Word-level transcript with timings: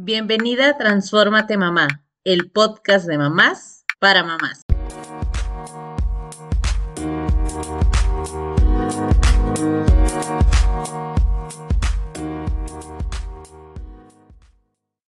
Bienvenida 0.00 0.68
a 0.68 0.78
Transfórmate 0.78 1.56
Mamá, 1.56 1.88
el 2.22 2.52
podcast 2.52 3.08
de 3.08 3.18
mamás 3.18 3.84
para 3.98 4.22
mamás. 4.22 4.67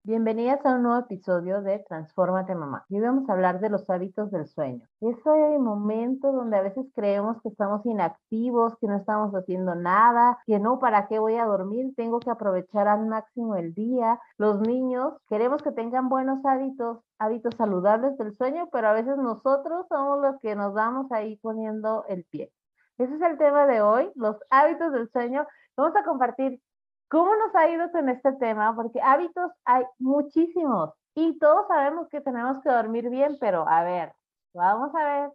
Bienvenidas 0.07 0.61
a 0.67 0.75
un 0.75 0.83
nuevo 0.83 0.99
episodio 1.01 1.63
de 1.63 1.79
Transfórmate 1.79 2.55
Mamá. 2.55 2.85
Hoy 2.91 3.01
vamos 3.01 3.27
a 3.27 3.33
hablar 3.33 3.59
de 3.61 3.71
los 3.71 3.89
hábitos 3.89 4.31
del 4.31 4.47
sueño. 4.47 4.87
Ese 5.01 5.59
momento 5.59 6.31
donde 6.31 6.59
a 6.59 6.61
veces 6.61 6.85
creemos 6.95 7.41
que 7.41 7.49
estamos 7.49 7.87
inactivos, 7.87 8.77
que 8.83 8.87
no 8.87 8.99
estamos 8.99 9.33
haciendo 9.33 9.75
nada, 9.75 10.37
que 10.45 10.59
no, 10.59 10.79
¿para 10.79 11.09
qué 11.09 11.19
voy 11.19 11.37
a 11.37 11.47
dormir? 11.47 11.95
Tengo 11.97 12.21
que 12.21 12.29
aprovechar 12.29 12.87
al 12.87 13.07
máximo 13.07 13.57
el 13.57 13.73
día. 13.73 14.21
Los 14.37 14.61
niños 14.61 15.15
queremos 15.27 15.63
que 15.63 15.73
tengan 15.73 16.11
buenos 16.11 16.45
hábitos, 16.45 16.99
hábitos 17.19 17.55
saludables 17.55 18.19
del 18.19 18.37
sueño, 18.37 18.69
pero 18.71 18.89
a 18.89 18.93
veces 18.93 19.17
nosotros 19.17 19.87
somos 19.89 20.21
los 20.21 20.39
que 20.43 20.55
nos 20.55 20.75
vamos 20.75 21.11
ahí 21.13 21.39
poniendo 21.39 22.05
el 22.09 22.25
pie. 22.25 22.53
Ese 22.99 23.15
es 23.15 23.23
el 23.23 23.39
tema 23.39 23.67
de 23.67 23.81
hoy, 23.81 24.13
los 24.17 24.37
hábitos 24.51 24.93
del 24.93 25.09
sueño. 25.11 25.47
Vamos 25.79 25.97
a 25.97 26.05
compartir 26.05 26.61
¿Cómo 27.09 27.37
nos 27.37 27.55
ha 27.55 27.69
ido 27.69 27.91
con 27.93 28.09
este 28.09 28.33
tema? 28.33 28.75
Porque 28.75 29.01
hábitos 29.01 29.53
hay 29.65 29.85
muchísimos 29.99 30.91
y 31.15 31.39
todos 31.39 31.67
sabemos 31.69 32.09
que 32.09 32.21
tenemos 32.21 32.63
que 32.63 32.71
dormir 32.71 33.09
bien, 33.11 33.37
pero 33.39 33.69
a 33.69 33.85
ver, 33.85 34.13
vamos 34.53 34.91
a 34.95 35.05
ver 35.05 35.31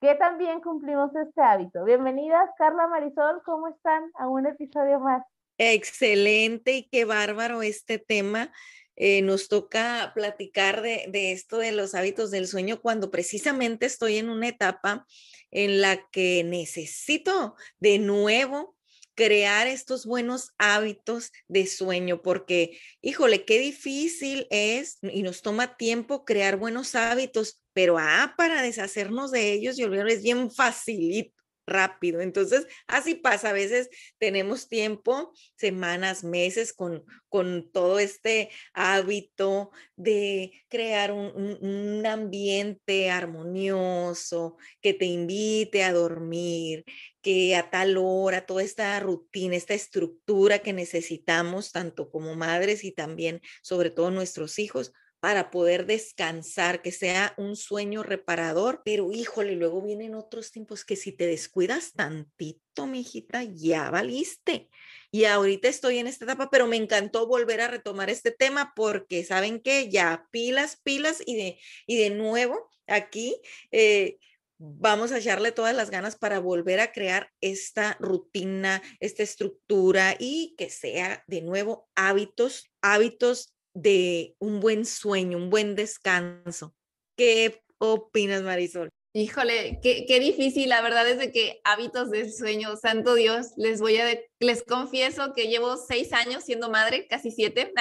qué 0.00 0.14
tan 0.14 0.38
bien 0.38 0.60
cumplimos 0.60 1.14
este 1.14 1.40
hábito. 1.40 1.84
Bienvenidas, 1.84 2.50
Carla 2.56 2.88
Marisol, 2.88 3.42
¿cómo 3.44 3.68
están? 3.68 4.10
A 4.14 4.26
un 4.28 4.46
episodio 4.46 5.00
más. 5.00 5.24
Excelente 5.58 6.72
y 6.72 6.88
qué 6.88 7.04
bárbaro 7.04 7.62
este 7.62 7.98
tema. 7.98 8.50
Eh, 8.96 9.22
nos 9.22 9.48
toca 9.48 10.12
platicar 10.14 10.82
de 10.82 11.32
esto 11.32 11.58
de 11.58 11.72
los 11.72 11.94
hábitos 11.94 12.30
del 12.30 12.46
sueño 12.46 12.80
cuando 12.80 13.10
precisamente 13.10 13.86
estoy 13.86 14.16
en 14.16 14.28
una 14.28 14.48
etapa 14.48 15.06
en 15.50 15.80
la 15.80 16.08
que 16.10 16.42
necesito 16.44 17.54
de 17.78 17.98
nuevo 17.98 18.76
crear 19.14 19.66
estos 19.66 20.06
buenos 20.06 20.52
hábitos 20.58 21.32
de 21.48 21.66
sueño, 21.66 22.22
porque, 22.22 22.78
híjole, 23.00 23.44
qué 23.44 23.58
difícil 23.58 24.46
es 24.50 24.98
y 25.02 25.22
nos 25.22 25.42
toma 25.42 25.76
tiempo 25.76 26.24
crear 26.24 26.56
buenos 26.56 26.94
hábitos, 26.94 27.62
pero 27.72 27.98
ah, 27.98 28.34
para 28.36 28.62
deshacernos 28.62 29.30
de 29.30 29.52
ellos 29.52 29.78
y 29.78 29.84
olvidarlos 29.84 30.14
es 30.14 30.22
bien 30.22 30.50
facilito 30.50 31.41
rápido. 31.66 32.20
Entonces, 32.20 32.66
así 32.86 33.14
pasa. 33.14 33.50
A 33.50 33.52
veces 33.52 33.88
tenemos 34.18 34.68
tiempo, 34.68 35.32
semanas, 35.56 36.24
meses 36.24 36.72
con, 36.72 37.04
con 37.28 37.70
todo 37.72 37.98
este 37.98 38.50
hábito 38.72 39.70
de 39.96 40.52
crear 40.68 41.12
un, 41.12 41.58
un, 41.60 42.06
ambiente 42.06 43.10
armonioso 43.10 44.56
que 44.80 44.94
te 44.94 45.04
invite 45.04 45.84
a 45.84 45.92
dormir, 45.92 46.84
que 47.22 47.54
a 47.56 47.70
tal 47.70 47.96
hora, 47.96 48.46
toda 48.46 48.62
esta 48.62 48.98
rutina, 49.00 49.56
esta 49.56 49.74
estructura 49.74 50.58
que 50.60 50.72
necesitamos, 50.72 51.72
tanto 51.72 52.10
como 52.10 52.34
madres 52.34 52.84
y 52.84 52.92
también, 52.92 53.40
sobre 53.62 53.90
todo, 53.90 54.10
nuestros 54.10 54.58
hijos, 54.58 54.92
para 55.22 55.52
poder 55.52 55.86
descansar, 55.86 56.82
que 56.82 56.90
sea 56.90 57.32
un 57.36 57.54
sueño 57.54 58.02
reparador, 58.02 58.82
pero 58.84 59.12
híjole, 59.12 59.54
luego 59.54 59.80
vienen 59.80 60.16
otros 60.16 60.50
tiempos 60.50 60.84
que 60.84 60.96
si 60.96 61.12
te 61.12 61.28
descuidas 61.28 61.92
tantito, 61.92 62.88
mijita, 62.88 63.44
ya 63.44 63.88
valiste. 63.88 64.68
Y 65.12 65.26
ahorita 65.26 65.68
estoy 65.68 65.98
en 65.98 66.08
esta 66.08 66.24
etapa, 66.24 66.50
pero 66.50 66.66
me 66.66 66.74
encantó 66.74 67.28
volver 67.28 67.60
a 67.60 67.68
retomar 67.68 68.10
este 68.10 68.32
tema 68.32 68.72
porque 68.74 69.22
saben 69.22 69.60
que 69.60 69.88
ya 69.88 70.26
pilas, 70.32 70.80
pilas 70.82 71.22
y 71.24 71.36
de, 71.36 71.60
y 71.86 71.98
de 71.98 72.10
nuevo 72.10 72.68
aquí 72.88 73.36
eh, 73.70 74.18
vamos 74.58 75.12
a 75.12 75.18
echarle 75.18 75.52
todas 75.52 75.76
las 75.76 75.90
ganas 75.90 76.16
para 76.16 76.40
volver 76.40 76.80
a 76.80 76.90
crear 76.90 77.30
esta 77.40 77.96
rutina, 78.00 78.82
esta 78.98 79.22
estructura 79.22 80.16
y 80.18 80.56
que 80.58 80.68
sea 80.68 81.22
de 81.28 81.42
nuevo 81.42 81.88
hábitos, 81.94 82.72
hábitos 82.80 83.54
de 83.74 84.34
un 84.38 84.60
buen 84.60 84.84
sueño, 84.84 85.38
un 85.38 85.50
buen 85.50 85.74
descanso. 85.74 86.74
¿Qué 87.16 87.62
opinas, 87.78 88.42
Marisol? 88.42 88.90
Híjole, 89.14 89.78
qué, 89.82 90.06
qué, 90.06 90.20
difícil, 90.20 90.70
la 90.70 90.80
verdad 90.80 91.06
es 91.06 91.18
de 91.18 91.30
que 91.32 91.60
hábitos 91.64 92.10
del 92.10 92.32
sueño, 92.32 92.76
santo 92.76 93.14
Dios, 93.14 93.48
les 93.56 93.80
voy 93.80 93.98
a, 93.98 94.06
les 94.40 94.62
confieso 94.62 95.34
que 95.34 95.48
llevo 95.48 95.76
seis 95.76 96.14
años 96.14 96.44
siendo 96.44 96.70
madre, 96.70 97.06
casi 97.08 97.30
siete, 97.30 97.74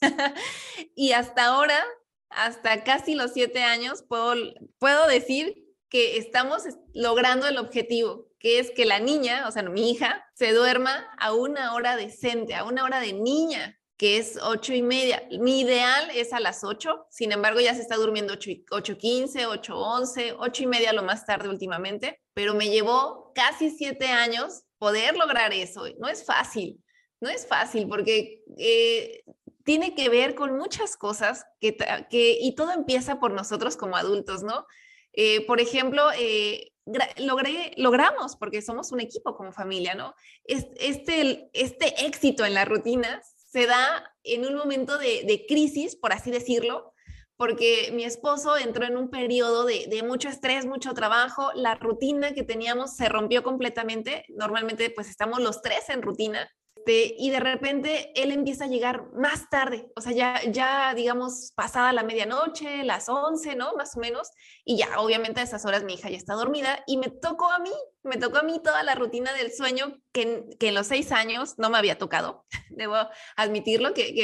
y 0.94 1.12
hasta 1.12 1.46
ahora, 1.46 1.84
hasta 2.28 2.84
casi 2.84 3.16
los 3.16 3.32
siete 3.32 3.64
años, 3.64 4.04
puedo, 4.08 4.34
puedo 4.78 5.08
decir 5.08 5.64
que 5.88 6.16
estamos 6.18 6.62
logrando 6.92 7.48
el 7.48 7.58
objetivo, 7.58 8.28
que 8.38 8.60
es 8.60 8.70
que 8.70 8.84
la 8.84 9.00
niña, 9.00 9.48
o 9.48 9.50
sea, 9.50 9.64
mi 9.64 9.90
hija, 9.90 10.24
se 10.34 10.52
duerma 10.52 11.08
a 11.18 11.34
una 11.34 11.74
hora 11.74 11.96
decente, 11.96 12.54
a 12.54 12.64
una 12.64 12.84
hora 12.84 13.00
de 13.00 13.14
niña, 13.14 13.80
que 13.98 14.16
es 14.16 14.38
ocho 14.40 14.72
y 14.72 14.80
media. 14.80 15.24
Mi 15.40 15.60
ideal 15.60 16.08
es 16.14 16.32
a 16.32 16.38
las 16.38 16.62
ocho, 16.62 17.06
sin 17.10 17.32
embargo 17.32 17.60
ya 17.60 17.74
se 17.74 17.82
está 17.82 17.96
durmiendo 17.96 18.34
ocho, 18.34 18.50
ocho 18.70 18.96
quince, 18.96 19.46
ocho 19.46 19.76
once, 19.76 20.34
ocho 20.38 20.62
y 20.62 20.66
media 20.66 20.92
lo 20.92 21.02
más 21.02 21.26
tarde 21.26 21.48
últimamente, 21.48 22.20
pero 22.32 22.54
me 22.54 22.70
llevó 22.70 23.32
casi 23.34 23.70
siete 23.70 24.06
años 24.06 24.62
poder 24.78 25.16
lograr 25.16 25.52
eso. 25.52 25.82
No 25.98 26.08
es 26.08 26.24
fácil, 26.24 26.80
no 27.20 27.28
es 27.28 27.46
fácil 27.46 27.88
porque 27.88 28.44
eh, 28.56 29.24
tiene 29.64 29.96
que 29.96 30.08
ver 30.08 30.36
con 30.36 30.56
muchas 30.56 30.96
cosas 30.96 31.44
que, 31.60 31.76
que, 32.08 32.38
y 32.40 32.54
todo 32.54 32.70
empieza 32.70 33.18
por 33.18 33.32
nosotros 33.32 33.76
como 33.76 33.96
adultos, 33.96 34.44
¿no? 34.44 34.64
Eh, 35.12 35.44
por 35.44 35.60
ejemplo, 35.60 36.04
eh, 36.16 36.70
logré, 37.16 37.72
logramos, 37.76 38.36
porque 38.36 38.62
somos 38.62 38.92
un 38.92 39.00
equipo 39.00 39.36
como 39.36 39.52
familia, 39.52 39.96
¿no? 39.96 40.14
Este, 40.44 41.50
este 41.52 42.06
éxito 42.06 42.44
en 42.44 42.54
las 42.54 42.68
rutinas 42.68 43.34
se 43.50 43.66
da 43.66 44.14
en 44.22 44.46
un 44.46 44.54
momento 44.54 44.98
de, 44.98 45.44
crisis, 45.48 45.96
por 45.96 46.12
así 46.12 46.30
decirlo, 46.30 46.92
porque 47.36 47.90
mi 47.92 48.04
esposo 48.04 48.56
entró 48.56 48.84
en 48.84 48.96
un 48.96 49.10
periodo 49.10 49.64
de, 49.64 49.86
de, 49.86 50.02
mucho 50.02 50.28
estrés, 50.28 50.66
mucho 50.66 50.92
trabajo, 50.92 51.50
la 51.54 51.74
rutina 51.74 52.32
que 52.32 52.42
teníamos 52.42 52.96
se 52.96 53.08
rompió 53.08 53.42
completamente, 53.42 54.24
normalmente 54.28 54.90
pues 54.90 55.08
estamos 55.08 55.40
los 55.40 55.62
tres 55.62 55.88
en 55.88 56.02
rutina, 56.02 56.50
este, 56.78 57.14
y 57.18 57.30
de 57.30 57.40
repente 57.40 58.12
él 58.14 58.32
empieza 58.32 58.64
a 58.64 58.68
llegar 58.68 59.12
más 59.12 59.50
tarde, 59.50 59.90
o 59.94 60.00
sea, 60.00 60.12
ya, 60.12 60.40
ya 60.50 60.94
digamos, 60.94 61.52
pasada 61.54 61.92
la 61.92 62.02
medianoche, 62.02 62.82
las 62.84 63.08
11, 63.08 63.56
¿no? 63.56 63.74
Más 63.74 63.96
o 63.96 64.00
menos, 64.00 64.30
y 64.64 64.78
ya, 64.78 64.98
obviamente 64.98 65.40
a 65.40 65.42
esas 65.42 65.64
horas 65.66 65.84
mi 65.84 65.94
hija 65.94 66.08
ya 66.08 66.16
está 66.16 66.34
dormida 66.34 66.82
y 66.86 66.96
me 66.96 67.10
tocó 67.10 67.50
a 67.50 67.58
mí, 67.58 67.72
me 68.02 68.16
tocó 68.16 68.38
a 68.38 68.42
mí 68.42 68.60
toda 68.62 68.82
la 68.84 68.94
rutina 68.94 69.32
del 69.34 69.52
sueño 69.52 69.98
que, 70.12 70.44
que 70.58 70.68
en 70.68 70.74
los 70.74 70.86
seis 70.86 71.12
años 71.12 71.54
no 71.58 71.68
me 71.68 71.78
había 71.78 71.98
tocado, 71.98 72.46
debo 72.70 72.96
admitirlo, 73.36 73.92
que, 73.92 74.14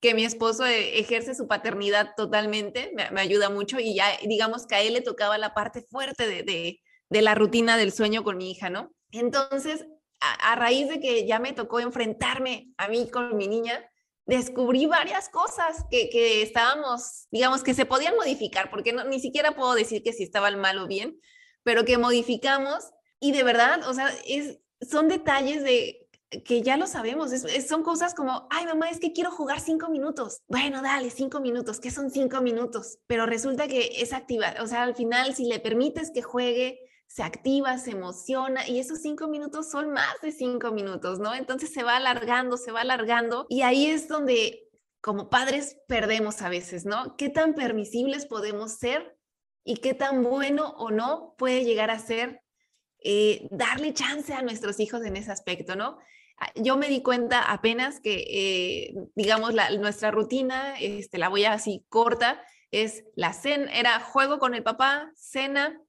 que, 0.00 0.14
mi 0.14 0.24
esposo 0.24 0.64
e, 0.64 0.98
ejerce 0.98 1.34
su 1.34 1.46
paternidad 1.46 2.14
totalmente, 2.16 2.92
me, 2.94 3.10
me, 3.10 3.20
ayuda 3.20 3.50
mucho 3.50 3.78
y 3.78 3.94
ya, 3.94 4.06
digamos 4.24 4.66
que 4.66 4.76
a 4.76 4.80
él 4.80 4.94
le 4.94 5.02
tocaba 5.02 5.36
la 5.36 5.52
parte 5.52 5.82
fuerte 5.90 6.26
de, 6.26 6.42
de, 6.44 6.80
de 7.10 7.22
la 7.22 7.34
rutina 7.34 7.76
del 7.76 7.92
sueño 7.92 8.24
con 8.24 8.38
mi 8.38 8.50
hija, 8.50 8.70
¿no? 8.70 8.90
Entonces, 9.12 9.86
a, 10.20 10.54
raíz 10.56 10.88
de 10.88 11.00
que 11.00 11.26
ya 11.26 11.38
me 11.38 11.52
tocó 11.52 11.80
enfrentarme 11.80 12.72
a 12.78 12.88
mí 12.88 13.10
con 13.10 13.36
mi 13.36 13.48
niña, 13.48 13.84
descubrí 14.26 14.86
varias 14.86 15.28
cosas 15.28 15.84
que, 15.90 16.08
que 16.10 16.42
estábamos, 16.42 17.28
digamos, 17.30 17.62
que 17.62 17.74
se 17.74 17.86
podían 17.86 18.16
modificar, 18.16 18.70
porque 18.70 18.92
no, 18.92 19.04
ni 19.04 19.20
siquiera 19.20 19.52
puedo 19.52 19.74
decir 19.74 20.02
que 20.02 20.12
si 20.12 20.22
estaban 20.22 20.58
mal 20.58 20.78
o 20.78 20.86
bien, 20.86 21.20
pero 21.62 21.84
que 21.84 21.98
modificamos 21.98 22.90
y 23.20 23.32
de 23.32 23.42
verdad, 23.42 23.88
o 23.88 23.94
sea, 23.94 24.10
es, 24.26 24.58
son 24.80 25.08
detalles 25.08 25.62
de 25.62 26.06
que 26.44 26.60
ya 26.62 26.76
lo 26.76 26.86
sabemos, 26.86 27.30
son 27.68 27.82
cosas 27.82 28.14
como, 28.14 28.48
ay 28.50 28.66
mamá, 28.66 28.90
es 28.90 28.98
que 28.98 29.12
quiero 29.12 29.30
jugar 29.30 29.60
cinco 29.60 29.88
minutos. 29.88 30.42
Bueno, 30.48 30.82
dale, 30.82 31.10
cinco 31.10 31.40
minutos, 31.40 31.80
¿qué 31.80 31.90
son 31.90 32.10
cinco 32.10 32.40
minutos? 32.40 32.98
Pero 33.06 33.26
resulta 33.26 33.68
que 33.68 34.02
es 34.02 34.12
activa, 34.12 34.54
o 34.60 34.66
sea, 34.66 34.82
al 34.82 34.94
final, 34.94 35.34
si 35.34 35.44
le 35.44 35.60
permites 35.60 36.10
que 36.10 36.22
juegue, 36.22 36.80
se 37.06 37.22
activa, 37.22 37.78
se 37.78 37.92
emociona 37.92 38.68
y 38.68 38.78
esos 38.78 39.00
cinco 39.00 39.28
minutos 39.28 39.70
son 39.70 39.90
más 39.90 40.20
de 40.22 40.32
cinco 40.32 40.72
minutos, 40.72 41.18
¿no? 41.18 41.34
Entonces 41.34 41.72
se 41.72 41.82
va 41.82 41.96
alargando, 41.96 42.56
se 42.56 42.72
va 42.72 42.80
alargando 42.80 43.46
y 43.48 43.62
ahí 43.62 43.86
es 43.86 44.08
donde 44.08 44.68
como 45.00 45.30
padres 45.30 45.78
perdemos 45.86 46.42
a 46.42 46.48
veces, 46.48 46.84
¿no? 46.84 47.16
¿Qué 47.16 47.28
tan 47.28 47.54
permisibles 47.54 48.26
podemos 48.26 48.72
ser 48.72 49.16
y 49.64 49.76
qué 49.76 49.94
tan 49.94 50.22
bueno 50.22 50.74
o 50.78 50.90
no 50.90 51.34
puede 51.38 51.64
llegar 51.64 51.90
a 51.90 51.98
ser 51.98 52.42
eh, 52.98 53.46
darle 53.50 53.94
chance 53.94 54.34
a 54.34 54.42
nuestros 54.42 54.80
hijos 54.80 55.04
en 55.04 55.16
ese 55.16 55.30
aspecto, 55.30 55.76
¿no? 55.76 55.98
Ah, 56.38 56.50
yo 56.56 56.76
me 56.76 56.88
di 56.88 57.02
cuenta 57.02 57.40
apenas 57.40 58.00
que, 58.00 58.24
eh, 58.28 58.94
digamos, 59.14 59.54
la, 59.54 59.70
nuestra 59.70 60.10
rutina, 60.10 60.74
este, 60.80 61.18
la 61.18 61.28
voy 61.28 61.44
así 61.44 61.84
corta, 61.88 62.42
es 62.70 63.04
la 63.14 63.32
cena, 63.32 63.72
era 63.72 64.00
juego 64.00 64.38
con 64.38 64.54
el 64.54 64.62
papá, 64.62 65.12
cena, 65.14 65.80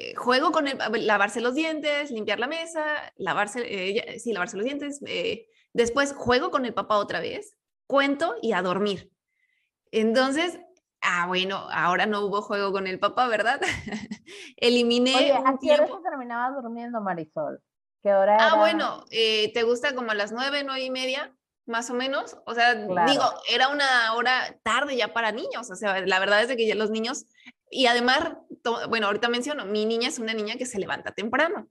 eh, 0.00 0.14
juego 0.14 0.50
con 0.50 0.66
el, 0.66 0.78
lavarse 1.06 1.42
los 1.42 1.54
dientes, 1.54 2.10
limpiar 2.10 2.40
la 2.40 2.46
mesa, 2.46 3.12
lavarse, 3.16 3.60
eh, 3.66 4.18
sí, 4.18 4.32
lavarse 4.32 4.56
los 4.56 4.64
dientes. 4.64 5.00
Eh, 5.06 5.46
después 5.74 6.14
juego 6.14 6.50
con 6.50 6.64
el 6.64 6.72
papá 6.72 6.96
otra 6.96 7.20
vez, 7.20 7.54
cuento 7.86 8.34
y 8.40 8.52
a 8.52 8.62
dormir. 8.62 9.10
Entonces, 9.92 10.58
ah, 11.02 11.26
bueno, 11.26 11.68
ahora 11.70 12.06
no 12.06 12.24
hubo 12.24 12.40
juego 12.40 12.72
con 12.72 12.86
el 12.86 12.98
papá, 12.98 13.28
¿verdad? 13.28 13.60
Eliminé. 14.56 15.14
Oye, 15.16 15.32
¿a 15.32 15.58
qué 15.60 15.72
hora 15.74 15.86
se 15.86 16.02
terminaba 16.02 16.56
durmiendo 16.58 17.00
Marisol? 17.02 17.60
¿Qué 18.02 18.14
hora 18.14 18.38
Ah, 18.40 18.56
bueno, 18.56 19.04
eh, 19.10 19.52
¿te 19.52 19.62
gusta 19.64 19.94
como 19.94 20.12
a 20.12 20.14
las 20.14 20.32
nueve, 20.32 20.62
nueve 20.64 20.82
y 20.82 20.90
media? 20.90 21.34
Más 21.66 21.90
o 21.90 21.94
menos, 21.94 22.38
o 22.46 22.54
sea, 22.54 22.74
digo, 22.74 23.24
era 23.52 23.68
una 23.68 24.14
hora 24.14 24.58
tarde 24.62 24.96
ya 24.96 25.12
para 25.12 25.30
niños, 25.30 25.70
o 25.70 25.76
sea, 25.76 26.00
la 26.00 26.18
verdad 26.18 26.42
es 26.42 26.56
que 26.56 26.66
ya 26.66 26.74
los 26.74 26.90
niños, 26.90 27.26
y 27.70 27.86
además, 27.86 28.32
bueno, 28.88 29.06
ahorita 29.06 29.28
menciono, 29.28 29.64
mi 29.64 29.86
niña 29.86 30.08
es 30.08 30.18
una 30.18 30.34
niña 30.34 30.56
que 30.56 30.66
se 30.66 30.78
levanta 30.78 31.12
temprano, 31.12 31.68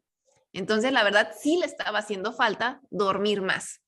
entonces 0.54 0.92
la 0.92 1.04
verdad 1.04 1.32
sí 1.38 1.58
le 1.58 1.66
estaba 1.66 2.00
haciendo 2.00 2.34
falta 2.34 2.82
dormir 2.90 3.42
más. 3.42 3.82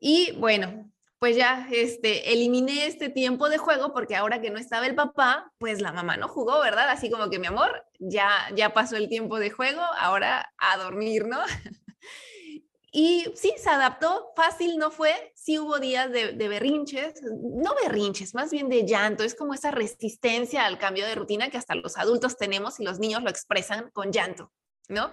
Y 0.00 0.32
bueno, 0.32 0.90
pues 1.18 1.36
ya 1.36 1.68
este, 1.72 2.32
eliminé 2.32 2.86
este 2.86 3.08
tiempo 3.08 3.48
de 3.48 3.58
juego 3.58 3.92
porque 3.92 4.16
ahora 4.16 4.40
que 4.40 4.50
no 4.50 4.58
estaba 4.58 4.86
el 4.86 4.94
papá, 4.94 5.52
pues 5.58 5.80
la 5.80 5.92
mamá 5.92 6.16
no 6.16 6.28
jugó, 6.28 6.60
¿verdad? 6.60 6.88
Así 6.90 7.10
como 7.10 7.28
que 7.28 7.38
mi 7.38 7.48
amor, 7.48 7.84
ya, 7.98 8.30
ya 8.54 8.72
pasó 8.72 8.96
el 8.96 9.08
tiempo 9.08 9.38
de 9.38 9.50
juego, 9.50 9.82
ahora 9.98 10.52
a 10.58 10.78
dormir, 10.78 11.26
¿no? 11.26 11.38
Y 12.90 13.26
sí, 13.34 13.52
se 13.58 13.68
adaptó, 13.68 14.32
fácil 14.34 14.78
no 14.78 14.90
fue, 14.90 15.32
sí 15.34 15.58
hubo 15.58 15.78
días 15.78 16.10
de, 16.10 16.32
berrinches, 16.32 17.20
no 17.22 17.74
berrinches, 17.82 18.34
más 18.34 18.50
bien 18.50 18.70
de 18.70 18.86
llanto, 18.86 19.24
es 19.24 19.34
como 19.34 19.52
esa 19.52 19.70
resistencia 19.70 20.64
al 20.64 20.78
cambio 20.78 21.04
de 21.04 21.14
rutina 21.14 21.50
que 21.50 21.58
hasta 21.58 21.74
los 21.74 21.98
adultos 21.98 22.38
tenemos 22.38 22.80
y 22.80 22.84
los 22.84 22.98
niños 22.98 23.22
lo 23.22 23.28
expresan 23.28 23.90
con 23.90 24.10
llanto, 24.10 24.52
¿no? 24.88 25.12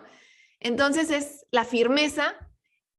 Entonces 0.62 1.12
es 1.12 1.45
la 1.51 1.66
firmeza 1.66 2.36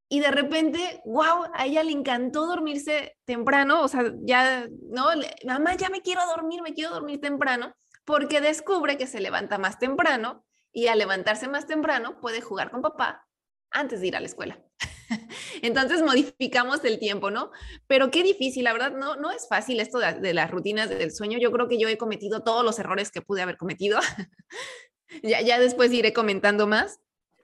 y 0.09 0.19
de 0.19 0.29
repente, 0.29 1.01
wow, 1.05 1.45
a 1.55 1.65
ella 1.65 1.83
le 1.83 1.91
encantó 1.91 2.45
dormirse 2.45 3.17
temprano, 3.25 3.81
o 3.81 3.87
sea, 3.87 4.03
ya, 4.21 4.67
no, 4.91 5.07
mamá, 5.43 5.75
ya 5.75 5.89
me 5.89 6.01
quiero 6.01 6.23
dormir, 6.27 6.61
me 6.61 6.75
quiero 6.75 6.91
dormir 6.91 7.19
temprano, 7.19 7.73
porque 8.05 8.41
descubre 8.41 8.95
que 8.95 9.07
se 9.07 9.21
levanta 9.21 9.57
más 9.57 9.79
temprano 9.79 10.45
y 10.71 10.85
al 10.85 10.99
levantarse 10.99 11.47
más 11.47 11.65
temprano 11.65 12.21
puede 12.21 12.41
jugar 12.41 12.69
con 12.69 12.83
papá 12.83 13.26
antes 13.71 14.01
de 14.01 14.07
ir 14.07 14.15
a 14.15 14.19
la 14.19 14.27
escuela. 14.27 14.59
Entonces 15.61 16.01
modificamos 16.01 16.83
el 16.83 16.99
tiempo, 16.99 17.31
¿no? 17.31 17.51
Pero 17.87 18.11
qué 18.11 18.23
difícil, 18.23 18.63
la 18.63 18.73
verdad, 18.73 18.91
no, 18.91 19.15
no 19.15 19.31
es 19.31 19.47
fácil 19.47 19.79
esto 19.79 19.99
de, 19.99 20.13
de 20.13 20.33
las 20.33 20.51
rutinas 20.51 20.89
del 20.89 21.11
sueño. 21.11 21.39
Yo 21.39 21.51
creo 21.51 21.67
que 21.67 21.79
yo 21.79 21.87
he 21.87 21.97
cometido 21.97 22.43
todos 22.43 22.63
los 22.63 22.79
errores 22.79 23.11
que 23.11 23.21
pude 23.21 23.41
haber 23.41 23.57
cometido. 23.57 23.99
ya, 25.23 25.41
ya 25.41 25.59
después 25.59 25.91
iré 25.91 26.13
comentando 26.13 26.67
más 26.67 26.99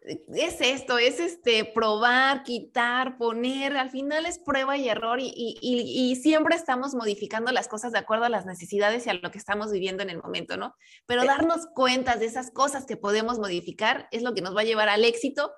es 0.06 0.60
esto, 0.60 0.98
es 0.98 1.20
este 1.20 1.64
probar, 1.64 2.44
quitar, 2.44 3.18
poner, 3.18 3.78
al 3.78 3.90
final 3.90 4.26
es 4.26 4.38
prueba 4.38 4.76
y 4.76 4.90
error 4.90 5.20
y, 5.22 5.32
y, 5.62 6.16
siempre 6.18 6.56
estamos 6.56 6.94
modificando 6.94 7.52
las 7.52 7.68
cosas 7.68 7.94
de 7.94 8.00
acuerdo 8.00 8.26
a 8.26 8.30
las 8.30 8.46
necesidades 8.46 9.08
y 9.08 9.10
a 9.10 9.14
lo 9.14 9.32
que 9.32 9.38
estamos 9.38 9.72
viviendo 9.72 10.04
en 10.04 10.10
el 10.10 10.22
momento, 10.22 10.58
¿no? 10.58 10.76
Pero 11.06 11.24
darnos 11.24 11.68
cuenta 11.74 12.18
de 12.18 12.26
esas 12.26 12.52
cosas 12.52 12.86
que 12.86 12.98
podemos 12.98 13.40
modificar 13.40 14.08
es 14.12 14.24
lo 14.24 14.34
que 14.34 14.42
nos 14.42 14.56
va 14.56 14.62
a 14.62 14.66
llevar 14.66 14.90
al 14.90 15.06
éxito 15.06 15.54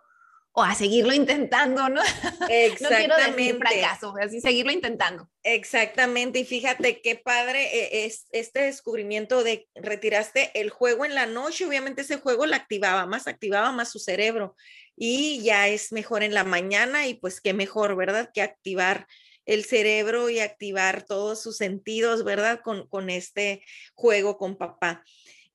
o 0.58 0.64
a 0.64 0.74
seguirlo 0.74 1.14
intentando, 1.14 1.90
¿no? 1.90 2.02
Exactamente. 2.50 2.80
no 2.82 3.16
quiero 3.16 3.36
decir 3.36 3.58
fracaso, 3.58 4.14
así 4.22 4.40
seguirlo 4.40 4.72
intentando. 4.72 5.30
Exactamente, 5.44 6.40
y 6.40 6.46
fíjate 6.46 7.02
qué 7.02 7.16
padre 7.18 7.66
eh, 7.76 8.06
es 8.06 8.28
este 8.32 8.62
descubrimiento 8.62 9.44
de 9.44 9.68
retiraste 9.76 10.52
el 10.54 10.70
juego 10.70 11.04
en 11.04 11.14
la 11.14 11.26
noche, 11.26 11.66
obviamente 11.66 12.04
ese 12.04 12.18
juego 12.18 12.46
la 12.46 12.56
activaba 12.56 13.06
más, 13.06 13.28
activaba 13.28 13.74
más 13.74 13.92
su 13.92 14.00
cerebro 14.00 14.56
y 14.96 15.44
ya 15.44 15.68
es 15.68 15.92
mejor 15.92 16.24
en 16.24 16.34
la 16.34 16.46
mañana 16.46 17.06
y 17.06 17.16
pues 17.16 17.42
qué 17.42 17.54
mejor, 17.54 17.98
¿verdad? 17.98 18.32
Que 18.34 18.42
activar 18.42 19.08
el 19.46 19.66
cerebro 19.66 20.30
y 20.30 20.40
activar 20.40 21.04
todos 21.04 21.42
sus 21.44 21.58
sentidos, 21.58 22.24
¿verdad? 22.24 22.62
Con, 22.64 22.88
con 22.88 23.10
este 23.10 23.62
juego 23.94 24.38
con 24.38 24.56
papá. 24.56 25.04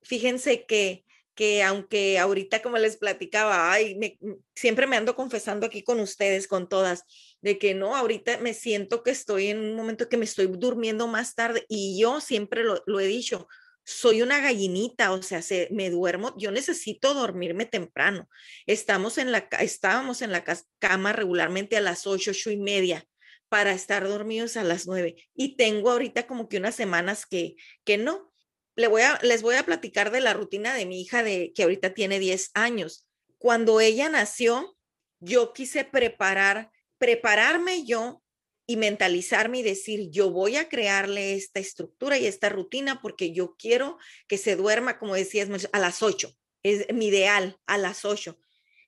Fíjense 0.02 0.66
que 0.66 1.06
que 1.34 1.62
aunque 1.62 2.18
ahorita 2.18 2.62
como 2.62 2.78
les 2.78 2.96
platicaba, 2.96 3.72
ay, 3.72 4.18
mm, 4.20 4.32
siempre 4.54 4.86
me 4.86 4.96
ando 4.96 5.16
confesando 5.16 5.66
aquí 5.66 5.82
con 5.82 6.00
ustedes, 6.00 6.46
con 6.46 6.68
todas, 6.68 7.04
de 7.40 7.58
que 7.58 7.74
no, 7.74 7.96
ahorita 7.96 8.38
me 8.38 8.54
siento 8.54 9.02
que 9.02 9.10
estoy 9.10 9.48
en 9.48 9.58
un 9.58 9.74
momento 9.74 10.08
que 10.08 10.16
me 10.16 10.24
estoy 10.24 10.46
durmiendo 10.46 11.06
más 11.08 11.34
tarde 11.34 11.64
y 11.68 11.98
yo 12.00 12.20
siempre 12.20 12.62
lo, 12.64 13.00
he 13.00 13.06
dicho, 13.06 13.48
soy 13.84 14.22
una 14.22 14.40
gallinita, 14.40 15.12
o 15.12 15.22
sea, 15.22 15.42
se, 15.42 15.68
me 15.70 15.90
duermo, 15.90 16.34
yo 16.36 16.50
necesito 16.50 17.14
dormirme 17.14 17.64
temprano. 17.64 18.28
Estamos 18.66 19.18
en 19.18 19.32
la, 19.32 19.48
estábamos 19.60 20.22
en 20.22 20.32
la 20.32 20.44
cama 20.78 21.12
regularmente 21.12 21.76
a 21.76 21.80
las 21.80 22.06
ocho, 22.06 22.32
ocho 22.32 22.50
y 22.50 22.56
media 22.56 23.04
para 23.48 23.72
estar 23.72 24.06
dormidos 24.06 24.56
a 24.56 24.62
las 24.62 24.86
nueve. 24.86 25.16
Y 25.34 25.56
tengo 25.56 25.90
ahorita 25.90 26.26
como 26.26 26.48
que 26.48 26.58
unas 26.58 26.76
semanas 26.76 27.26
que, 27.26 27.56
que 27.84 27.98
no, 27.98 28.29
les 28.76 29.42
voy 29.42 29.54
a 29.54 29.62
platicar 29.64 30.10
de 30.10 30.20
la 30.20 30.32
rutina 30.32 30.74
de 30.74 30.86
mi 30.86 31.00
hija 31.00 31.22
de 31.22 31.52
que 31.54 31.62
ahorita 31.64 31.94
tiene 31.94 32.18
10 32.18 32.50
años. 32.54 33.06
Cuando 33.38 33.80
ella 33.80 34.08
nació, 34.08 34.76
yo 35.18 35.52
quise 35.52 35.84
preparar, 35.84 36.70
prepararme 36.98 37.84
yo 37.84 38.22
y 38.66 38.76
mentalizarme 38.76 39.58
y 39.58 39.62
decir, 39.62 40.10
yo 40.10 40.30
voy 40.30 40.56
a 40.56 40.68
crearle 40.68 41.34
esta 41.34 41.60
estructura 41.60 42.18
y 42.18 42.26
esta 42.26 42.48
rutina 42.48 43.00
porque 43.02 43.32
yo 43.32 43.56
quiero 43.58 43.98
que 44.28 44.38
se 44.38 44.56
duerma, 44.56 44.98
como 44.98 45.14
decías, 45.14 45.48
a 45.72 45.78
las 45.78 46.02
8. 46.02 46.32
Es 46.62 46.92
mi 46.92 47.06
ideal, 47.06 47.58
a 47.66 47.78
las 47.78 48.04
8. 48.04 48.38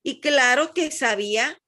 Y 0.02 0.20
claro 0.20 0.72
que 0.74 0.90
sabía 0.90 1.61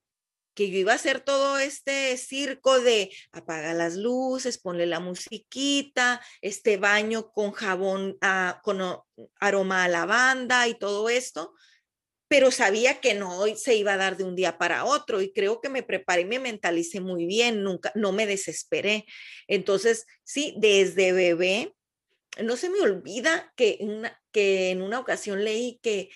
que 0.55 0.71
yo 0.71 0.79
iba 0.79 0.93
a 0.93 0.97
hacer 0.97 1.21
todo 1.21 1.59
este 1.59 2.17
circo 2.17 2.81
de 2.81 3.11
apagar 3.33 3.75
las 3.75 3.97
luces, 3.97 4.59
ponle 4.59 4.87
la 4.87 5.01
musiquita, 5.01 6.21
este 6.41 6.77
baño 6.77 7.33
con 7.33 7.53
jabón, 7.53 8.17
ah, 8.21 8.61
con 8.63 8.81
aroma 9.41 9.85
a 9.85 9.89
lavanda 9.89 10.69
y 10.69 10.75
todo 10.75 11.09
esto, 11.09 11.55
pero 12.29 12.51
sabía 12.51 13.01
que 13.01 13.15
no 13.15 13.45
se 13.57 13.77
iba 13.77 13.95
a 13.95 13.99
dar 13.99 14.17
de 14.17 14.25
un 14.25 14.37
día 14.37 14.57
para 14.59 14.85
otro 14.85 15.21
y 15.21 15.33
creo 15.33 15.61
que 15.61 15.69
me 15.69 15.83
preparé 15.83 16.23
y 16.23 16.27
me 16.27 16.39
mentalicé 16.39 17.01
muy 17.01 17.27
bien, 17.27 17.63
nunca, 17.63 17.93
no 17.95 18.13
me 18.13 18.27
desesperé. 18.27 19.05
Entonces, 19.47 20.07
sí, 20.23 20.55
desde 20.59 21.13
bebé, 21.13 21.75
no 22.43 22.57
se 22.57 22.71
me 22.71 22.81
olvida 22.81 23.53
que 23.57 23.79
en 24.33 24.83
una 24.83 24.99
ocasión 24.99 25.45
leí 25.45 25.79
que 25.83 26.11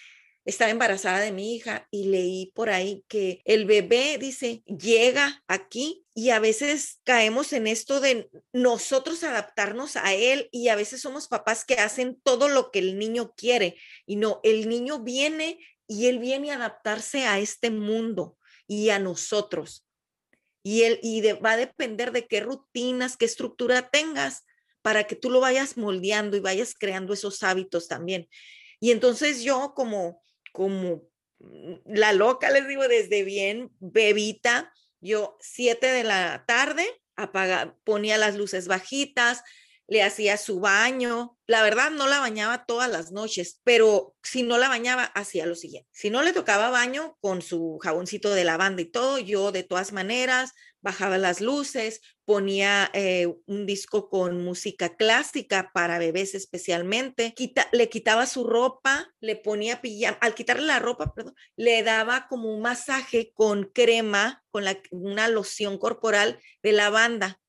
estaba 0.48 0.70
embarazada 0.70 1.20
de 1.20 1.30
mi 1.30 1.54
hija 1.54 1.86
y 1.90 2.06
leí 2.06 2.52
por 2.54 2.70
ahí 2.70 3.04
que 3.06 3.42
el 3.44 3.66
bebé, 3.66 4.16
dice, 4.18 4.62
llega 4.64 5.44
aquí 5.46 6.06
y 6.14 6.30
a 6.30 6.40
veces 6.40 7.00
caemos 7.04 7.52
en 7.52 7.66
esto 7.66 8.00
de 8.00 8.30
nosotros 8.54 9.24
adaptarnos 9.24 9.96
a 9.96 10.14
él 10.14 10.48
y 10.50 10.68
a 10.68 10.74
veces 10.74 11.02
somos 11.02 11.28
papás 11.28 11.66
que 11.66 11.74
hacen 11.74 12.18
todo 12.22 12.48
lo 12.48 12.70
que 12.70 12.78
el 12.78 12.98
niño 12.98 13.34
quiere 13.36 13.76
y 14.06 14.16
no, 14.16 14.40
el 14.42 14.70
niño 14.70 15.00
viene 15.00 15.58
y 15.86 16.06
él 16.06 16.18
viene 16.18 16.50
a 16.50 16.56
adaptarse 16.56 17.26
a 17.26 17.38
este 17.38 17.70
mundo 17.70 18.38
y 18.66 18.88
a 18.88 18.98
nosotros. 18.98 19.86
Y, 20.62 20.84
él, 20.84 20.98
y 21.02 21.20
va 21.32 21.52
a 21.52 21.56
depender 21.58 22.10
de 22.10 22.26
qué 22.26 22.40
rutinas, 22.40 23.18
qué 23.18 23.26
estructura 23.26 23.90
tengas 23.90 24.44
para 24.80 25.04
que 25.04 25.14
tú 25.14 25.28
lo 25.28 25.40
vayas 25.40 25.76
moldeando 25.76 26.38
y 26.38 26.40
vayas 26.40 26.72
creando 26.72 27.12
esos 27.12 27.42
hábitos 27.42 27.86
también. 27.86 28.30
Y 28.80 28.92
entonces 28.92 29.42
yo 29.42 29.74
como 29.74 30.22
como 30.52 31.02
mm, 31.38 31.74
la 31.86 32.12
loca, 32.12 32.50
les 32.50 32.66
digo, 32.68 32.86
desde 32.88 33.24
bien 33.24 33.70
bebita, 33.80 34.72
yo 35.00 35.36
siete 35.40 35.86
de 35.88 36.04
la 36.04 36.44
tarde 36.46 36.86
apaga, 37.16 37.76
ponía 37.84 38.16
las 38.16 38.36
luces 38.36 38.68
bajitas, 38.68 39.42
le 39.88 40.02
hacía 40.02 40.36
su 40.36 40.60
baño. 40.60 41.36
La 41.46 41.62
verdad, 41.62 41.90
no 41.90 42.06
la 42.06 42.20
bañaba 42.20 42.66
todas 42.66 42.90
las 42.90 43.10
noches, 43.10 43.60
pero 43.64 44.14
si 44.22 44.42
no 44.42 44.58
la 44.58 44.68
bañaba, 44.68 45.04
hacía 45.04 45.46
lo 45.46 45.54
siguiente. 45.54 45.88
Si 45.92 46.10
no 46.10 46.22
le 46.22 46.34
tocaba 46.34 46.70
baño 46.70 47.16
con 47.20 47.40
su 47.42 47.78
jaboncito 47.82 48.34
de 48.34 48.44
lavanda 48.44 48.82
y 48.82 48.84
todo, 48.84 49.18
yo 49.18 49.50
de 49.50 49.62
todas 49.62 49.92
maneras 49.92 50.52
bajaba 50.80 51.18
las 51.18 51.40
luces, 51.40 52.02
ponía 52.24 52.90
eh, 52.92 53.34
un 53.46 53.66
disco 53.66 54.10
con 54.10 54.44
música 54.44 54.94
clásica 54.96 55.70
para 55.72 55.98
bebés 55.98 56.34
especialmente, 56.34 57.34
le 57.72 57.88
quitaba 57.88 58.26
su 58.26 58.44
ropa, 58.44 59.12
le 59.20 59.34
ponía 59.34 59.80
pijama, 59.80 60.18
al 60.20 60.34
quitarle 60.34 60.66
la 60.66 60.78
ropa, 60.78 61.14
perdón, 61.14 61.34
le 61.56 61.82
daba 61.82 62.28
como 62.28 62.54
un 62.54 62.62
masaje 62.62 63.32
con 63.34 63.64
crema, 63.64 64.44
con 64.50 64.64
una 64.90 65.28
loción 65.28 65.78
corporal 65.78 66.38
de 66.62 66.72
lavanda 66.72 67.40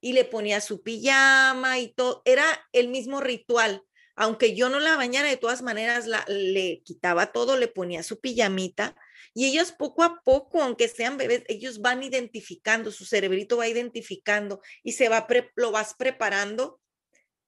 y 0.00 0.12
le 0.12 0.24
ponía 0.24 0.60
su 0.60 0.82
pijama 0.82 1.78
y 1.78 1.92
todo, 1.92 2.22
era 2.24 2.44
el 2.72 2.88
mismo 2.88 3.20
ritual. 3.20 3.82
Aunque 4.14 4.54
yo 4.54 4.70
no 4.70 4.80
la 4.80 4.96
bañara, 4.96 5.28
de 5.28 5.36
todas 5.36 5.62
maneras 5.62 6.06
la, 6.06 6.24
le 6.26 6.82
quitaba 6.84 7.32
todo, 7.32 7.56
le 7.56 7.68
ponía 7.68 8.02
su 8.02 8.18
pijamita 8.18 8.96
y 9.34 9.44
ellos 9.44 9.72
poco 9.72 10.02
a 10.02 10.22
poco, 10.24 10.62
aunque 10.62 10.88
sean 10.88 11.18
bebés, 11.18 11.44
ellos 11.48 11.82
van 11.82 12.02
identificando, 12.02 12.90
su 12.90 13.04
cerebrito 13.04 13.58
va 13.58 13.68
identificando 13.68 14.62
y 14.82 14.92
se 14.92 15.10
va, 15.10 15.26
lo 15.56 15.70
vas 15.72 15.92
preparando 15.92 16.80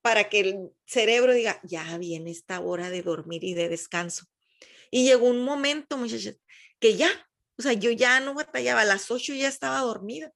para 0.02 0.28
que 0.28 0.40
el 0.40 0.71
cerebro 0.85 1.33
diga, 1.33 1.61
ya 1.64 1.97
viene 1.97 2.31
esta 2.31 2.61
hora 2.61 2.90
de 2.90 3.00
dormir 3.00 3.43
y 3.43 3.55
de 3.55 3.71
descanso. 3.71 4.26
Y 4.90 5.05
llegó 5.05 5.28
un 5.28 5.43
momento, 5.43 5.97
muchachos, 5.97 6.37
que 6.78 6.97
ya, 6.97 7.09
o 7.57 7.62
sea, 7.62 7.73
yo 7.73 7.90
ya 7.90 8.21
no 8.21 8.35
batallaba, 8.35 8.83
a 8.83 8.85
las 8.85 9.11
ocho 9.11 9.33
ya 9.33 9.49
estaba 9.49 9.81
dormida. 9.81 10.31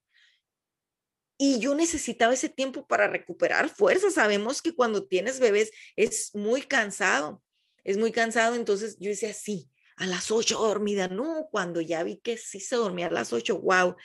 Y 1.44 1.58
yo 1.58 1.74
necesitaba 1.74 2.34
ese 2.34 2.48
tiempo 2.48 2.86
para 2.86 3.08
recuperar 3.08 3.68
fuerza. 3.68 4.12
Sabemos 4.12 4.62
que 4.62 4.76
cuando 4.76 5.08
tienes 5.08 5.40
bebés 5.40 5.72
es 5.96 6.32
muy 6.36 6.62
cansado, 6.62 7.42
es 7.82 7.96
muy 7.96 8.12
cansado. 8.12 8.54
Entonces 8.54 8.96
yo 9.00 9.10
decía, 9.10 9.34
sí, 9.34 9.68
a 9.96 10.06
las 10.06 10.30
ocho 10.30 10.60
dormida. 10.60 11.08
No, 11.08 11.48
cuando 11.50 11.80
ya 11.80 12.04
vi 12.04 12.18
que 12.18 12.36
sí 12.36 12.60
se 12.60 12.76
dormía 12.76 13.08
a 13.08 13.10
las 13.10 13.32
ocho, 13.32 13.58
wow. 13.58 13.96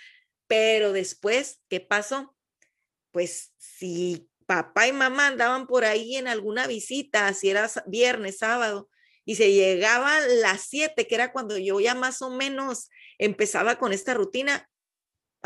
Pero 0.47 0.93
después, 0.93 1.61
¿qué 1.69 1.79
pasó? 1.79 2.35
Pues 3.11 3.53
si 3.57 4.27
papá 4.47 4.87
y 4.87 4.93
mamá 4.93 5.27
andaban 5.27 5.67
por 5.67 5.85
ahí 5.85 6.15
en 6.15 6.27
alguna 6.27 6.65
visita, 6.65 7.31
si 7.35 7.51
era 7.51 7.69
viernes, 7.85 8.39
sábado, 8.39 8.89
y 9.25 9.35
se 9.35 9.53
llegaba 9.53 10.17
a 10.17 10.21
las 10.21 10.61
siete, 10.61 11.05
que 11.05 11.13
era 11.13 11.31
cuando 11.31 11.55
yo 11.59 11.79
ya 11.79 11.93
más 11.93 12.23
o 12.23 12.31
menos 12.31 12.89
empezaba 13.19 13.77
con 13.77 13.93
esta 13.93 14.15
rutina, 14.15 14.67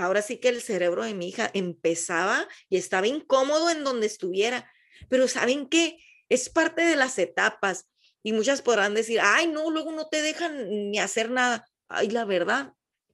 ahora 0.02 0.22
sí 0.22 0.38
que 0.38 0.50
el 0.50 0.62
cerebro 0.62 1.04
de 1.04 1.14
mi 1.14 1.30
hija 1.30 1.50
empezaba 1.54 2.48
y 2.70 2.78
estaba 2.78 3.08
incómodo 3.08 3.70
en 3.70 3.84
donde 3.84 4.08
estuviera. 4.08 4.72
Pero 5.10 5.28
¿saben 5.28 5.68
qué? 5.68 5.98
Es 6.30 6.50
parte 6.50 6.84
de 6.84 6.96
las 6.96 7.18
etapas. 7.20 7.90
Y 8.24 8.34
muchas 8.34 8.62
podrán 8.62 8.94
decir, 8.94 9.20
ay, 9.22 9.48
no, 9.48 9.72
luego 9.72 9.92
no 9.92 10.08
te 10.08 10.22
dejan 10.22 10.92
ni 10.92 11.00
hacer 11.00 11.32
nada. 11.32 11.68
Ay, 11.88 12.10
la 12.10 12.26
verdad, 12.26 12.74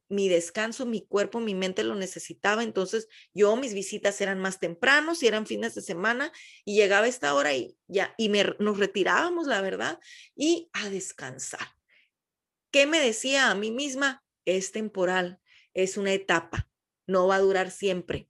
mi 0.09 0.29
descanso, 0.29 0.85
mi 0.85 1.05
cuerpo, 1.05 1.39
mi 1.39 1.55
mente 1.55 1.83
lo 1.83 1.95
necesitaba. 1.95 2.63
Entonces 2.63 3.07
yo, 3.33 3.55
mis 3.55 3.73
visitas 3.73 4.19
eran 4.21 4.39
más 4.39 4.59
tempranos 4.59 5.23
y 5.23 5.27
eran 5.27 5.45
fines 5.45 5.75
de 5.75 5.81
semana 5.81 6.31
y 6.65 6.75
llegaba 6.75 7.07
esta 7.07 7.33
hora 7.33 7.53
y 7.53 7.77
ya, 7.87 8.13
y 8.17 8.29
nos 8.29 8.79
retirábamos, 8.79 9.47
la 9.47 9.61
verdad, 9.61 9.99
y 10.35 10.69
a 10.73 10.89
descansar. 10.89 11.67
¿Qué 12.71 12.85
me 12.85 12.99
decía 12.99 13.49
a 13.49 13.55
mí 13.55 13.71
misma? 13.71 14.23
Es 14.45 14.71
temporal, 14.71 15.39
es 15.73 15.97
una 15.97 16.13
etapa, 16.13 16.69
no 17.07 17.27
va 17.27 17.37
a 17.37 17.41
durar 17.41 17.71
siempre. 17.71 18.29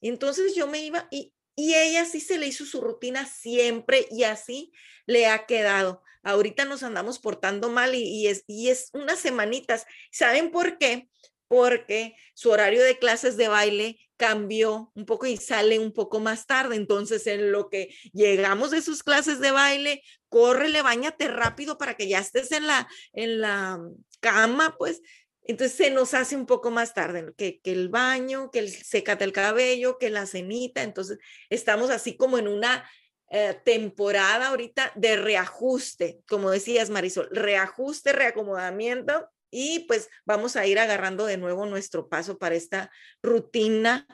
Entonces 0.00 0.54
yo 0.54 0.66
me 0.66 0.84
iba 0.84 1.08
y, 1.10 1.34
y 1.56 1.74
ella 1.74 2.04
sí 2.04 2.20
se 2.20 2.38
le 2.38 2.46
hizo 2.46 2.64
su 2.64 2.80
rutina 2.80 3.26
siempre 3.26 4.06
y 4.10 4.24
así 4.24 4.72
le 5.06 5.26
ha 5.26 5.46
quedado. 5.46 6.02
Ahorita 6.22 6.64
nos 6.64 6.82
andamos 6.82 7.18
portando 7.18 7.68
mal 7.68 7.94
y, 7.94 8.26
es, 8.26 8.44
y 8.46 8.68
es 8.68 8.90
unas 8.92 9.18
semanitas. 9.18 9.86
¿Saben 10.10 10.50
por 10.50 10.78
qué? 10.78 11.08
Porque 11.48 12.16
su 12.34 12.50
horario 12.50 12.82
de 12.82 12.98
clases 12.98 13.36
de 13.36 13.48
baile 13.48 13.98
cambió 14.16 14.90
un 14.94 15.04
poco 15.04 15.26
y 15.26 15.36
sale 15.36 15.78
un 15.78 15.92
poco 15.92 16.20
más 16.20 16.46
tarde. 16.46 16.76
Entonces, 16.76 17.26
en 17.26 17.52
lo 17.52 17.68
que 17.68 17.94
llegamos 18.12 18.70
de 18.70 18.80
sus 18.80 19.02
clases 19.02 19.38
de 19.40 19.50
baile, 19.50 20.02
córrele, 20.28 20.80
bañate 20.80 21.28
rápido 21.28 21.76
para 21.76 21.94
que 21.94 22.08
ya 22.08 22.20
estés 22.20 22.52
en 22.52 22.66
la, 22.66 22.88
en 23.12 23.40
la 23.40 23.78
cama, 24.20 24.76
pues 24.78 25.02
entonces 25.44 25.76
se 25.76 25.90
nos 25.90 26.14
hace 26.14 26.36
un 26.36 26.46
poco 26.46 26.70
más 26.70 26.94
tarde, 26.94 27.34
que, 27.36 27.60
que 27.60 27.72
el 27.72 27.88
baño, 27.88 28.50
que 28.50 28.60
el 28.60 28.70
secate 28.70 29.24
el 29.24 29.32
cabello, 29.32 29.98
que 29.98 30.10
la 30.10 30.26
cenita. 30.26 30.82
Entonces 30.82 31.18
estamos 31.50 31.90
así 31.90 32.16
como 32.16 32.38
en 32.38 32.48
una 32.48 32.84
eh, 33.28 33.60
temporada 33.64 34.48
ahorita 34.48 34.92
de 34.94 35.16
reajuste, 35.16 36.22
como 36.28 36.50
decías 36.50 36.90
Marisol, 36.90 37.28
reajuste, 37.30 38.12
reacomodamiento 38.12 39.28
y 39.50 39.80
pues 39.86 40.10
vamos 40.24 40.56
a 40.56 40.66
ir 40.66 40.78
agarrando 40.78 41.26
de 41.26 41.36
nuevo 41.36 41.66
nuestro 41.66 42.08
paso 42.08 42.38
para 42.38 42.54
esta 42.54 42.90
rutina 43.22 44.06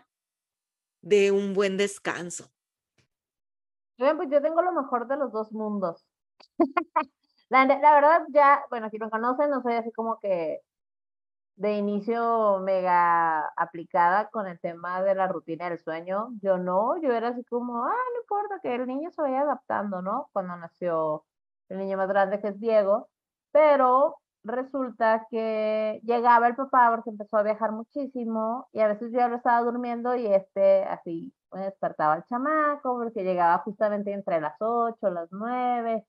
de 1.03 1.33
un 1.33 1.55
buen 1.55 1.77
descanso. 1.77 2.51
Pues 3.97 4.31
yo 4.31 4.41
tengo 4.41 4.63
lo 4.63 4.73
mejor 4.73 5.07
de 5.07 5.17
los 5.17 5.33
dos 5.33 5.53
mundos. 5.53 6.07
la, 7.51 7.67
la, 7.67 7.95
verdad, 7.95 8.23
ya, 8.29 8.65
bueno, 8.71 8.89
si 8.91 8.99
me 8.99 9.11
conocen, 9.11 9.51
no 9.51 9.61
soy 9.63 9.75
así 9.75 9.93
como 9.93 10.19
que 10.19 10.61
de 11.61 11.75
inicio 11.77 12.59
mega 12.61 13.47
aplicada 13.55 14.31
con 14.31 14.47
el 14.47 14.59
tema 14.61 15.03
de 15.03 15.15
la 15.15 15.29
rutina 15.29 15.69
del 15.69 15.79
sueño. 15.79 16.31
Yo 16.41 16.57
no, 16.57 16.97
yo 17.03 17.13
era 17.13 17.29
así 17.29 17.45
como, 17.45 17.85
ah, 17.85 17.91
no 18.15 18.21
importa 18.23 18.61
que 18.63 18.75
el 18.75 18.87
niño 18.87 19.11
se 19.11 19.21
vaya 19.21 19.43
adaptando, 19.43 20.01
¿no? 20.01 20.31
Cuando 20.33 20.57
nació 20.57 21.27
el 21.69 21.79
niño 21.79 21.99
más 21.99 22.09
grande 22.09 22.41
que 22.41 22.49
es 22.49 22.61
Diego, 22.61 23.11
pero 23.53 24.17
resulta 24.43 25.27
que 25.31 26.01
llegaba 26.05 26.49
el 26.49 26.57
papá 26.57 26.91
porque 26.95 27.11
empezó 27.11 27.37
a 27.37 27.43
viajar 27.43 27.73
muchísimo 27.73 28.69
y 28.73 28.81
a 28.81 28.89
veces 28.89 29.13
yo 29.13 29.29
lo 29.29 29.37
estaba 29.37 29.61
durmiendo 29.63 30.17
y 30.17 30.27
este 30.29 30.85
así 30.85 31.35
despertaba 31.53 32.17
el 32.17 32.25
chamaco 32.25 32.97
porque 32.97 33.23
llegaba 33.23 33.59
justamente 33.59 34.13
entre 34.13 34.41
las 34.41 34.57
8, 34.61 35.11
las 35.11 35.29
9 35.31 36.07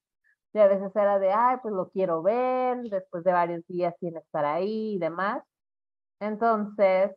y 0.54 0.60
a 0.60 0.68
veces 0.68 0.96
era 0.96 1.20
de, 1.20 1.32
ay, 1.32 1.58
pues 1.62 1.74
lo 1.74 1.90
quiero 1.90 2.22
ver, 2.22 2.82
después 2.84 3.24
de 3.24 3.32
varios 3.32 3.66
días 3.68 3.96
sin 4.00 4.18
estar 4.18 4.46
ahí 4.46 4.96
y 4.96 5.00
demás. 5.00 5.44
Entonces, 6.20 7.12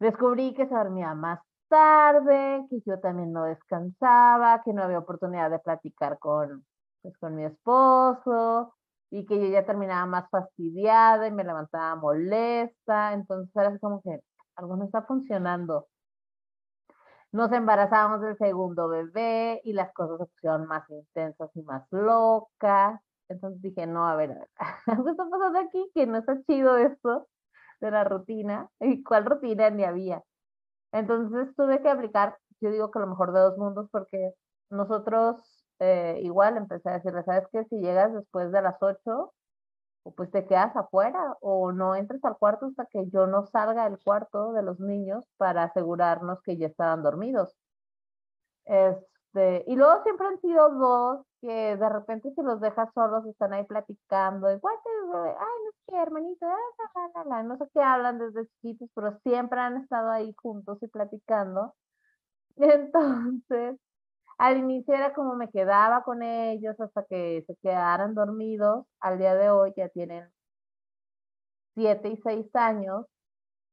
descubrí 0.00 0.54
que 0.54 0.66
se 0.66 0.74
dormía 0.74 1.14
más 1.14 1.40
tarde, 1.68 2.66
que 2.70 2.80
yo 2.86 2.98
también 3.00 3.32
no 3.32 3.44
descansaba, 3.44 4.62
que 4.64 4.72
no 4.72 4.82
había 4.82 4.98
oportunidad 4.98 5.50
de 5.50 5.58
platicar 5.60 6.18
con, 6.18 6.64
pues, 7.02 7.16
con 7.18 7.36
mi 7.36 7.44
esposo 7.44 8.74
y 9.10 9.26
que 9.26 9.38
yo 9.40 9.46
ya 9.46 9.66
terminaba 9.66 10.06
más 10.06 10.30
fastidiada 10.30 11.26
y 11.26 11.32
me 11.32 11.44
levantaba 11.44 11.96
molesta. 11.96 13.12
Entonces 13.14 13.54
era 13.54 13.78
como 13.78 14.02
que 14.02 14.20
algo 14.56 14.76
no 14.76 14.84
está 14.84 15.02
funcionando 15.02 15.86
nos 17.32 17.52
embarazamos 17.52 18.20
del 18.20 18.36
segundo 18.38 18.88
bebé 18.88 19.60
y 19.64 19.72
las 19.72 19.92
cosas 19.92 20.18
se 20.18 20.26
pusieron 20.26 20.66
más 20.66 20.88
intensas 20.90 21.50
y 21.54 21.62
más 21.62 21.86
locas. 21.90 23.00
Entonces 23.28 23.62
dije, 23.62 23.86
no, 23.86 24.08
a 24.08 24.16
ver, 24.16 24.36
algo 24.86 25.08
está 25.10 25.28
pasando 25.30 25.58
aquí, 25.60 25.90
que 25.94 26.06
no 26.06 26.18
está 26.18 26.40
chido 26.42 26.76
esto 26.78 27.28
de 27.80 27.90
la 27.90 28.04
rutina. 28.04 28.68
¿Y 28.80 29.02
cuál 29.04 29.26
rutina 29.26 29.70
ni 29.70 29.84
había? 29.84 30.22
Entonces 30.92 31.54
tuve 31.56 31.82
que 31.82 31.88
aplicar, 31.88 32.38
yo 32.60 32.70
digo 32.70 32.90
que 32.90 32.98
lo 32.98 33.06
mejor 33.06 33.32
de 33.32 33.40
dos 33.40 33.58
mundos, 33.58 33.88
porque 33.92 34.34
nosotros 34.70 35.64
eh, 35.78 36.20
igual 36.22 36.56
empecé 36.56 36.90
a 36.90 36.94
decirle, 36.94 37.22
¿sabes 37.24 37.46
qué? 37.52 37.64
Si 37.66 37.76
llegas 37.80 38.12
después 38.14 38.52
de 38.52 38.62
las 38.62 38.76
ocho, 38.82 39.32
o 40.02 40.12
pues 40.14 40.30
te 40.30 40.46
quedas 40.46 40.74
afuera 40.76 41.36
o 41.40 41.72
no 41.72 41.94
entres 41.94 42.24
al 42.24 42.38
cuarto 42.38 42.66
hasta 42.66 42.86
que 42.86 43.08
yo 43.10 43.26
no 43.26 43.46
salga 43.46 43.88
del 43.88 43.98
cuarto 43.98 44.52
de 44.52 44.62
los 44.62 44.80
niños 44.80 45.24
para 45.36 45.64
asegurarnos 45.64 46.40
que 46.42 46.56
ya 46.56 46.66
estaban 46.66 47.02
dormidos. 47.02 47.56
Este, 48.64 49.64
y 49.66 49.76
luego 49.76 50.02
siempre 50.02 50.26
han 50.26 50.40
sido 50.40 50.70
dos 50.70 51.26
que 51.40 51.76
de 51.76 51.88
repente 51.88 52.32
si 52.34 52.42
los 52.42 52.60
dejas 52.60 52.88
solos 52.94 53.26
están 53.26 53.52
ahí 53.52 53.64
platicando, 53.64 54.52
igual 54.52 54.76
ay, 55.38 55.64
no 55.64 55.70
sé 55.72 55.78
qué, 55.88 55.96
hermanito, 55.96 56.46
ah, 56.46 57.42
no 57.42 57.56
sé 57.56 57.64
qué 57.72 57.80
hablan 57.80 58.18
desde 58.18 58.46
chiquitos, 58.46 58.90
pero 58.94 59.18
siempre 59.22 59.60
han 59.60 59.78
estado 59.78 60.10
ahí 60.10 60.34
juntos 60.36 60.78
y 60.82 60.88
platicando. 60.88 61.74
Entonces, 62.56 63.78
al 64.40 64.56
inicio 64.56 64.94
era 64.94 65.12
como 65.12 65.36
me 65.36 65.50
quedaba 65.50 66.02
con 66.02 66.22
ellos 66.22 66.74
hasta 66.80 67.04
que 67.04 67.44
se 67.46 67.56
quedaran 67.56 68.14
dormidos. 68.14 68.86
Al 69.00 69.18
día 69.18 69.34
de 69.34 69.50
hoy 69.50 69.74
ya 69.76 69.90
tienen 69.90 70.30
siete 71.74 72.08
y 72.08 72.16
seis 72.22 72.46
años. 72.54 73.04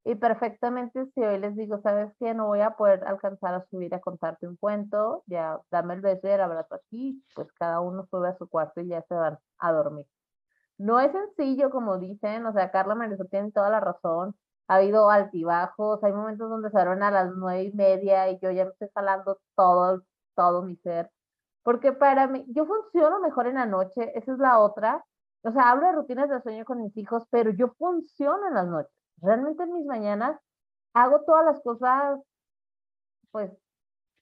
Y 0.04 0.14
perfectamente 0.16 1.06
si 1.14 1.22
hoy 1.22 1.38
les 1.38 1.56
digo, 1.56 1.80
¿sabes 1.82 2.12
qué? 2.20 2.34
No 2.34 2.48
voy 2.48 2.60
a 2.60 2.72
poder 2.72 3.02
alcanzar 3.06 3.54
a 3.54 3.66
subir 3.70 3.94
a 3.94 4.00
contarte 4.00 4.46
un 4.46 4.56
cuento, 4.56 5.22
ya 5.26 5.58
dame 5.70 5.94
el 5.94 6.02
beso 6.02 6.28
y 6.28 6.30
el 6.32 6.40
abrazo 6.42 6.74
aquí, 6.74 7.24
pues 7.34 7.48
cada 7.54 7.80
uno 7.80 8.06
sube 8.10 8.28
a 8.28 8.36
su 8.38 8.48
cuarto 8.48 8.82
y 8.82 8.88
ya 8.88 9.02
se 9.08 9.14
van 9.14 9.38
a 9.58 9.72
dormir. 9.72 10.06
No 10.78 11.00
es 11.00 11.12
sencillo, 11.12 11.70
como 11.70 11.98
dicen, 11.98 12.46
o 12.46 12.52
sea, 12.52 12.70
Carla 12.70 12.94
Marisol 12.94 13.28
tiene 13.30 13.52
toda 13.52 13.70
la 13.70 13.80
razón. 13.80 14.36
Ha 14.68 14.76
habido 14.76 15.10
altibajos, 15.10 16.02
hay 16.04 16.12
momentos 16.12 16.50
donde 16.50 16.70
se 16.70 16.78
a 16.78 17.10
las 17.10 17.30
nueve 17.36 17.64
y 17.64 17.72
media 17.72 18.30
y 18.30 18.38
yo 18.40 18.50
ya 18.50 18.64
me 18.66 18.72
estoy 18.72 18.88
jalando 18.94 19.38
todo 19.56 20.02
todo 20.38 20.62
mi 20.62 20.76
ser, 20.76 21.10
porque 21.64 21.92
para 21.92 22.28
mí, 22.28 22.44
yo 22.48 22.64
funciono 22.64 23.20
mejor 23.20 23.48
en 23.48 23.56
la 23.56 23.66
noche, 23.66 24.12
esa 24.16 24.32
es 24.32 24.38
la 24.38 24.60
otra. 24.60 25.04
O 25.42 25.52
sea, 25.52 25.70
hablo 25.70 25.86
de 25.88 25.92
rutinas 25.94 26.30
de 26.30 26.40
sueño 26.42 26.64
con 26.64 26.82
mis 26.82 26.96
hijos, 26.96 27.24
pero 27.30 27.50
yo 27.50 27.68
funciono 27.78 28.46
en 28.48 28.54
las 28.54 28.68
noches. 28.68 28.92
Realmente 29.20 29.64
en 29.64 29.72
mis 29.74 29.84
mañanas 29.86 30.38
hago 30.94 31.22
todas 31.26 31.44
las 31.44 31.60
cosas, 31.62 32.20
pues, 33.32 33.50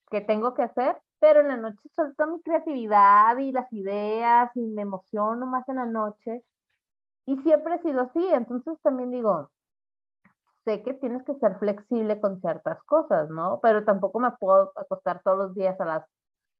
que 0.09 0.21
tengo 0.21 0.53
que 0.55 0.63
hacer, 0.63 0.97
pero 1.19 1.41
en 1.41 1.49
la 1.49 1.57
noche 1.57 1.79
suelto 1.95 2.27
mi 2.27 2.41
creatividad 2.41 3.37
y 3.37 3.51
las 3.51 3.71
ideas 3.73 4.51
y 4.55 4.61
me 4.61 4.83
emociono 4.83 5.45
más 5.45 5.67
en 5.69 5.77
la 5.77 5.85
noche. 5.85 6.43
Y 7.27 7.37
siempre 7.43 7.75
he 7.75 7.81
sido 7.83 8.01
así, 8.01 8.25
entonces 8.33 8.79
también 8.81 9.11
digo, 9.11 9.51
sé 10.67 10.83
que 10.83 10.93
tienes 10.95 11.23
que 11.23 11.35
ser 11.35 11.57
flexible 11.59 12.19
con 12.19 12.41
ciertas 12.41 12.83
cosas, 12.83 13.29
¿no? 13.29 13.59
Pero 13.61 13.85
tampoco 13.85 14.19
me 14.19 14.31
puedo 14.31 14.73
acostar 14.75 15.21
todos 15.23 15.37
los 15.37 15.55
días 15.55 15.79
a 15.79 15.85
las 15.85 16.03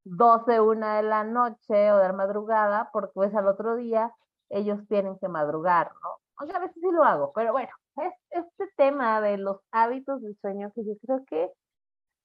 12, 0.06 0.62
una 0.62 0.98
de 0.98 1.04
la 1.04 1.26
noche 1.26 1.92
o 1.92 1.98
de 1.98 2.14
madrugada, 2.14 2.90
porque 2.94 3.12
pues 3.14 3.36
al 3.36 3.48
otro 3.48 3.76
día 3.76 4.14
ellos 4.50 4.80
tienen 4.88 5.20
que 5.20 5.28
madrugar, 5.28 5.92
¿no? 6.02 6.46
Sea, 6.46 6.56
a 6.56 6.60
veces 6.60 6.78
sí 6.82 6.90
lo 6.90 7.04
hago, 7.04 7.34
pero 7.34 7.52
bueno, 7.52 7.72
es 7.98 8.14
este 8.30 8.72
tema 8.78 9.20
de 9.20 9.38
los 9.38 9.58
hábitos 9.72 10.22
del 10.22 10.38
sueño 10.40 10.72
que 10.74 10.86
yo 10.86 10.94
creo 11.02 11.26
que 11.26 11.52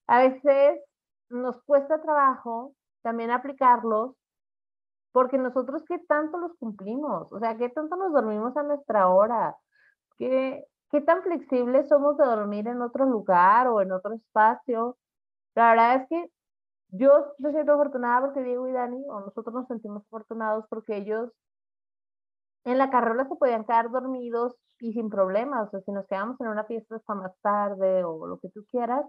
a 0.06 0.18
veces 0.18 0.80
nos 1.30 1.60
cuesta 1.64 2.00
trabajo 2.00 2.74
también 3.02 3.32
aplicarlos, 3.32 4.14
porque 5.10 5.36
nosotros 5.36 5.82
qué 5.88 5.98
tanto 5.98 6.38
los 6.38 6.52
cumplimos, 6.58 7.32
o 7.32 7.40
sea, 7.40 7.56
qué 7.56 7.70
tanto 7.70 7.96
nos 7.96 8.12
dormimos 8.12 8.56
a 8.56 8.62
nuestra 8.62 9.08
hora, 9.08 9.56
que 10.18 10.64
qué 10.92 11.00
tan 11.00 11.22
flexibles 11.22 11.88
somos 11.88 12.16
de 12.18 12.24
dormir 12.24 12.68
en 12.68 12.82
otro 12.82 13.06
lugar 13.06 13.66
o 13.68 13.80
en 13.80 13.92
otro 13.92 14.14
espacio. 14.14 14.98
La 15.54 15.70
verdad 15.70 16.02
es 16.02 16.08
que 16.08 16.30
yo 16.90 17.34
me 17.38 17.50
siento 17.52 17.72
afortunada 17.72 18.20
porque 18.20 18.42
Diego 18.42 18.68
y 18.68 18.72
Dani, 18.72 19.02
o 19.08 19.20
nosotros 19.20 19.54
nos 19.54 19.66
sentimos 19.68 20.04
afortunados 20.04 20.66
porque 20.68 20.96
ellos 20.98 21.30
en 22.64 22.78
la 22.78 22.90
carrola 22.90 23.26
se 23.26 23.34
podían 23.36 23.64
quedar 23.64 23.90
dormidos 23.90 24.54
y 24.80 24.92
sin 24.92 25.08
problemas. 25.08 25.68
O 25.68 25.70
sea, 25.70 25.80
si 25.80 25.92
nos 25.92 26.06
quedamos 26.06 26.38
en 26.40 26.48
una 26.48 26.64
fiesta 26.64 26.96
hasta 26.96 27.14
más 27.14 27.32
tarde 27.40 28.04
o 28.04 28.26
lo 28.26 28.38
que 28.38 28.50
tú 28.50 28.64
quieras, 28.70 29.06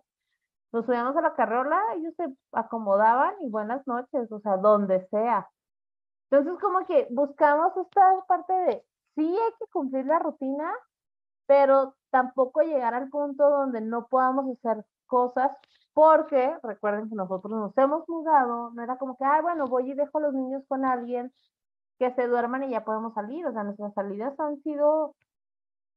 nos 0.71 0.85
subíamos 0.85 1.15
a 1.17 1.21
la 1.21 1.35
carrola, 1.35 1.79
ellos 1.95 2.13
se 2.15 2.25
acomodaban 2.53 3.35
y 3.41 3.49
buenas 3.49 3.85
noches, 3.87 4.31
o 4.31 4.39
sea, 4.39 4.57
donde 4.57 5.05
sea. 5.09 5.49
Entonces, 6.31 6.59
como 6.61 6.85
que 6.87 7.07
buscamos 7.11 7.75
esta 7.77 8.25
parte 8.27 8.53
de, 8.53 8.85
sí 9.15 9.37
hay 9.37 9.51
que 9.59 9.67
cumplir 9.71 10.05
la 10.05 10.19
rutina, 10.19 10.73
pero 11.53 11.93
tampoco 12.09 12.61
llegar 12.61 12.95
al 12.95 13.09
punto 13.09 13.47
donde 13.47 13.79
no 13.79 14.07
podamos 14.07 14.57
hacer 14.57 14.83
cosas 15.05 15.51
porque 15.93 16.51
recuerden 16.63 17.09
que 17.09 17.15
nosotros 17.15 17.53
nos 17.53 17.77
hemos 17.77 18.09
mudado, 18.09 18.71
no 18.71 18.81
era 18.81 18.97
como 18.97 19.15
que, 19.15 19.23
ay, 19.23 19.43
bueno, 19.43 19.67
voy 19.67 19.91
y 19.91 19.93
dejo 19.93 20.17
a 20.17 20.21
los 20.21 20.33
niños 20.33 20.63
con 20.67 20.83
alguien 20.83 21.31
que 21.99 22.11
se 22.15 22.25
duerman 22.27 22.63
y 22.63 22.71
ya 22.71 22.83
podemos 22.83 23.13
salir, 23.13 23.45
o 23.45 23.53
sea, 23.53 23.63
nuestras 23.63 23.93
salidas 23.93 24.33
han 24.39 24.63
sido 24.63 25.15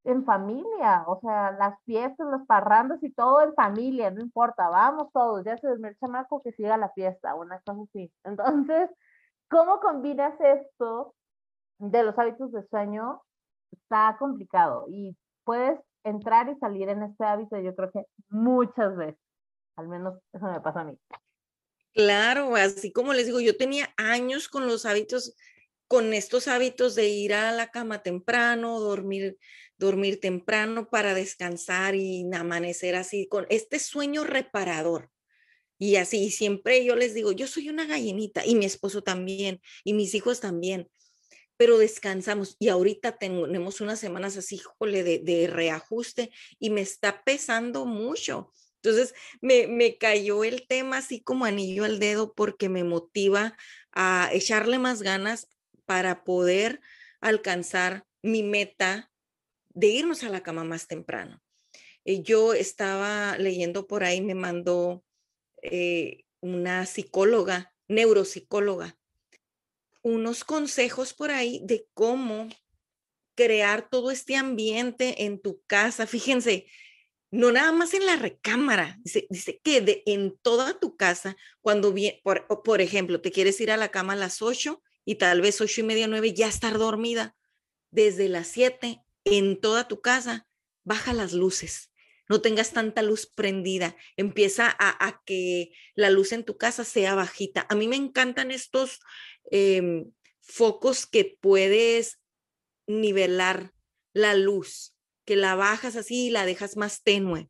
en 0.05 0.27
familia, 0.27 1.05
o 1.07 1.21
sea, 1.21 1.53
las 1.53 1.83
fiestas, 1.85 2.27
los 2.27 2.47
parrandos 2.47 3.03
y 3.03 3.11
todo 3.11 3.41
en 3.41 3.55
familia, 3.55 4.11
no 4.11 4.21
importa, 4.21 4.69
vamos 4.69 5.11
todos, 5.15 5.43
ya 5.43 5.57
se 5.57 5.69
duerme 5.69 5.89
el 5.89 5.99
chamaco 5.99 6.43
que 6.43 6.53
siga 6.53 6.77
la 6.77 6.91
fiesta, 6.91 7.35
una 7.35 7.61
cosa 7.61 7.81
así. 7.89 8.13
Entonces, 8.25 8.91
¿cómo 9.49 9.81
combinas 9.81 10.39
esto 10.39 11.15
de 11.79 12.03
los 12.03 12.19
hábitos 12.19 12.53
de 12.53 12.63
sueño? 12.69 13.23
Está 13.73 14.17
complicado 14.19 14.85
y 14.89 15.17
puedes 15.47 15.81
entrar 16.05 16.51
y 16.51 16.59
salir 16.59 16.91
en 16.91 17.05
este 17.05 17.25
hábito, 17.25 17.59
yo 17.59 17.75
creo 17.75 17.91
que 17.91 18.03
muchas 18.29 18.95
veces, 18.97 19.17
al 19.77 19.89
menos 19.89 20.19
eso 20.33 20.45
me 20.45 20.61
pasa 20.61 20.81
a 20.81 20.85
mí. 20.85 20.99
Claro, 21.95 22.55
así 22.57 22.93
como 22.93 23.15
les 23.15 23.25
digo, 23.25 23.41
yo 23.41 23.57
tenía 23.57 23.89
años 23.97 24.49
con 24.49 24.67
los 24.67 24.85
hábitos, 24.85 25.35
con 25.89 26.13
estos 26.13 26.49
hábitos 26.49 26.95
de 26.95 27.09
ir 27.09 27.33
a 27.33 27.53
la 27.53 27.71
cama 27.71 28.03
temprano, 28.03 28.81
dormir 28.81 29.39
dormir 29.79 30.21
temprano 30.21 30.89
para 30.89 31.15
descansar 31.15 31.95
y 31.95 32.25
amanecer 32.33 32.95
así, 32.95 33.29
con 33.29 33.47
este 33.51 33.79
sueño 33.79 34.25
reparador. 34.25 35.11
Y 35.79 35.97
así, 35.97 36.31
siempre 36.31 36.85
yo 36.85 36.97
les 36.97 37.13
digo, 37.15 37.33
yo 37.33 37.47
soy 37.47 37.69
una 37.69 37.87
gallinita 37.87 38.47
y 38.47 38.55
mi 38.55 38.65
esposo 38.65 39.03
también 39.03 39.61
y 39.85 39.93
mis 39.93 40.15
hijos 40.15 40.41
también, 40.41 40.89
pero 41.57 41.79
descansamos 41.79 42.57
y 42.59 42.69
ahorita 42.69 43.19
tenemos 43.19 43.81
unas 43.81 43.99
semanas 43.99 44.37
así, 44.37 44.59
jole, 44.59 45.03
de, 45.03 45.19
de 45.19 45.47
reajuste 45.47 46.31
y 46.59 46.71
me 46.71 46.81
está 46.81 47.25
pesando 47.25 47.87
mucho. 47.87 48.53
Entonces 48.83 49.15
me, 49.41 49.67
me 49.67 49.99
cayó 49.99 50.45
el 50.45 50.67
tema 50.67 50.99
así 50.99 51.21
como 51.21 51.45
anillo 51.45 51.85
al 51.85 51.99
dedo 51.99 52.35
porque 52.35 52.69
me 52.69 52.85
motiva 52.85 53.57
a 53.93 54.31
echarle 54.33 54.79
más 54.79 55.03
ganas 55.03 55.49
para 55.87 56.25
poder 56.25 56.81
alcanzar 57.21 58.05
mi 58.23 58.43
meta 58.43 59.11
de 59.71 59.89
irnos 59.89 60.23
a 60.25 60.29
la 60.29 60.43
cama 60.43 60.65
más 60.65 60.87
temprano. 60.87 61.43
Eh, 62.05 62.23
yo 62.23 62.55
estaba 62.55 63.37
leyendo 63.39 63.87
por 63.87 64.05
ahí, 64.05 64.21
me 64.21 64.35
mandó 64.35 65.05
eh, 65.63 66.25
una 66.41 66.87
psicóloga, 66.87 67.75
neuropsicóloga, 67.89 68.97
unos 70.07 70.45
consejos 70.45 71.15
por 71.15 71.33
ahí 71.33 71.61
de 71.65 71.89
cómo 71.93 72.49
crear 73.35 73.91
todo 73.91 74.13
este 74.13 74.37
ambiente 74.37 75.25
en 75.25 75.41
tu 75.41 75.61
casa. 75.67 76.07
Fíjense, 76.07 76.69
no 77.33 77.51
nada 77.51 77.73
más 77.73 77.93
en 77.93 78.07
la 78.07 78.15
recámara, 78.15 78.99
dice, 79.03 79.27
dice 79.31 79.61
que 79.65 80.05
en 80.07 80.39
toda 80.39 80.79
tu 80.79 80.97
casa, 80.97 81.37
cuando 81.61 81.93
bien, 81.93 82.21
por, 82.23 82.47
por 82.63 82.81
ejemplo, 82.81 83.21
te 83.21 83.33
quieres 83.33 83.61
ir 83.61 83.73
a 83.73 83.77
la 83.77 83.91
cama 83.91 84.13
a 84.13 84.17
las 84.17 84.43
8 84.43 84.81
y 85.05 85.17
tal 85.17 85.41
vez 85.41 85.61
ocho 85.61 85.81
y 85.81 85.85
media, 85.85 86.07
nueve, 86.07 86.33
ya 86.33 86.47
estar 86.47 86.79
dormida. 86.79 87.35
Desde 87.91 88.29
las 88.29 88.47
7 88.47 89.01
en 89.25 89.61
toda 89.61 89.89
tu 89.89 90.01
casa, 90.01 90.47
baja 90.85 91.15
las 91.15 91.33
luces, 91.33 91.91
no 92.29 92.41
tengas 92.41 92.73
tanta 92.73 93.03
luz 93.03 93.27
prendida, 93.27 93.97
empieza 94.17 94.75
a, 94.79 95.23
que 95.25 95.73
la 95.95 96.11
luz 96.11 96.33
en 96.33 96.45
tu 96.45 96.57
casa 96.57 96.85
sea 96.85 97.15
bajita. 97.15 97.67
A 97.69 97.75
mí 97.75 97.87
me 97.89 97.97
encantan 97.97 98.51
estos 98.51 99.01
em, 99.51 100.11
focos 100.41 101.07
que 101.07 101.37
puedes 101.41 102.21
nivelar 102.87 103.73
la 104.13 104.35
luz, 104.35 104.95
que 105.25 105.37
la 105.37 105.55
bajas 105.55 105.97
así 105.97 106.27
y 106.27 106.31
la 106.31 106.47
dejas 106.47 106.77
más 106.77 107.03
tenue 107.03 107.49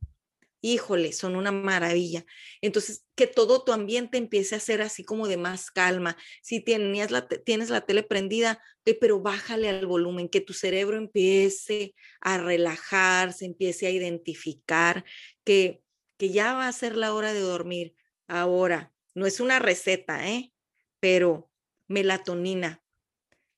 híjole, 0.67 1.13
son 1.13 1.37
una 1.37 1.53
maravilla. 1.53 2.25
Entonces, 2.61 3.05
que 3.15 3.27
todo 3.27 3.63
tu 3.65 3.73
ambiente 3.73 4.19
empiece 4.19 4.57
a 4.57 4.61
ser 4.61 4.83
así 4.83 5.05
como 5.05 5.29
de 5.29 5.37
más 5.37 5.71
calma. 5.71 6.17
Si 6.43 6.61
tienes 6.61 7.11
la, 7.11 7.29
tienes 7.29 7.71
la 7.71 7.83
tele 7.83 8.03
prendida, 8.03 8.61
pero 9.01 9.21
bájale 9.21 9.69
al 9.69 9.87
volumen, 9.87 10.29
que 10.29 10.41
tu 10.41 10.53
cerebro 10.53 10.97
empiece 10.97 11.95
a 12.21 12.39
relajarse, 12.39 13.45
empiece 13.45 13.87
a 13.87 13.91
identificar 13.91 15.05
que, 15.45 15.83
que 16.17 16.31
ya 16.31 16.55
va 16.55 16.69
a 16.69 16.73
ser 16.73 16.97
la 16.97 17.15
hora 17.15 17.33
de 17.33 17.41
dormir. 17.41 17.95
Ahora, 18.27 18.93
no 19.15 19.27
es 19.27 19.41
una 19.41 19.59
receta, 19.59 20.29
¿eh? 20.29 20.53
Pero 21.01 21.51
melatonina. 21.89 22.83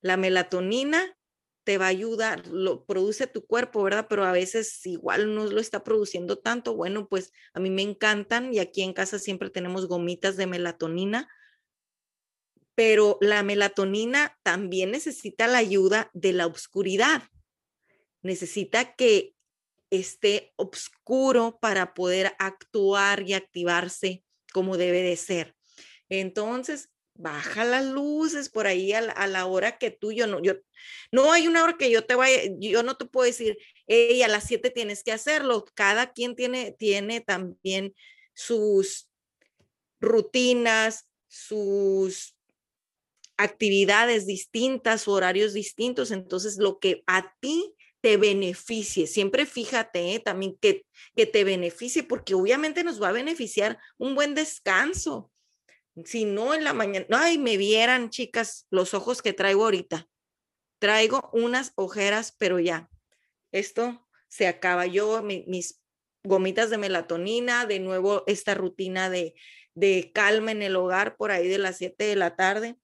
La 0.01 0.17
melatonina 0.17 1.19
te 1.64 1.77
va 1.77 1.87
a 1.87 1.88
ayudar, 1.88 2.47
lo 2.47 2.87
produce 2.87 3.27
tu 3.27 3.45
cuerpo, 3.45 3.83
¿verdad? 3.83 4.07
Pero 4.09 4.25
a 4.25 4.33
veces 4.33 4.87
igual 4.87 5.35
no 5.35 5.45
lo 5.45 5.61
está 5.61 5.85
produciendo 5.85 6.38
tanto. 6.38 6.75
Bueno, 6.75 7.09
pues 7.09 7.33
a 7.53 7.61
mí 7.61 7.69
me 7.69 7.83
encantan 7.83 8.55
y 8.55 8.59
aquí 8.59 8.83
en 8.83 8.95
casa 8.95 9.19
siempre 9.19 9.51
tenemos 9.51 9.87
gomitas 9.87 10.38
de 10.38 10.47
melatonina, 10.47 11.29
pero 12.75 13.19
la 13.21 13.43
melatonina 13.43 14.38
también 14.43 14.93
necesita 14.93 15.47
la 15.47 15.59
ayuda 15.59 16.11
de 16.14 16.33
la 16.33 16.47
oscuridad. 16.47 17.25
Necesita 18.23 18.95
que 18.95 19.35
esté 19.91 20.53
oscuro 20.57 21.59
para 21.61 21.93
poder 21.93 22.35
actuar 22.38 23.29
y 23.29 23.35
activarse 23.35 24.25
como 24.53 24.77
debe 24.77 25.03
de 25.03 25.17
ser. 25.17 25.55
Entonces, 26.09 26.88
baja 27.18 27.64
las 27.64 27.85
luces 27.85 28.48
por 28.48 28.66
ahí 28.66 28.92
a 28.92 29.26
la, 29.26 29.46
hora 29.46 29.76
que 29.76 29.90
tú, 29.90 30.12
yo 30.12 30.26
no, 30.26 30.40
yo, 30.40 30.54
no 31.12 31.33
hay 31.33 31.48
una 31.48 31.64
hora 31.64 31.76
que 31.76 31.90
yo 31.90 32.07
te 32.07 32.14
vaya, 32.14 32.42
yo 32.59 32.83
no 32.85 32.96
te 32.96 33.04
puedo 33.04 33.26
decir, 33.26 33.59
hey, 33.87 34.22
a 34.22 34.28
las 34.28 34.44
7 34.44 34.70
tienes 34.70 35.02
que 35.02 35.12
hacerlo. 35.12 35.64
Cada 35.74 36.12
quien 36.12 36.37
tiene, 36.37 36.72
tiene 36.78 37.20
también 37.20 37.94
sus 38.35 39.11
rutinas, 40.00 41.09
sus 41.26 42.37
actividades 43.37 44.26
distintas, 44.26 45.09
horarios 45.09 45.54
distintos. 45.54 46.12
Entonces, 46.12 46.57
lo 46.59 46.78
que 46.78 47.02
a 47.09 47.35
ti 47.40 47.74
te 48.00 48.16
beneficie, 48.16 49.09
siempre 49.09 49.44
fíjate 49.44 50.14
¿eh? 50.14 50.20
también 50.20 50.57
que, 50.61 50.87
que 51.16 51.26
te 51.26 51.42
beneficie, 51.42 52.04
porque 52.04 52.35
obviamente 52.35 52.85
nos 52.85 53.02
va 53.02 53.09
a 53.09 53.12
beneficiar 53.12 53.76
un 53.96 54.14
buen 54.14 54.37
descanso 54.37 55.33
si 56.05 56.25
no 56.25 56.55
en 56.55 56.65
la 56.65 56.73
mañana, 56.73 57.07
ay, 57.11 57.39
me 57.39 57.57
vieran, 57.57 58.11
chicas, 58.11 58.67
los 58.71 58.95
ojos 58.95 59.23
que 59.23 59.33
traigo 59.33 59.65
ahorita. 59.65 60.09
Traigo 60.79 61.31
unas 61.33 61.73
ojeras, 61.75 62.35
pero 62.39 62.59
ya, 62.61 62.91
esto 63.53 64.07
se 64.29 64.47
acaba. 64.47 64.87
Yo, 64.87 65.23
mis 65.23 65.81
gomitas 66.23 66.71
de 66.71 66.79
melatonina, 66.79 67.67
de 67.67 67.81
nuevo 67.81 68.25
esta 68.27 68.55
rutina 68.55 69.11
de, 69.11 69.35
de 69.75 70.13
calma 70.13 70.53
en 70.53 70.63
el 70.63 70.77
hogar 70.77 71.17
por 71.17 71.31
ahí 71.31 71.49
de 71.49 71.59
las 71.59 71.79
7 71.79 72.05
de 72.05 72.17
la 72.17 72.37
tarde. 72.37 72.77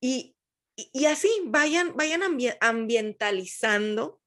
Y, 0.00 0.36
y, 0.74 1.06
así 1.06 1.30
vayan, 1.44 1.96
vayan 1.96 2.22
ambientalizando 2.60 4.20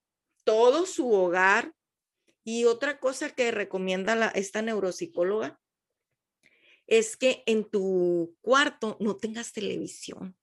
todo 0.44 0.86
su 0.86 1.12
hogar. 1.12 1.74
Y 2.44 2.66
otra 2.66 3.00
cosa 3.00 3.30
que 3.30 3.52
recomienda 3.52 4.16
la, 4.16 4.30
esta 4.30 4.62
neuropsicóloga 4.62 5.60
es 6.90 7.16
que 7.16 7.44
en 7.46 7.64
tu 7.64 8.36
cuarto 8.42 8.98
no 9.00 9.16
tengas 9.16 9.54
televisión, 9.54 10.36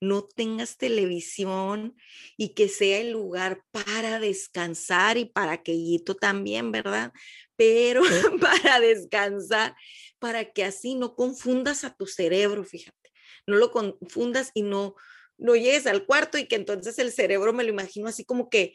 no 0.00 0.24
tengas 0.24 0.76
televisión 0.76 1.96
y 2.36 2.50
que 2.50 2.68
sea 2.68 2.98
el 2.98 3.12
lugar 3.12 3.62
para 3.70 4.18
descansar 4.18 5.18
y 5.18 5.24
para 5.24 5.62
que 5.62 5.72
Guito 5.72 6.16
también, 6.16 6.72
¿verdad? 6.72 7.12
Pero 7.56 8.02
para 8.40 8.80
descansar, 8.80 9.76
para 10.18 10.52
que 10.52 10.64
así 10.64 10.96
no 10.96 11.14
confundas 11.14 11.84
a 11.84 11.94
tu 11.94 12.06
cerebro, 12.06 12.64
fíjate, 12.64 13.12
no 13.46 13.56
lo 13.56 13.70
confundas 13.70 14.50
y 14.54 14.62
no, 14.62 14.96
no 15.36 15.54
llegues 15.54 15.86
al 15.86 16.06
cuarto 16.06 16.38
y 16.38 16.46
que 16.46 16.56
entonces 16.56 16.98
el 16.98 17.12
cerebro 17.12 17.52
me 17.52 17.62
lo 17.62 17.70
imagino 17.70 18.08
así 18.08 18.24
como 18.24 18.50
que 18.50 18.74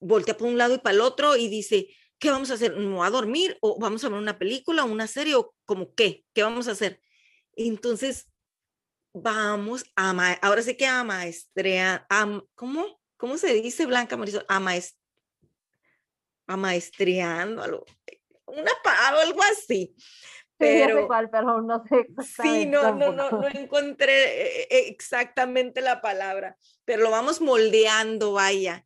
voltea 0.00 0.36
por 0.36 0.48
un 0.48 0.58
lado 0.58 0.74
y 0.74 0.78
para 0.78 0.94
el 0.94 1.00
otro 1.00 1.36
y 1.36 1.48
dice, 1.48 1.88
¿qué 2.20 2.30
vamos 2.30 2.50
a 2.50 2.54
hacer? 2.54 2.76
¿No 2.76 3.02
a 3.02 3.10
dormir? 3.10 3.58
¿O 3.60 3.78
vamos 3.80 4.04
a 4.04 4.08
ver 4.08 4.18
una 4.18 4.38
película, 4.38 4.84
una 4.84 5.08
serie? 5.08 5.34
¿O 5.34 5.54
como 5.64 5.94
qué? 5.94 6.24
¿Qué 6.32 6.42
vamos 6.42 6.68
a 6.68 6.72
hacer? 6.72 7.00
Entonces, 7.56 8.28
vamos 9.12 9.84
a, 9.96 10.12
ahora 10.42 10.62
sí 10.62 10.76
que 10.76 10.86
a 10.86 11.02
maestría, 11.02 12.06
¿cómo? 12.54 13.00
¿Cómo 13.16 13.36
se 13.38 13.52
dice, 13.54 13.86
Blanca 13.86 14.16
Marisol? 14.16 14.46
A 14.48 14.60
amaestreando, 16.46 17.62
algo, 17.62 17.84
una, 18.46 18.70
algo 19.20 19.40
así. 19.42 19.94
Pero, 20.56 21.08
pero 21.32 21.62
no 21.62 21.82
sé 21.86 22.06
Sí, 22.42 22.66
no, 22.66 22.94
no, 22.94 23.12
no, 23.12 23.30
no 23.30 23.48
encontré 23.54 24.42
eh, 24.42 24.68
eh, 24.70 24.88
exactamente 24.88 25.80
la 25.80 26.02
palabra, 26.02 26.58
pero 26.84 27.02
lo 27.02 27.10
vamos 27.10 27.40
moldeando, 27.40 28.32
vaya. 28.32 28.84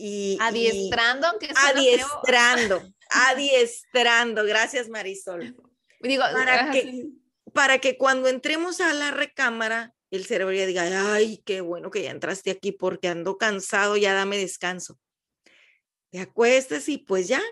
Y, 0.00 0.38
adiestrando, 0.40 1.26
aunque 1.26 1.50
adiestrando, 1.56 2.82
adiestrando. 3.10 4.44
Gracias, 4.44 4.88
Marisol. 4.88 5.56
Digo, 6.00 6.22
para, 6.32 6.70
que, 6.70 7.08
para 7.52 7.78
que 7.80 7.98
cuando 7.98 8.28
entremos 8.28 8.80
a 8.80 8.94
la 8.94 9.10
recámara, 9.10 9.92
el 10.10 10.24
cerebro 10.24 10.54
ya 10.54 10.66
diga, 10.66 11.14
ay, 11.14 11.42
qué 11.44 11.60
bueno 11.62 11.90
que 11.90 12.02
ya 12.04 12.12
entraste 12.12 12.52
aquí 12.52 12.70
porque 12.70 13.08
ando 13.08 13.38
cansado, 13.38 13.96
ya 13.96 14.14
dame 14.14 14.38
descanso. 14.38 15.00
Te 16.10 16.20
acuestes 16.20 16.88
y 16.88 16.98
pues 16.98 17.26
ya, 17.26 17.42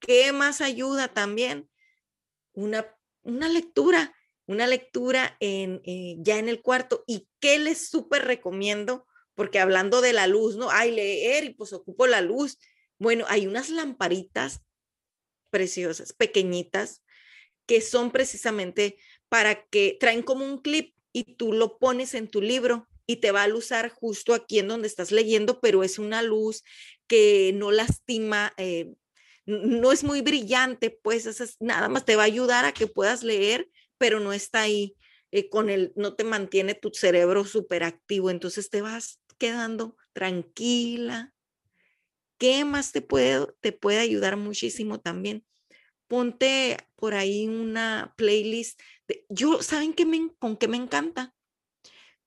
¿qué 0.00 0.32
más 0.32 0.60
ayuda 0.60 1.06
también? 1.06 1.70
Una, 2.54 2.92
una 3.22 3.48
lectura, 3.48 4.14
una 4.46 4.66
lectura 4.66 5.36
en, 5.38 5.80
eh, 5.84 6.16
ya 6.18 6.38
en 6.38 6.48
el 6.48 6.60
cuarto. 6.60 7.04
¿Y 7.06 7.28
qué 7.38 7.60
les 7.60 7.88
súper 7.88 8.24
recomiendo? 8.24 9.06
Porque 9.34 9.58
hablando 9.58 10.00
de 10.00 10.12
la 10.12 10.26
luz, 10.26 10.56
¿no? 10.56 10.70
Ay, 10.70 10.92
leer 10.92 11.44
y 11.44 11.54
pues 11.54 11.72
ocupo 11.72 12.06
la 12.06 12.20
luz. 12.20 12.58
Bueno, 12.98 13.24
hay 13.28 13.46
unas 13.46 13.70
lamparitas 13.70 14.60
preciosas, 15.50 16.12
pequeñitas, 16.12 17.02
que 17.66 17.80
son 17.80 18.10
precisamente 18.10 18.98
para 19.28 19.64
que 19.66 19.96
traen 19.98 20.22
como 20.22 20.44
un 20.44 20.60
clip 20.60 20.94
y 21.12 21.36
tú 21.36 21.52
lo 21.52 21.78
pones 21.78 22.14
en 22.14 22.28
tu 22.28 22.40
libro 22.40 22.88
y 23.06 23.16
te 23.16 23.30
va 23.30 23.42
a 23.42 23.48
luzar 23.48 23.90
justo 23.90 24.34
aquí 24.34 24.58
en 24.58 24.68
donde 24.68 24.88
estás 24.88 25.12
leyendo, 25.12 25.60
pero 25.60 25.82
es 25.84 25.98
una 25.98 26.22
luz 26.22 26.62
que 27.06 27.52
no 27.54 27.70
lastima, 27.70 28.52
eh, 28.56 28.94
no 29.46 29.92
es 29.92 30.04
muy 30.04 30.22
brillante, 30.22 30.90
pues 30.90 31.26
es, 31.26 31.56
nada 31.60 31.88
más 31.88 32.04
te 32.04 32.16
va 32.16 32.22
a 32.22 32.26
ayudar 32.26 32.64
a 32.64 32.72
que 32.72 32.86
puedas 32.86 33.22
leer, 33.22 33.68
pero 33.98 34.20
no 34.20 34.32
está 34.32 34.62
ahí 34.62 34.96
eh, 35.30 35.48
con 35.48 35.68
el, 35.68 35.92
no 35.96 36.14
te 36.14 36.24
mantiene 36.24 36.74
tu 36.74 36.90
cerebro 36.92 37.44
súper 37.44 37.84
activo, 37.84 38.30
entonces 38.30 38.70
te 38.70 38.80
vas 38.80 39.20
quedando 39.38 39.96
tranquila. 40.12 41.32
¿Qué 42.38 42.64
más 42.64 42.92
te 42.92 43.02
puede, 43.02 43.46
te 43.60 43.72
puede 43.72 43.98
ayudar 43.98 44.36
muchísimo 44.36 45.00
también? 45.00 45.46
Ponte 46.08 46.76
por 46.96 47.14
ahí 47.14 47.48
una 47.48 48.14
playlist. 48.16 48.80
Yo, 49.28 49.62
¿saben 49.62 49.94
qué 49.94 50.04
me, 50.06 50.30
con 50.38 50.56
qué 50.56 50.68
me 50.68 50.76
encanta? 50.76 51.34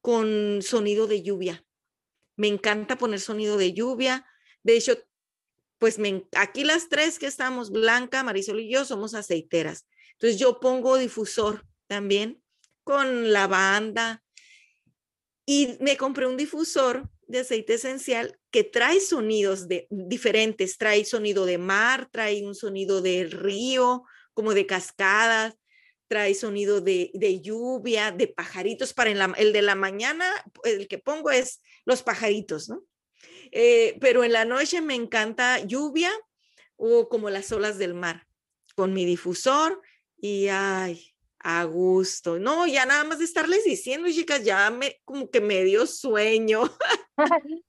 Con 0.01 0.61
sonido 0.61 1.07
de 1.07 1.23
lluvia. 1.23 1.65
Me 2.35 2.47
encanta 2.47 2.97
poner 2.97 3.19
sonido 3.19 3.57
de 3.57 3.73
lluvia. 3.73 4.25
De 4.63 4.77
hecho, 4.77 4.97
pues 5.77 5.99
aquí 6.35 6.63
las 6.63 6.89
tres 6.89 7.19
que 7.19 7.27
estamos, 7.27 7.71
Blanca, 7.71 8.23
Marisol 8.23 8.59
y 8.59 8.71
yo, 8.71 8.85
somos 8.85 9.13
aceiteras. 9.13 9.87
Entonces 10.13 10.39
yo 10.39 10.59
pongo 10.59 10.97
difusor 10.97 11.65
también 11.87 12.41
con 12.83 13.31
lavanda 13.31 14.23
y 15.49 15.77
me 15.79 15.95
compré 15.95 16.27
un 16.27 16.35
difusor 16.35 17.09
de 17.25 17.39
aceite 17.39 17.75
esencial 17.75 18.37
que 18.51 18.65
trae 18.65 18.99
sonidos 18.99 19.69
de, 19.69 19.87
diferentes, 19.89 20.77
trae 20.77 21.05
sonido 21.05 21.45
de 21.45 21.57
mar, 21.57 22.09
trae 22.11 22.45
un 22.45 22.53
sonido 22.53 23.01
de 23.01 23.23
río, 23.23 24.03
como 24.33 24.53
de 24.53 24.65
cascadas, 24.65 25.55
trae 26.09 26.35
sonido 26.35 26.81
de, 26.81 27.39
lluvia, 27.41 28.11
de 28.11 28.27
pajaritos. 28.27 28.93
Para 28.93 29.09
el 29.09 29.53
de 29.53 29.61
la 29.61 29.75
mañana, 29.75 30.29
el 30.65 30.89
que 30.89 30.97
pongo 30.97 31.31
es 31.31 31.61
los 31.85 32.03
pajaritos, 32.03 32.67
¿no? 32.67 32.83
Eh, 33.51 33.97
pero 34.01 34.25
en 34.25 34.33
la 34.33 34.43
noche 34.43 34.81
me 34.81 34.95
encanta 34.95 35.59
lluvia 35.59 36.11
o 36.75 37.07
como 37.07 37.29
las 37.29 37.53
olas 37.53 37.77
del 37.77 37.93
mar, 37.93 38.27
con 38.75 38.93
mi 38.93 39.05
difusor 39.05 39.81
y 40.17 40.49
ay, 40.49 41.15
a 41.39 41.63
gusto. 41.65 42.39
No, 42.39 42.67
ya 42.67 42.85
nada 42.85 43.03
más 43.03 43.19
de 43.19 43.25
estarles 43.25 43.63
diciendo, 43.63 44.09
chicas, 44.09 44.43
ya 44.43 44.69
me 44.69 44.97
como 45.05 45.29
que 45.29 45.41
me 45.41 45.63
dio 45.63 45.85
sueño. 45.85 46.61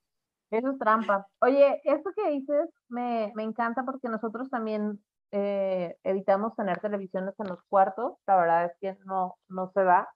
Eso 0.50 0.70
es 0.70 0.78
trampa. 0.78 1.26
Oye, 1.40 1.80
esto 1.84 2.10
que 2.16 2.30
dices 2.30 2.70
me, 2.88 3.32
me 3.34 3.42
encanta 3.42 3.84
porque 3.84 4.08
nosotros 4.08 4.48
también 4.48 4.98
eh, 5.30 5.96
evitamos 6.04 6.56
tener 6.56 6.80
televisiones 6.80 7.34
en 7.38 7.48
los 7.48 7.62
cuartos. 7.68 8.14
La 8.26 8.36
verdad 8.36 8.64
es 8.66 8.72
que 8.80 8.96
no, 9.04 9.36
no 9.48 9.70
se 9.74 9.84
da. 9.84 10.08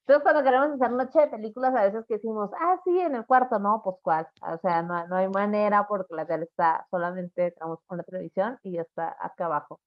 Entonces, 0.00 0.22
cuando 0.24 0.42
queremos 0.42 0.72
hacer 0.72 0.90
noche 0.90 1.20
de 1.20 1.28
películas, 1.28 1.74
a 1.74 1.84
veces 1.84 2.04
que 2.08 2.14
decimos, 2.14 2.50
ah, 2.58 2.76
sí, 2.84 2.98
en 2.98 3.14
el 3.14 3.24
cuarto, 3.24 3.58
no, 3.58 3.80
pues 3.84 3.96
cuál. 4.02 4.26
O 4.42 4.58
sea, 4.58 4.82
no, 4.82 5.06
no 5.06 5.16
hay 5.16 5.28
manera 5.28 5.86
porque 5.86 6.14
la 6.14 6.26
tele 6.26 6.44
está 6.44 6.86
solamente, 6.90 7.52
tenemos 7.52 7.78
una 7.88 8.02
televisión 8.02 8.58
y 8.64 8.72
ya 8.72 8.82
está 8.82 9.16
acá 9.20 9.46
abajo. 9.46 9.80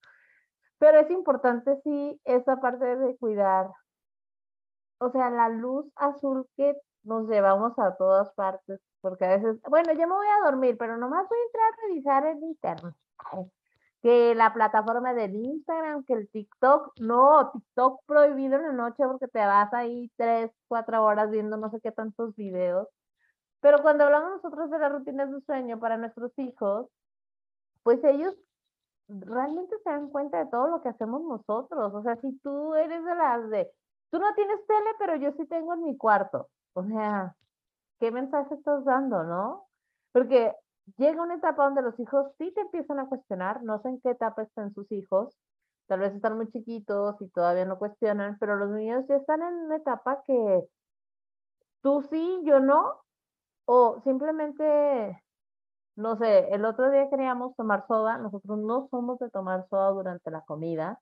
Pero 0.77 0.99
es 0.99 1.09
importante, 1.11 1.79
sí, 1.83 2.19
esa 2.25 2.59
parte 2.59 2.85
de 2.97 3.17
cuidar, 3.17 3.71
o 4.99 5.09
sea, 5.11 5.29
la 5.29 5.49
luz 5.49 5.85
azul 5.95 6.47
que 6.57 6.75
nos 7.03 7.27
llevamos 7.29 7.77
a 7.79 7.95
todas 7.95 8.31
partes, 8.33 8.79
porque 9.01 9.25
a 9.25 9.37
veces, 9.37 9.61
bueno, 9.69 9.93
yo 9.93 10.07
me 10.07 10.15
voy 10.15 10.27
a 10.27 10.45
dormir, 10.45 10.77
pero 10.77 10.97
nomás 10.97 11.27
voy 11.29 11.37
a 11.37 11.45
entrar 11.45 11.73
a 11.73 11.87
revisar 11.87 12.25
el 12.25 12.43
internet 12.43 12.95
que 14.05 14.35
la 14.35 14.53
plataforma 14.53 15.15
del 15.15 15.33
Instagram, 15.35 16.03
que 16.03 16.13
el 16.13 16.29
TikTok, 16.29 16.93
no, 16.99 17.49
TikTok 17.49 18.01
prohibido 18.05 18.55
en 18.57 18.61
la 18.61 18.71
noche 18.71 19.03
porque 19.03 19.27
te 19.27 19.39
vas 19.39 19.73
ahí 19.73 20.11
tres, 20.15 20.51
cuatro 20.67 21.03
horas 21.03 21.31
viendo 21.31 21.57
no 21.57 21.71
sé 21.71 21.81
qué 21.81 21.91
tantos 21.91 22.35
videos. 22.35 22.87
Pero 23.61 23.81
cuando 23.81 24.03
hablamos 24.03 24.29
nosotros 24.43 24.69
de 24.69 24.77
las 24.77 24.91
rutinas 24.91 25.31
de 25.31 25.41
sueño 25.41 25.79
para 25.79 25.97
nuestros 25.97 26.31
hijos, 26.37 26.87
pues 27.81 28.03
ellos 28.03 28.35
realmente 29.07 29.75
se 29.83 29.89
dan 29.89 30.09
cuenta 30.09 30.43
de 30.43 30.49
todo 30.49 30.67
lo 30.67 30.81
que 30.81 30.89
hacemos 30.89 31.21
nosotros. 31.21 31.93
O 31.93 32.01
sea, 32.03 32.15
si 32.17 32.37
tú 32.39 32.73
eres 32.75 33.03
de 33.03 33.15
las 33.15 33.49
de, 33.49 33.71
tú 34.11 34.19
no 34.19 34.33
tienes 34.35 34.65
tele, 34.67 34.89
pero 34.99 35.15
yo 35.17 35.31
sí 35.33 35.45
tengo 35.47 35.73
en 35.73 35.83
mi 35.83 35.97
cuarto. 35.97 36.49
O 36.73 36.83
sea, 36.83 37.35
¿qué 37.99 38.11
mensaje 38.11 38.55
estás 38.55 38.83
dando, 38.85 39.23
no? 39.23 39.67
Porque 40.11 40.53
llega 40.97 41.21
una 41.21 41.35
etapa 41.35 41.65
donde 41.65 41.81
los 41.81 41.99
hijos 41.99 42.27
sí 42.37 42.51
te 42.53 42.61
empiezan 42.61 42.99
a 42.99 43.07
cuestionar, 43.07 43.63
no 43.63 43.81
sé 43.81 43.89
en 43.89 44.01
qué 44.01 44.11
etapa 44.11 44.43
están 44.43 44.73
sus 44.73 44.91
hijos, 44.91 45.35
tal 45.87 45.99
vez 45.99 46.13
están 46.13 46.35
muy 46.37 46.49
chiquitos 46.51 47.21
y 47.21 47.29
todavía 47.29 47.65
no 47.65 47.77
cuestionan, 47.77 48.37
pero 48.39 48.55
los 48.55 48.69
niños 48.71 49.05
ya 49.07 49.15
están 49.15 49.41
en 49.41 49.53
una 49.53 49.77
etapa 49.77 50.21
que 50.25 50.63
tú 51.81 52.01
sí, 52.09 52.41
yo 52.43 52.59
no, 52.59 53.01
o 53.65 54.01
simplemente, 54.03 55.23
no 55.95 56.17
sé, 56.17 56.49
el 56.53 56.65
otro 56.65 56.91
día 56.91 57.09
queríamos 57.09 57.55
tomar 57.55 57.85
soda, 57.87 58.17
nosotros 58.17 58.59
no 58.59 58.87
somos 58.91 59.19
de 59.19 59.29
tomar 59.29 59.67
soda 59.69 59.89
durante 59.91 60.31
la 60.31 60.41
comida, 60.41 60.99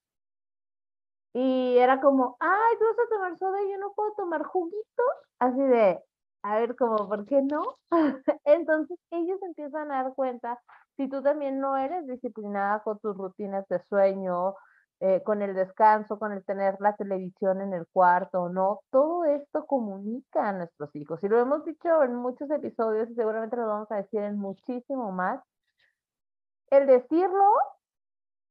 y 1.34 1.77
era 1.77 1.99
como, 2.01 2.38
ay, 2.39 2.77
tú 2.79 2.86
vas 2.86 3.08
a 3.08 3.10
tomar 3.10 3.38
soda 3.39 3.62
y 3.63 3.71
yo 3.71 3.77
no 3.79 3.93
puedo 3.93 4.13
tomar 4.13 4.43
juguito, 4.43 5.03
así 5.39 5.62
de, 5.62 5.99
a 6.43 6.60
ver, 6.60 6.75
como, 6.75 7.08
¿por 7.10 7.25
qué 7.25 7.41
no? 7.41 7.63
Entonces 8.45 8.99
ellos 9.12 9.41
empiezan 9.41 9.91
a 9.91 10.03
dar 10.03 10.13
cuenta, 10.15 10.60
si 10.97 11.10
tú 11.10 11.23
también 11.23 11.60
no 11.60 11.75
eres 11.77 12.06
disciplinada 12.08 12.84
con 12.84 12.99
tus 12.99 13.17
rutinas 13.17 13.67
de 13.67 13.82
sueño, 13.89 14.56
eh, 15.05 15.21
con 15.21 15.41
el 15.41 15.53
descanso, 15.53 16.17
con 16.17 16.31
el 16.31 16.45
tener 16.45 16.77
la 16.79 16.95
televisión 16.95 17.59
en 17.59 17.73
el 17.73 17.85
cuarto, 17.87 18.47
¿no? 18.47 18.79
Todo 18.89 19.25
esto 19.25 19.65
comunica 19.65 20.47
a 20.47 20.53
nuestros 20.53 20.95
hijos. 20.95 21.21
Y 21.23 21.27
lo 21.27 21.41
hemos 21.41 21.65
dicho 21.65 22.03
en 22.03 22.15
muchos 22.15 22.49
episodios 22.49 23.09
y 23.09 23.15
seguramente 23.15 23.57
lo 23.57 23.67
vamos 23.67 23.91
a 23.91 23.97
decir 23.97 24.21
en 24.21 24.37
muchísimo 24.39 25.11
más. 25.11 25.43
El 26.69 26.87
decirlo 26.87 27.43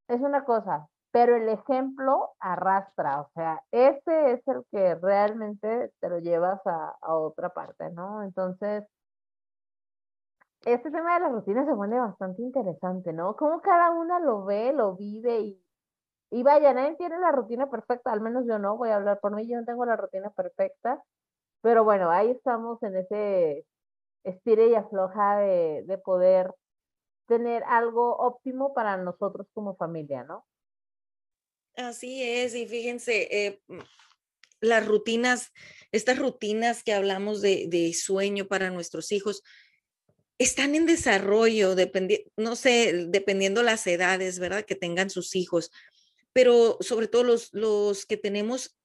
es 0.08 0.20
una 0.20 0.44
cosa, 0.44 0.88
pero 1.10 1.36
el 1.36 1.48
ejemplo 1.48 2.32
arrastra, 2.38 3.22
o 3.22 3.30
sea, 3.34 3.62
ese 3.70 4.32
es 4.32 4.46
el 4.46 4.62
que 4.70 4.94
realmente 4.96 5.90
te 6.00 6.08
lo 6.10 6.18
llevas 6.18 6.60
a, 6.66 7.14
otra 7.14 7.48
parte, 7.54 7.88
¿no? 7.92 8.22
Entonces, 8.24 8.84
este 10.66 10.90
tema 10.90 11.14
de 11.14 11.20
las 11.20 11.32
rutinas 11.32 11.66
se 11.66 11.74
pone 11.74 11.98
bastante 11.98 12.42
interesante, 12.42 13.14
¿no? 13.14 13.36
Cómo 13.36 13.62
cada 13.62 13.90
una 13.90 14.18
lo 14.20 14.44
ve, 14.44 14.74
lo 14.74 14.96
vive 14.96 15.40
y, 15.40 15.62
y 16.32 16.42
vaya, 16.42 16.72
nadie 16.72 16.96
tiene 16.96 17.18
la 17.18 17.30
rutina 17.30 17.70
perfecta, 17.70 18.12
al 18.12 18.20
menos 18.20 18.44
yo 18.46 18.58
no, 18.58 18.76
voy 18.76 18.90
a 18.90 18.96
hablar 18.96 19.20
por 19.20 19.34
mí, 19.34 19.46
yo 19.46 19.58
no 19.58 19.64
tengo 19.64 19.84
la 19.84 19.96
rutina 19.96 20.30
perfecta, 20.30 21.02
pero 21.60 21.84
bueno, 21.84 22.10
ahí 22.10 22.30
estamos 22.30 22.82
en 22.82 22.96
ese 22.96 23.64
estire 24.24 24.68
y 24.68 24.74
afloja 24.74 25.38
de, 25.38 25.84
de 25.86 25.98
poder 25.98 26.52
tener 27.26 27.62
algo 27.64 28.16
óptimo 28.16 28.74
para 28.74 28.96
nosotros 28.96 29.46
como 29.54 29.76
familia, 29.76 30.24
¿no? 30.24 30.44
Así 31.76 32.22
es, 32.22 32.54
y 32.54 32.66
fíjense, 32.66 33.28
eh, 33.30 33.60
mm, 33.68 33.78
las 34.60 34.86
rutinas, 34.86 35.50
estas 35.90 36.18
rutinas 36.18 36.82
que 36.82 36.92
hablamos 36.92 37.40
de, 37.40 37.92
sueño 37.94 38.46
para 38.46 38.70
nuestros 38.70 39.12
hijos, 39.12 39.42
están 40.38 40.74
en 40.74 40.86
desarrollo, 40.86 41.74
no 42.36 42.56
sé, 42.56 43.06
dependiendo 43.08 43.62
las 43.62 43.86
edades, 43.86 44.38
¿verdad? 44.38 44.64
Que 44.64 44.74
tengan 44.74 45.10
sus 45.10 45.34
hijos, 45.36 45.70
pero 46.32 46.78
sobre 46.80 47.08
todo 47.08 47.24
los, 47.24 47.52
los 47.52 48.06
que 48.06 48.16
tenemos 48.16 48.76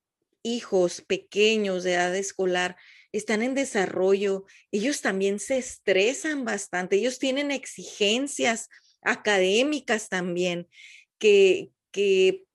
hijos 0.43 1.01
pequeños 1.01 1.83
de 1.83 1.93
edad 1.93 2.15
escolar, 2.15 2.77
están 3.11 3.41
en 3.41 3.55
desarrollo, 3.55 4.45
ellos 4.71 5.01
también 5.01 5.39
se 5.39 5.57
estresan 5.57 6.45
bastante, 6.45 6.97
ellos 6.97 7.19
tienen 7.19 7.51
exigencias 7.51 8.69
académicas 9.01 10.09
también, 10.09 10.67
que, 11.17 11.71
que, 11.91 12.45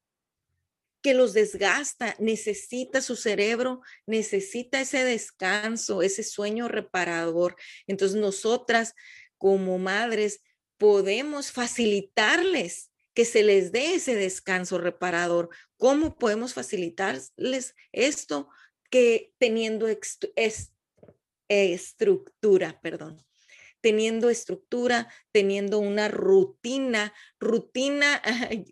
que 1.03 1.15
los 1.15 1.33
desgasta, 1.33 2.15
necesita 2.19 3.01
su 3.01 3.17
cerebro, 3.17 3.81
necesita 4.07 4.81
ese 4.81 5.05
descanso, 5.05 6.03
ese 6.03 6.23
sueño 6.23 6.69
reparador. 6.69 7.57
Entonces 7.87 8.21
nosotras 8.21 8.95
como 9.39 9.79
madres 9.79 10.43
podemos 10.79 11.51
facilitarles 11.51 12.92
que 13.15 13.25
se 13.25 13.43
les 13.43 13.73
dé 13.73 13.95
ese 13.95 14.15
descanso 14.15 14.79
reparador. 14.79 15.51
¿Cómo 15.77 16.17
podemos 16.19 16.55
facilitarles 16.55 17.75
esto? 17.93 18.49
Que 18.91 19.33
teniendo 19.39 19.89
estructura, 21.49 22.81
perdón 22.81 23.25
teniendo 23.83 24.31
estructura, 24.31 25.13
teniendo 25.33 25.79
una 25.79 26.09
rutina. 26.09 27.13
Rutina 27.39 28.23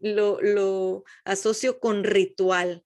lo, 0.00 0.40
lo, 0.40 1.04
asocio 1.24 1.80
con 1.80 2.04
ritual. 2.04 2.84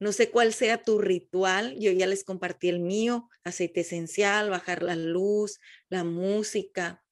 No 0.00 0.12
sé 0.12 0.30
cuál 0.30 0.52
sea 0.52 0.82
tu 0.82 1.00
ritual, 1.00 1.76
yo 1.78 1.90
ya 1.90 2.06
les 2.06 2.24
compartí 2.24 2.68
el 2.68 2.78
mío, 2.80 3.28
aceite 3.44 3.80
esencial, 3.80 4.48
bajar 4.48 4.82
la 4.82 4.94
luz, 4.94 5.60
la 5.88 6.04
música, 6.04 7.04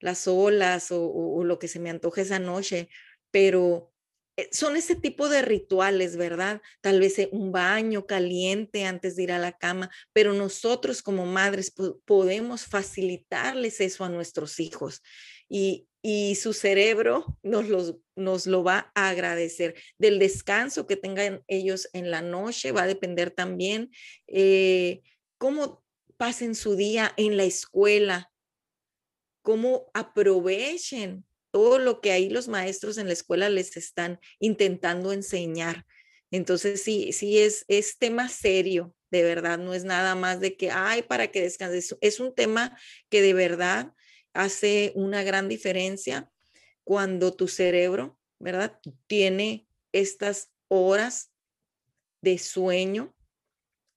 las 0.00 0.26
olas 0.26 0.88
o, 0.90 1.42
lo 1.44 1.58
que 1.58 1.68
se 1.68 1.78
me 1.78 1.90
antoje 1.90 2.22
esa 2.22 2.38
noche, 2.38 2.88
pero 3.30 3.92
eh, 4.36 4.48
son 4.52 4.76
ese 4.76 4.94
tipo 4.96 5.28
de 5.28 5.42
rituales, 5.42 6.16
¿verdad? 6.16 6.60
Tal 6.80 7.00
vez 7.00 7.18
eh, 7.18 7.28
un 7.32 7.52
baño 7.52 8.06
caliente 8.06 8.84
antes 8.84 9.16
de 9.16 9.24
ir 9.24 9.32
a 9.32 9.38
la 9.38 9.56
cama, 9.56 9.90
pero 10.12 10.32
nosotros 10.32 11.02
como 11.02 11.26
madres 11.26 11.72
podemos 12.04 12.64
facilitarles 12.66 13.80
eso 13.80 14.04
a 14.04 14.08
nuestros 14.08 14.60
hijos 14.60 15.02
y, 15.48 15.88
su 16.36 16.52
cerebro 16.52 17.36
nos, 17.42 17.68
los, 17.68 17.96
nos 18.14 18.46
lo 18.46 18.62
va 18.62 18.92
a 18.94 19.08
agradecer. 19.08 19.74
Del 19.98 20.20
descanso 20.20 20.86
que 20.86 20.94
tengan 20.94 21.42
ellos 21.48 21.88
en 21.92 22.12
la 22.12 22.22
noche 22.22 22.70
va 22.70 22.82
a 22.82 22.86
depender 22.86 23.32
también 23.32 23.90
eh, 24.28 25.02
cómo 25.36 25.84
pasen 26.16 26.54
su 26.54 26.76
día 26.76 27.12
en 27.16 27.36
la 27.36 27.42
escuela, 27.42 28.30
cómo 29.46 29.92
aprovechen 29.94 31.24
todo 31.52 31.78
lo 31.78 32.00
que 32.00 32.10
ahí 32.10 32.28
los 32.28 32.48
maestros 32.48 32.98
en 32.98 33.06
la 33.06 33.12
escuela 33.12 33.48
les 33.48 33.76
están 33.76 34.18
intentando 34.40 35.12
enseñar. 35.12 35.86
Entonces, 36.32 36.82
sí, 36.82 37.12
sí 37.12 37.38
es, 37.38 37.64
es 37.68 37.96
tema 37.96 38.28
serio, 38.28 38.92
de 39.12 39.22
verdad, 39.22 39.56
no 39.56 39.72
es 39.72 39.84
nada 39.84 40.16
más 40.16 40.40
de 40.40 40.56
que, 40.56 40.72
ay, 40.72 41.02
para 41.02 41.28
que 41.28 41.42
descanses. 41.42 41.96
Es 42.00 42.18
un 42.18 42.34
tema 42.34 42.76
que 43.08 43.22
de 43.22 43.34
verdad 43.34 43.92
hace 44.34 44.90
una 44.96 45.22
gran 45.22 45.48
diferencia 45.48 46.28
cuando 46.82 47.32
tu 47.32 47.46
cerebro, 47.46 48.18
¿verdad? 48.40 48.80
Tiene 49.06 49.68
estas 49.92 50.50
horas 50.66 51.30
de 52.20 52.38
sueño, 52.38 53.14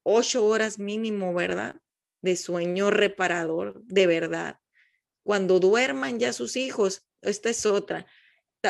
ocho 0.03 0.45
horas 0.45 0.77
mínimo, 0.77 1.33
¿verdad? 1.33 1.75
De 2.21 2.35
sueño 2.35 2.91
reparador, 2.91 3.83
de 3.85 4.05
verdad 4.05 4.59
cuando 5.29 5.59
duerman 5.59 6.17
ya 6.17 6.33
sus 6.33 6.55
hijos, 6.55 7.05
esta 7.21 7.51
es 7.51 7.67
otra. 7.67 8.07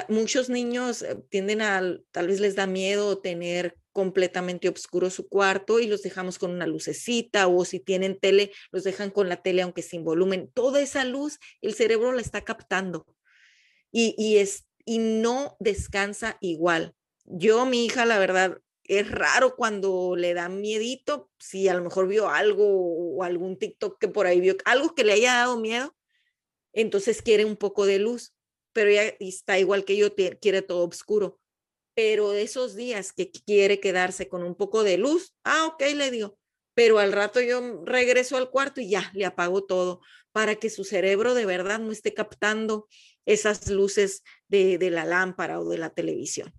Muchos 0.10 0.50
niños 0.50 1.04
eh, 1.04 1.16
tienden 1.30 1.62
a, 1.62 1.82
tal 2.12 2.28
vez 2.28 2.42
les 2.42 2.56
da 2.56 2.68
miedo 2.68 3.20
tener 3.20 3.78
completamente 3.94 4.68
oscuro 4.68 5.10
su 5.10 5.30
cuarto 5.30 5.80
y 5.80 5.88
los 5.88 6.02
dejamos 6.02 6.38
con 6.38 6.52
una 6.52 6.68
lucecita 6.68 7.48
o 7.48 7.64
si 7.64 7.80
tienen 7.80 8.20
tele, 8.20 8.52
los 8.74 8.84
dejan 8.84 9.10
con 9.10 9.30
la 9.30 9.42
tele 9.42 9.62
aunque 9.62 9.82
sin 9.82 10.04
volumen. 10.04 10.52
Toda 10.54 10.82
esa 10.82 11.06
luz 11.06 11.40
el 11.62 11.76
cerebro 11.76 12.12
la 12.12 12.20
está 12.20 12.42
captando 12.44 13.06
y, 13.90 14.14
y, 14.18 14.40
es, 14.40 14.68
y 14.84 14.98
no 14.98 15.56
descansa 15.62 16.36
igual. 16.42 16.94
Yo, 17.24 17.66
mi 17.68 17.86
hija, 17.86 18.06
la 18.06 18.20
verdad, 18.20 18.60
es 18.84 19.10
raro 19.10 19.56
cuando 19.56 20.18
le 20.18 20.34
da 20.34 20.50
miedito, 20.50 21.30
si 21.40 21.70
a 21.70 21.74
lo 21.74 21.84
mejor 21.86 22.10
vio 22.10 22.28
algo 22.28 22.66
o 22.68 23.24
algún 23.24 23.58
TikTok 23.58 23.98
que 23.98 24.10
por 24.10 24.28
ahí 24.28 24.42
vio, 24.42 24.58
algo 24.66 24.94
que 24.94 25.06
le 25.06 25.14
haya 25.14 25.36
dado 25.36 25.58
miedo, 25.58 25.96
entonces 26.74 27.22
quiere 27.22 27.46
un 27.46 27.56
poco 27.56 27.86
de 27.86 28.00
luz, 28.00 28.34
pero 28.74 28.92
ya 28.92 29.04
está 29.20 29.60
igual 29.60 29.86
que 29.86 29.98
yo, 29.98 30.14
quiere 30.42 30.62
todo 30.62 30.88
oscuro. 30.88 31.40
Pero 31.96 32.34
esos 32.34 32.76
días 32.76 33.12
que 33.12 33.32
quiere 33.32 33.80
quedarse 33.80 34.30
con 34.30 34.44
un 34.44 34.56
poco 34.56 34.84
de 34.84 34.98
luz, 34.98 35.34
ah, 35.44 35.68
ok, 35.68 35.82
le 35.96 36.12
digo, 36.12 36.38
pero 36.74 37.00
al 37.00 37.12
rato 37.12 37.42
yo 37.42 37.84
regreso 37.84 38.38
al 38.38 38.50
cuarto 38.50 38.80
y 38.80 38.90
ya, 38.90 39.12
le 39.14 39.26
apago 39.26 39.66
todo 39.66 40.02
para 40.32 40.56
que 40.56 40.70
su 40.70 40.84
cerebro 40.84 41.34
de 41.34 41.46
verdad 41.46 41.80
no 41.80 41.92
esté 41.92 42.14
captando 42.14 42.88
esas 43.26 43.70
luces 43.70 44.24
de, 44.48 44.78
la 44.90 45.06
lámpara 45.06 45.60
o 45.60 45.68
de 45.68 45.78
la 45.78 45.90
televisión. 45.90 46.54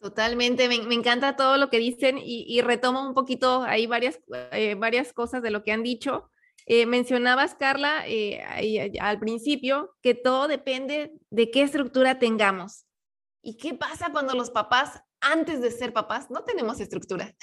Totalmente, 0.00 0.68
me, 0.68 0.94
encanta 0.94 1.36
todo 1.36 1.56
lo 1.56 1.70
que 1.70 1.78
dicen 1.78 2.18
y, 2.20 2.60
retomo 2.60 3.06
un 3.06 3.14
poquito 3.14 3.62
ahí 3.62 3.86
varias, 3.86 4.20
eh, 4.50 4.74
varias 4.74 5.12
cosas 5.12 5.42
de 5.42 5.50
lo 5.50 5.62
que 5.62 5.72
han 5.72 5.82
dicho. 5.82 6.30
Eh, 6.66 6.86
mencionabas, 6.86 7.54
Carla, 7.54 8.04
eh, 8.06 8.92
al 9.00 9.18
principio, 9.18 9.96
que 10.02 10.14
todo 10.14 10.48
depende 10.48 11.12
de 11.30 11.50
qué 11.50 11.62
estructura 11.62 12.18
tengamos. 12.18 12.86
¿Y 13.42 13.56
qué 13.56 13.74
pasa 13.74 14.12
cuando 14.12 14.34
los 14.34 14.50
papás, 14.50 15.02
antes 15.20 15.60
de 15.60 15.70
ser 15.70 15.92
papás, 15.92 16.30
no 16.30 16.44
tenemos 16.44 16.80
estructura? 16.80 17.34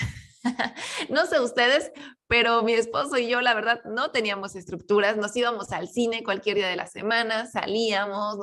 no 1.10 1.26
sé 1.26 1.40
ustedes, 1.40 1.92
pero 2.28 2.64
mi 2.64 2.74
esposo 2.74 3.18
y 3.18 3.28
yo, 3.28 3.42
la 3.42 3.54
verdad, 3.54 3.82
no 3.86 4.12
teníamos 4.12 4.56
estructuras. 4.56 5.18
Nos 5.18 5.36
íbamos 5.36 5.72
al 5.72 5.90
cine 5.90 6.24
cualquier 6.24 6.56
día 6.56 6.68
de 6.68 6.76
la 6.76 6.88
semana, 6.88 7.46
salíamos, 7.48 8.38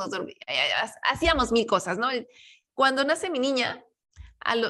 eh, 0.47 0.71
hacíamos 1.03 1.53
mil 1.53 1.67
cosas, 1.67 1.99
¿no? 1.99 2.09
Cuando 2.75 3.05
nace 3.05 3.31
mi 3.31 3.39
niña, 3.39 3.83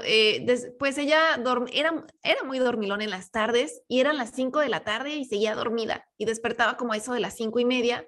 eh, 0.04 0.74
pues 0.78 0.98
ella 0.98 1.40
era, 1.72 2.06
era 2.22 2.42
muy 2.44 2.58
dormilón 2.58 3.02
en 3.02 3.10
las 3.10 3.30
tardes 3.30 3.82
y 3.88 4.00
eran 4.00 4.16
las 4.16 4.30
5 4.30 4.60
de 4.60 4.68
la 4.68 4.84
tarde 4.84 5.14
y 5.14 5.24
seguía 5.24 5.54
dormida 5.54 6.06
y 6.16 6.24
despertaba 6.24 6.76
como 6.76 6.94
eso 6.94 7.12
de 7.12 7.20
las 7.20 7.36
cinco 7.36 7.60
y 7.60 7.64
media. 7.64 8.06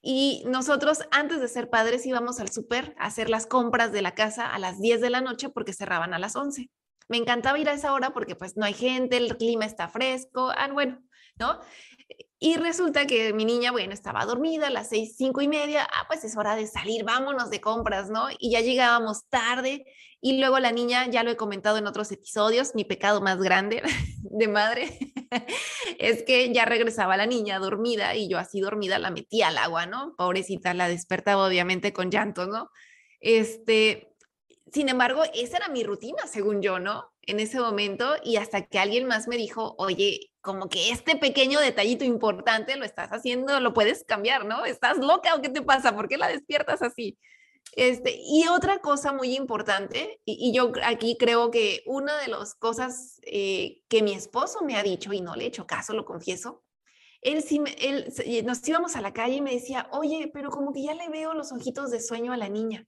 Y 0.00 0.44
nosotros 0.46 1.00
antes 1.10 1.40
de 1.40 1.48
ser 1.48 1.70
padres 1.70 2.06
íbamos 2.06 2.40
al 2.40 2.50
súper 2.50 2.94
a 2.98 3.06
hacer 3.06 3.28
las 3.30 3.46
compras 3.46 3.92
de 3.92 4.02
la 4.02 4.14
casa 4.14 4.52
a 4.52 4.58
las 4.58 4.80
10 4.80 5.00
de 5.00 5.10
la 5.10 5.20
noche 5.20 5.48
porque 5.48 5.72
cerraban 5.72 6.14
a 6.14 6.18
las 6.18 6.36
11. 6.36 6.70
Me 7.08 7.16
encantaba 7.16 7.58
ir 7.58 7.68
a 7.68 7.72
esa 7.72 7.92
hora 7.92 8.10
porque 8.12 8.36
pues 8.36 8.56
no 8.56 8.64
hay 8.64 8.74
gente, 8.74 9.16
el 9.16 9.36
clima 9.36 9.64
está 9.64 9.88
fresco, 9.88 10.52
ah, 10.56 10.68
bueno, 10.72 11.02
¿no? 11.38 11.58
Y 12.40 12.56
resulta 12.56 13.06
que 13.06 13.32
mi 13.32 13.44
niña, 13.44 13.72
bueno, 13.72 13.92
estaba 13.92 14.24
dormida 14.24 14.68
a 14.68 14.70
las 14.70 14.90
seis, 14.90 15.16
cinco 15.16 15.42
y 15.42 15.48
media, 15.48 15.88
ah, 15.92 16.04
pues 16.06 16.22
es 16.22 16.36
hora 16.36 16.54
de 16.54 16.68
salir, 16.68 17.04
vámonos 17.04 17.50
de 17.50 17.60
compras, 17.60 18.10
¿no? 18.10 18.28
Y 18.38 18.52
ya 18.52 18.60
llegábamos 18.60 19.28
tarde 19.28 19.84
y 20.20 20.38
luego 20.38 20.58
la 20.60 20.70
niña, 20.70 21.08
ya 21.08 21.22
lo 21.22 21.30
he 21.30 21.36
comentado 21.36 21.78
en 21.78 21.86
otros 21.86 22.10
episodios, 22.12 22.74
mi 22.74 22.84
pecado 22.84 23.20
más 23.20 23.38
grande 23.38 23.82
de 24.22 24.48
madre 24.48 24.98
es 25.98 26.22
que 26.22 26.52
ya 26.52 26.64
regresaba 26.64 27.16
la 27.16 27.26
niña 27.26 27.58
dormida 27.58 28.14
y 28.14 28.28
yo 28.28 28.38
así 28.38 28.60
dormida 28.60 28.98
la 28.98 29.10
metía 29.10 29.48
al 29.48 29.58
agua, 29.58 29.86
¿no? 29.86 30.14
Pobrecita, 30.16 30.74
la 30.74 30.88
despertaba 30.88 31.46
obviamente 31.46 31.92
con 31.92 32.10
llanto, 32.10 32.46
¿no? 32.46 32.70
Este, 33.20 34.14
sin 34.72 34.88
embargo, 34.88 35.22
esa 35.34 35.56
era 35.56 35.68
mi 35.68 35.82
rutina, 35.82 36.26
según 36.26 36.62
yo, 36.62 36.78
¿no? 36.78 37.10
En 37.28 37.40
ese 37.40 37.60
momento 37.60 38.14
y 38.24 38.36
hasta 38.36 38.64
que 38.64 38.78
alguien 38.78 39.06
más 39.06 39.28
me 39.28 39.36
dijo, 39.36 39.74
oye, 39.76 40.30
como 40.40 40.70
que 40.70 40.90
este 40.90 41.14
pequeño 41.14 41.60
detallito 41.60 42.06
importante 42.06 42.74
lo 42.76 42.86
estás 42.86 43.10
haciendo, 43.10 43.60
lo 43.60 43.74
puedes 43.74 44.02
cambiar, 44.04 44.46
¿no? 44.46 44.64
¿Estás 44.64 44.96
loca 44.96 45.34
o 45.34 45.42
qué 45.42 45.50
te 45.50 45.60
pasa? 45.60 45.94
¿Por 45.94 46.08
qué 46.08 46.16
la 46.16 46.28
despiertas 46.28 46.80
así? 46.80 47.18
Este, 47.76 48.18
y 48.18 48.48
otra 48.48 48.78
cosa 48.78 49.12
muy 49.12 49.36
importante, 49.36 50.22
y, 50.24 50.54
yo 50.54 50.72
aquí 50.84 51.18
creo 51.18 51.50
que 51.50 51.82
una 51.84 52.16
de 52.16 52.28
las 52.28 52.54
cosas 52.54 53.20
eh, 53.24 53.82
que 53.88 54.02
mi 54.02 54.14
esposo 54.14 54.64
me 54.64 54.76
ha 54.76 54.82
dicho, 54.82 55.12
y 55.12 55.20
no 55.20 55.36
le 55.36 55.44
he 55.44 55.48
hecho 55.48 55.66
caso, 55.66 55.92
lo 55.92 56.06
confieso, 56.06 56.64
él, 57.20 57.42
sí, 57.42 57.60
él 57.78 58.10
nos 58.46 58.66
íbamos 58.66 58.96
a 58.96 59.02
la 59.02 59.12
calle 59.12 59.34
y 59.34 59.42
me 59.42 59.52
decía, 59.52 59.86
oye, 59.92 60.30
pero 60.32 60.48
como 60.48 60.72
que 60.72 60.82
ya 60.82 60.94
le 60.94 61.10
veo 61.10 61.34
los 61.34 61.52
ojitos 61.52 61.90
de 61.90 62.00
sueño 62.00 62.32
a 62.32 62.38
la 62.38 62.48
niña. 62.48 62.86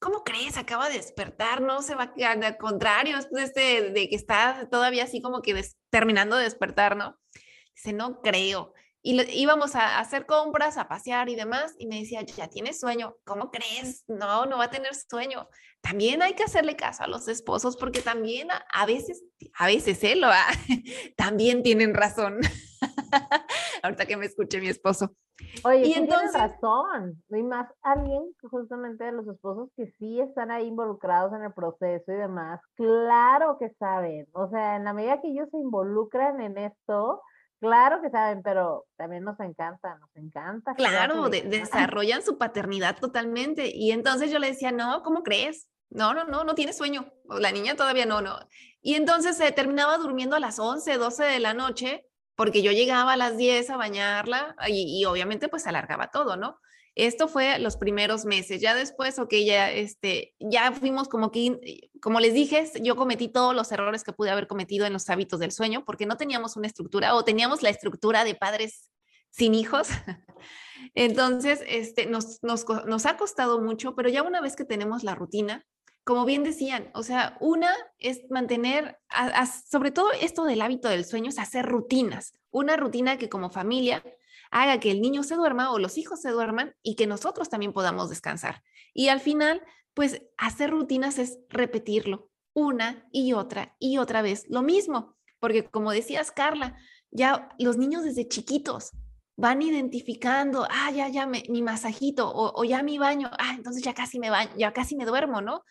¿Cómo 0.00 0.24
crees? 0.24 0.56
Acaba 0.56 0.88
de 0.88 0.96
despertar, 0.96 1.60
no 1.60 1.82
se 1.82 1.94
va 1.94 2.14
al 2.26 2.56
contrario, 2.56 3.18
este 3.18 3.90
de 3.90 4.08
que 4.08 4.16
está 4.16 4.66
todavía 4.70 5.04
así 5.04 5.20
como 5.20 5.42
que 5.42 5.62
terminando 5.90 6.36
de 6.36 6.44
despertar, 6.44 6.96
¿no? 6.96 7.18
Dice, 7.74 7.92
no 7.92 8.22
creo. 8.22 8.72
Y 9.02 9.18
íbamos 9.40 9.74
a 9.74 9.98
hacer 9.98 10.26
compras, 10.26 10.76
a 10.76 10.88
pasear 10.88 11.28
y 11.28 11.34
demás, 11.34 11.74
y 11.78 11.86
me 11.86 12.00
decía, 12.00 12.22
ya 12.22 12.48
tienes 12.48 12.80
sueño, 12.80 13.16
¿cómo 13.24 13.50
crees? 13.50 14.04
No, 14.08 14.44
no 14.46 14.58
va 14.58 14.64
a 14.64 14.70
tener 14.70 14.94
sueño. 14.94 15.48
También 15.80 16.20
hay 16.22 16.34
que 16.34 16.42
hacerle 16.42 16.76
caso 16.76 17.04
a 17.04 17.08
los 17.08 17.26
esposos 17.28 17.76
porque 17.76 18.02
también 18.02 18.48
a, 18.50 18.86
veces, 18.86 19.24
a 19.58 19.66
veces, 19.66 20.02
¿eh? 20.04 20.16
Lo, 20.16 20.28
también 21.16 21.62
tienen 21.62 21.94
razón. 21.94 22.40
Ahorita 23.82 24.04
que 24.04 24.16
me 24.16 24.26
escuche 24.26 24.60
mi 24.60 24.68
esposo. 24.68 25.14
Oye, 25.64 25.86
y 25.86 25.92
entonces, 25.94 26.34
razón. 26.34 27.22
No 27.28 27.36
hay 27.36 27.42
más 27.42 27.68
alguien, 27.82 28.22
justamente 28.50 29.04
de 29.04 29.12
los 29.12 29.26
esposos, 29.26 29.70
que 29.76 29.92
sí 29.98 30.20
están 30.20 30.50
ahí 30.50 30.66
involucrados 30.66 31.32
en 31.32 31.44
el 31.44 31.52
proceso 31.52 32.12
y 32.12 32.16
demás. 32.16 32.60
Claro 32.74 33.56
que 33.58 33.70
saben. 33.78 34.26
O 34.32 34.48
sea, 34.50 34.76
en 34.76 34.84
la 34.84 34.92
medida 34.92 35.20
que 35.20 35.28
ellos 35.28 35.48
se 35.50 35.58
involucran 35.58 36.40
en 36.40 36.58
esto, 36.58 37.22
Claro 37.60 38.00
que 38.00 38.08
saben, 38.08 38.42
pero 38.42 38.86
también 38.96 39.22
nos 39.22 39.38
encanta, 39.38 39.96
nos 39.98 40.16
encanta. 40.16 40.74
Claro, 40.74 41.28
desarrollan 41.28 42.22
su 42.22 42.38
paternidad 42.38 42.98
totalmente. 42.98 43.70
Y 43.74 43.92
entonces 43.92 44.30
yo 44.30 44.38
le 44.38 44.48
decía, 44.48 44.72
no, 44.72 45.02
¿cómo 45.02 45.22
crees? 45.22 45.68
No, 45.90 46.14
no, 46.14 46.24
no, 46.24 46.44
no 46.44 46.54
tiene 46.54 46.72
sueño. 46.72 47.12
La 47.28 47.52
niña 47.52 47.76
todavía 47.76 48.06
no, 48.06 48.22
no. 48.22 48.38
Y 48.80 48.94
entonces 48.94 49.36
se 49.36 49.52
terminaba 49.52 49.98
durmiendo 49.98 50.36
a 50.36 50.40
las 50.40 50.58
11, 50.58 50.96
12 50.96 51.24
de 51.24 51.40
la 51.40 51.52
noche, 51.52 52.06
porque 52.34 52.62
yo 52.62 52.72
llegaba 52.72 53.12
a 53.12 53.16
las 53.18 53.36
10 53.36 53.68
a 53.68 53.76
bañarla 53.76 54.56
y, 54.68 54.98
y 54.98 55.04
obviamente 55.04 55.48
pues 55.48 55.66
alargaba 55.66 56.08
todo, 56.10 56.36
¿no? 56.36 56.58
Esto 56.94 57.28
fue 57.28 57.58
los 57.58 57.76
primeros 57.76 58.24
meses. 58.24 58.60
Ya 58.60 58.74
después, 58.74 59.18
ok, 59.18 59.34
ya, 59.44 59.70
este, 59.70 60.34
ya 60.38 60.72
fuimos 60.72 61.08
como 61.08 61.30
que, 61.30 61.90
como 62.00 62.20
les 62.20 62.34
dije, 62.34 62.70
yo 62.82 62.96
cometí 62.96 63.28
todos 63.28 63.54
los 63.54 63.70
errores 63.72 64.04
que 64.04 64.12
pude 64.12 64.30
haber 64.30 64.46
cometido 64.46 64.86
en 64.86 64.92
los 64.92 65.08
hábitos 65.08 65.40
del 65.40 65.52
sueño 65.52 65.84
porque 65.84 66.06
no 66.06 66.16
teníamos 66.16 66.56
una 66.56 66.66
estructura 66.66 67.14
o 67.14 67.24
teníamos 67.24 67.62
la 67.62 67.70
estructura 67.70 68.24
de 68.24 68.34
padres 68.34 68.90
sin 69.30 69.54
hijos. 69.54 69.88
Entonces, 70.94 71.62
este, 71.68 72.06
nos, 72.06 72.42
nos, 72.42 72.64
nos 72.86 73.06
ha 73.06 73.16
costado 73.16 73.60
mucho, 73.60 73.94
pero 73.94 74.08
ya 74.08 74.22
una 74.22 74.40
vez 74.40 74.56
que 74.56 74.64
tenemos 74.64 75.04
la 75.04 75.14
rutina, 75.14 75.64
como 76.04 76.24
bien 76.24 76.42
decían, 76.42 76.90
o 76.94 77.02
sea, 77.02 77.36
una 77.40 77.72
es 77.98 78.22
mantener, 78.30 78.98
sobre 79.70 79.90
todo 79.90 80.10
esto 80.12 80.44
del 80.44 80.62
hábito 80.62 80.88
del 80.88 81.04
sueño, 81.04 81.28
es 81.28 81.38
hacer 81.38 81.66
rutinas, 81.66 82.32
una 82.50 82.76
rutina 82.76 83.18
que 83.18 83.28
como 83.28 83.50
familia 83.50 84.02
haga 84.50 84.80
que 84.80 84.90
el 84.90 85.00
niño 85.00 85.22
se 85.22 85.36
duerma 85.36 85.72
o 85.72 85.78
los 85.78 85.98
hijos 85.98 86.20
se 86.20 86.30
duerman 86.30 86.74
y 86.82 86.96
que 86.96 87.06
nosotros 87.06 87.48
también 87.48 87.72
podamos 87.72 88.08
descansar. 88.08 88.62
Y 88.92 89.08
al 89.08 89.20
final, 89.20 89.62
pues 89.94 90.22
hacer 90.38 90.70
rutinas 90.70 91.18
es 91.18 91.38
repetirlo 91.48 92.30
una 92.52 93.06
y 93.12 93.32
otra 93.32 93.76
y 93.78 93.98
otra 93.98 94.22
vez 94.22 94.44
lo 94.48 94.62
mismo, 94.62 95.16
porque 95.38 95.64
como 95.64 95.92
decías, 95.92 96.32
Carla, 96.32 96.76
ya 97.10 97.48
los 97.58 97.76
niños 97.76 98.04
desde 98.04 98.28
chiquitos 98.28 98.92
van 99.36 99.62
identificando, 99.62 100.66
ah, 100.68 100.90
ya, 100.90 101.08
ya, 101.08 101.26
mi 101.26 101.62
masajito 101.62 102.30
o, 102.32 102.62
ya 102.64 102.82
mi 102.82 102.98
baño, 102.98 103.30
ah, 103.38 103.54
entonces 103.56 103.82
ya 103.82 103.94
casi 103.94 104.18
me 104.18 104.28
baño, 104.28 104.50
ya 104.56 104.72
casi 104.72 104.96
me 104.96 105.06
duermo, 105.06 105.40
¿no? 105.40 105.64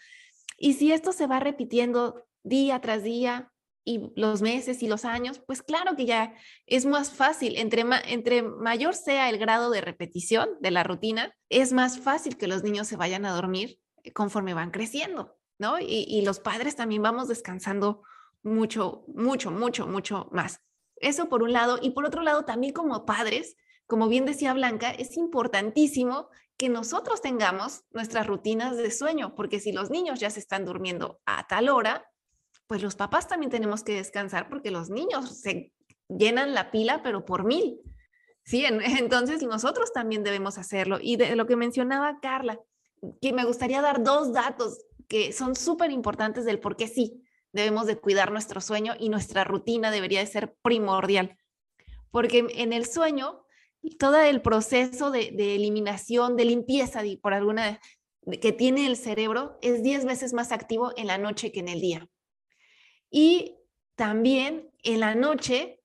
Y 0.58 0.74
si 0.74 0.92
esto 0.92 1.12
se 1.12 1.28
va 1.28 1.40
repitiendo 1.40 2.26
día 2.44 2.82
tras 2.82 3.04
día, 3.04 3.52
y 3.90 4.12
los 4.16 4.44
meses 4.44 4.84
y 4.84 4.88
los 4.88 5.04
años, 5.04 5.42
pues 5.48 5.64
claro 5.64 5.96
que 5.96 6.06
ya 6.06 6.36
es 6.68 6.86
más 6.86 7.12
fácil. 7.12 7.56
Entre, 7.58 7.84
entre 8.06 8.44
mayor 8.44 8.94
sea 8.94 9.30
el 9.30 9.40
grado 9.40 9.72
de 9.72 9.82
repetición 9.82 10.48
de 10.62 10.70
la 10.70 10.84
rutina, 10.84 11.36
es 11.50 11.74
más 11.74 12.00
fácil 12.00 12.38
que 12.38 12.46
los 12.46 12.62
niños 12.62 12.88
se 12.88 12.98
vayan 12.98 13.26
a 13.26 13.34
dormir 13.34 13.80
eh, 14.04 14.14
conforme 14.14 14.54
van 14.54 14.70
creciendo, 14.70 15.36
¿no? 15.58 15.80
Y 15.80 16.22
los 16.24 16.40
padres 16.40 16.76
también 16.76 17.02
vamos 17.02 17.28
descansando 17.28 18.04
mucho, 18.44 19.06
mucho, 19.08 19.50
mucho, 19.50 19.88
mucho 19.88 20.30
más. 20.32 20.62
Eso 20.98 21.28
por 21.28 21.42
un 21.42 21.52
lado. 21.52 21.80
Y 21.82 21.92
por 21.92 22.06
otro 22.06 22.22
lado, 22.22 22.46
también 22.46 22.74
como 22.74 23.08
padres, 23.08 23.56
como 23.88 24.08
bien 24.08 24.26
decía 24.26 24.54
Blanca, 24.54 24.92
es 24.92 25.18
importantísimo 25.18 26.30
que 26.58 26.70
nosotros 26.70 27.24
tengamos 27.24 27.86
nuestras 27.90 28.28
rutinas 28.28 28.78
de 28.78 28.92
sueño, 28.92 29.34
porque 29.34 29.60
si 29.60 29.72
los 29.72 29.90
niños 29.90 30.20
ya 30.20 30.30
se 30.30 30.42
están 30.42 30.64
durmiendo 30.64 31.20
a 31.26 31.48
tal 31.48 31.70
hora, 31.70 32.06
pues 32.70 32.84
los 32.84 32.96
papás 32.96 33.28
también 33.28 33.50
tenemos 33.50 33.84
que 33.84 33.96
descansar 33.96 34.48
porque 34.48 34.70
los 34.70 34.92
niños 34.92 35.40
se 35.40 35.74
llenan 36.08 36.54
la 36.54 36.70
pila, 36.70 37.02
pero 37.02 37.26
por 37.26 37.44
mil. 37.44 37.82
Sí, 38.46 38.64
entonces 39.00 39.42
nosotros 39.42 39.92
también 39.92 40.24
debemos 40.24 40.60
hacerlo. 40.60 41.00
Y 41.02 41.16
de 41.16 41.36
lo 41.36 41.48
que 41.48 41.56
mencionaba 41.56 42.20
Carla, 42.22 42.60
que 43.22 43.34
me 43.34 43.44
gustaría 43.44 43.82
dar 43.82 44.04
dos 44.04 44.34
datos 44.34 44.86
que 45.08 45.34
son 45.34 45.56
súper 45.56 45.90
importantes 45.90 46.46
del 46.46 46.60
por 46.60 46.78
qué 46.78 46.88
sí 46.88 47.24
debemos 47.52 47.88
de 47.88 47.98
cuidar 47.98 48.32
nuestro 48.32 48.62
sueño 48.62 48.94
y 49.00 49.10
nuestra 49.10 49.44
rutina 49.44 49.90
debería 49.90 50.20
de 50.20 50.28
ser 50.28 50.56
primordial. 50.62 51.40
Porque 52.12 52.46
en 52.52 52.72
el 52.72 52.86
sueño, 52.86 53.48
todo 53.98 54.20
el 54.22 54.44
proceso 54.44 55.10
de, 55.10 55.32
de 55.32 55.56
eliminación, 55.56 56.38
de 56.38 56.46
limpieza 56.46 57.02
por 57.20 57.34
alguna 57.34 57.80
que 58.44 58.52
tiene 58.52 58.86
el 58.86 58.96
cerebro 58.96 59.58
es 59.64 59.82
10 59.82 60.06
veces 60.06 60.34
más 60.34 60.52
activo 60.52 60.94
en 60.98 61.08
la 61.08 61.18
noche 61.18 61.52
que 61.52 61.62
en 61.62 61.70
el 61.70 61.82
día. 61.82 62.08
Y 63.10 63.58
también 63.96 64.70
en 64.84 65.00
la 65.00 65.16
noche 65.16 65.82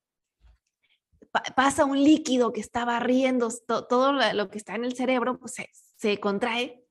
pasa 1.57 1.85
un 1.85 2.03
líquido 2.03 2.53
que 2.53 2.61
está 2.61 2.85
barriendo 2.85 3.49
todo 3.67 4.13
lo 4.13 4.51
que 4.51 4.59
está 4.59 4.75
en 4.77 4.85
el 4.85 4.95
cerebro, 4.95 5.39
pues 5.39 5.55
se, 5.97 6.21
contrae 6.21 6.85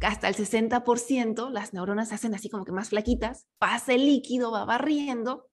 hasta 0.00 0.28
el 0.28 0.34
60%, 0.34 1.50
las 1.50 1.72
neuronas 1.72 2.10
se 2.10 2.14
hacen 2.14 2.34
así 2.34 2.50
como 2.50 2.64
que 2.64 2.72
más 2.72 2.90
flaquitas, 2.90 3.46
pasa 3.58 3.94
el 3.94 4.04
líquido, 4.04 4.50
va 4.50 4.64
barriendo 4.64 5.48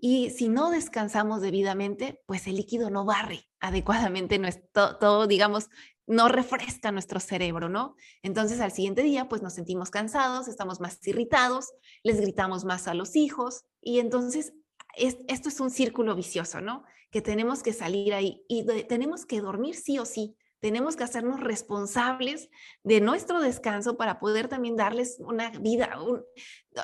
y 0.00 0.30
si 0.30 0.48
no 0.48 0.70
descansamos 0.70 1.40
debidamente, 1.40 2.22
pues 2.26 2.46
el 2.46 2.56
líquido 2.56 2.90
no 2.90 3.04
barre 3.04 3.48
adecuadamente 3.60 4.38
nuestro, 4.38 4.96
todo, 4.96 5.26
digamos, 5.26 5.68
no 6.08 6.28
refresca 6.28 6.90
nuestro 6.90 7.20
cerebro, 7.20 7.68
¿no? 7.68 7.94
Entonces 8.22 8.60
al 8.60 8.72
siguiente 8.72 9.02
día 9.02 9.28
pues 9.28 9.42
nos 9.42 9.54
sentimos 9.54 9.90
cansados, 9.90 10.48
estamos 10.48 10.80
más 10.80 11.06
irritados, 11.06 11.70
les 12.02 12.20
gritamos 12.20 12.64
más 12.64 12.88
a 12.88 12.94
los 12.94 13.14
hijos 13.14 13.64
y 13.80 14.00
entonces 14.00 14.54
esto 14.96 15.48
es 15.48 15.60
un 15.60 15.70
círculo 15.70 16.16
vicioso, 16.16 16.60
¿no? 16.60 16.82
Que 17.10 17.20
tenemos 17.20 17.62
que 17.62 17.72
salir 17.72 18.14
ahí 18.14 18.42
y 18.48 18.64
tenemos 18.88 19.26
que 19.26 19.40
dormir 19.40 19.76
sí 19.76 19.98
o 19.98 20.04
sí. 20.04 20.34
Tenemos 20.60 20.96
que 20.96 21.04
hacernos 21.04 21.38
responsables 21.38 22.48
de 22.82 23.00
nuestro 23.00 23.40
descanso 23.40 23.96
para 23.96 24.18
poder 24.18 24.48
también 24.48 24.74
darles 24.74 25.18
una 25.20 25.50
vida, 25.50 25.96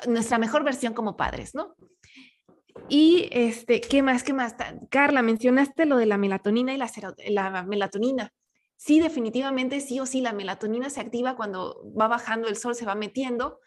nuestra 0.07 0.37
mejor 0.37 0.63
versión 0.63 0.93
como 0.93 1.17
padres, 1.17 1.53
¿no? 1.55 1.75
Y 2.87 3.27
este, 3.31 3.81
¿qué 3.81 4.01
más? 4.01 4.23
¿Qué 4.23 4.33
más? 4.33 4.55
Carla, 4.89 5.21
mencionaste 5.21 5.85
lo 5.85 5.97
de 5.97 6.05
la 6.05 6.17
melatonina 6.17 6.73
y 6.73 6.77
la, 6.77 6.89
la 7.29 7.63
melatonina. 7.63 8.31
Sí, 8.77 8.99
definitivamente 8.99 9.79
sí 9.79 9.99
o 9.99 10.05
sí, 10.05 10.21
la 10.21 10.33
melatonina 10.33 10.89
se 10.89 11.01
activa 11.01 11.35
cuando 11.35 11.81
va 11.99 12.07
bajando 12.07 12.47
el 12.47 12.57
sol, 12.57 12.75
se 12.75 12.85
va 12.85 12.95
metiendo. 12.95 13.59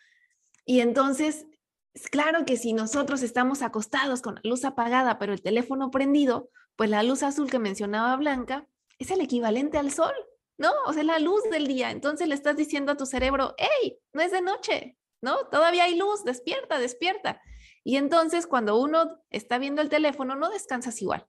Y 0.65 0.81
entonces, 0.81 1.47
es 1.95 2.09
claro 2.09 2.45
que 2.45 2.57
si 2.57 2.73
nosotros 2.73 3.23
estamos 3.23 3.63
acostados 3.63 4.23
con 4.23 4.41
luz 4.45 4.65
apagada, 4.65 5.19
pero 5.19 5.33
el 5.33 5.43
teléfono 5.43 5.91
prendido, 5.91 6.51
pues 6.77 6.91
la 6.91 7.03
luz 7.03 7.23
azul 7.23 7.51
que 7.51 7.59
mencionaba 7.59 8.15
Blanca 8.17 8.69
es 8.99 9.11
el 9.11 9.21
equivalente 9.21 9.79
al 9.79 9.91
sol, 9.91 10.15
¿no? 10.59 10.71
O 10.87 10.93
sea, 10.93 11.03
la 11.03 11.19
luz 11.19 11.43
del 11.51 11.67
día. 11.67 11.91
Entonces 11.91 12.29
le 12.29 12.35
estás 12.35 12.57
diciendo 12.57 12.93
a 12.93 12.97
tu 12.97 13.07
cerebro, 13.07 13.55
hey, 13.59 13.99
no 14.13 14.23
es 14.23 14.31
de 14.31 14.43
noche, 14.43 14.99
¿no? 15.21 15.47
Todavía 15.51 15.85
hay 15.85 15.97
luz, 15.97 16.25
despierta, 16.25 16.79
despierta. 16.79 17.41
Y 17.83 17.97
entonces 17.97 18.47
cuando 18.47 18.79
uno 18.79 19.21
está 19.31 19.59
viendo 19.59 19.81
el 19.81 19.89
teléfono, 19.89 20.37
no 20.37 20.51
descansas 20.51 21.01
igual. 21.01 21.27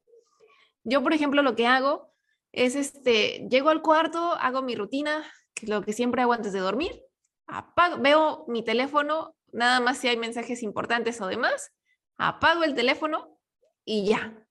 Yo, 0.83 1.01
por 1.01 1.13
ejemplo, 1.13 1.41
lo 1.41 1.55
que 1.55 1.67
hago 1.67 2.13
es 2.51 2.75
este, 2.75 3.47
llego 3.49 3.69
al 3.69 3.81
cuarto, 3.81 4.33
hago 4.33 4.61
mi 4.61 4.75
rutina, 4.75 5.23
lo 5.61 5.81
que 5.81 5.93
siempre 5.93 6.21
hago 6.21 6.33
antes 6.33 6.53
de 6.53 6.59
dormir, 6.59 7.03
apago, 7.47 7.97
veo 8.01 8.45
mi 8.47 8.63
teléfono, 8.63 9.35
nada 9.51 9.79
más 9.79 9.97
si 9.97 10.07
hay 10.07 10.17
mensajes 10.17 10.63
importantes 10.63 11.19
o 11.21 11.27
demás, 11.27 11.71
apago 12.17 12.63
el 12.63 12.75
teléfono 12.75 13.39
y 13.85 14.05
ya. 14.07 14.45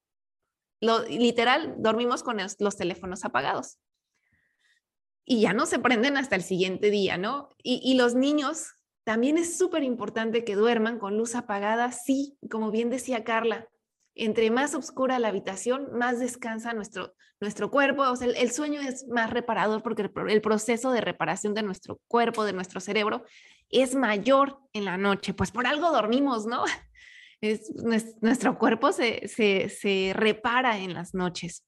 Lo, 0.80 1.02
literal, 1.04 1.74
dormimos 1.78 2.22
con 2.22 2.38
los, 2.38 2.76
teléfonos 2.76 3.24
apagados. 3.24 3.78
Y 5.24 5.40
ya 5.40 5.52
no 5.52 5.66
se 5.66 5.78
prenden 5.78 6.16
hasta 6.16 6.36
el 6.36 6.42
siguiente 6.42 6.90
día, 6.90 7.18
¿no? 7.18 7.50
Y, 7.62 7.80
y 7.82 7.96
los 7.96 8.14
niños, 8.14 8.68
también 9.04 9.38
es 9.38 9.58
súper 9.58 9.82
importante 9.82 10.44
que 10.44 10.54
duerman 10.54 10.98
con 10.98 11.16
luz 11.16 11.34
apagada, 11.34 11.90
sí, 11.92 12.38
como 12.50 12.70
bien 12.70 12.90
decía 12.90 13.24
Carla, 13.24 13.68
entre 14.14 14.50
más 14.50 14.74
oscura 14.74 15.18
la 15.18 15.28
habitación, 15.28 15.92
más 15.96 16.18
descansa 16.18 16.72
nuestro, 16.72 17.14
nuestro 17.40 17.70
cuerpo. 17.70 18.02
O 18.02 18.16
sea, 18.16 18.28
el, 18.28 18.50
sueño 18.50 18.80
es 18.80 19.06
más 19.08 19.30
reparador 19.30 19.82
porque 19.82 20.10
el, 20.28 20.40
proceso 20.40 20.90
de 20.90 21.00
reparación 21.00 21.54
de 21.54 21.62
nuestro 21.62 22.00
cuerpo, 22.08 22.44
de 22.44 22.52
nuestro 22.52 22.80
cerebro, 22.80 23.24
es 23.70 23.94
mayor 23.94 24.58
en 24.72 24.84
la 24.84 24.96
noche. 24.96 25.34
Pues 25.34 25.50
por 25.50 25.66
algo 25.66 25.90
dormimos, 25.90 26.46
¿no? 26.46 26.64
Es, 27.40 27.72
nuestro 28.20 28.58
cuerpo 28.58 28.90
se, 28.90 29.28
se, 29.28 29.68
se 29.68 30.10
repara 30.12 30.78
en 30.78 30.92
las 30.92 31.14
noches. 31.14 31.64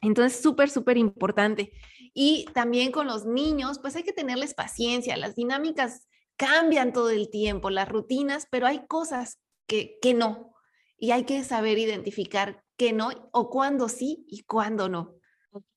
Entonces, 0.00 0.40
súper, 0.40 0.70
súper 0.70 0.96
importante. 0.96 1.72
Y 2.14 2.46
también 2.54 2.90
con 2.90 3.06
los 3.06 3.26
niños, 3.26 3.78
pues 3.80 3.96
hay 3.96 4.02
que 4.02 4.14
tenerles 4.14 4.54
paciencia. 4.54 5.18
Las 5.18 5.34
dinámicas 5.34 6.08
cambian 6.36 6.94
todo 6.94 7.10
el 7.10 7.28
tiempo, 7.28 7.68
las 7.68 7.90
rutinas, 7.90 8.48
pero 8.50 8.66
hay 8.66 8.86
cosas 8.86 9.40
que, 9.66 9.98
que 10.00 10.14
no, 10.14 10.54
y 10.96 11.10
hay 11.10 11.24
que 11.24 11.44
saber 11.44 11.76
identificar 11.78 12.63
qué 12.76 12.92
no 12.92 13.10
o 13.32 13.50
cuándo 13.50 13.88
sí 13.88 14.24
y 14.28 14.44
cuándo 14.44 14.88
no. 14.88 15.14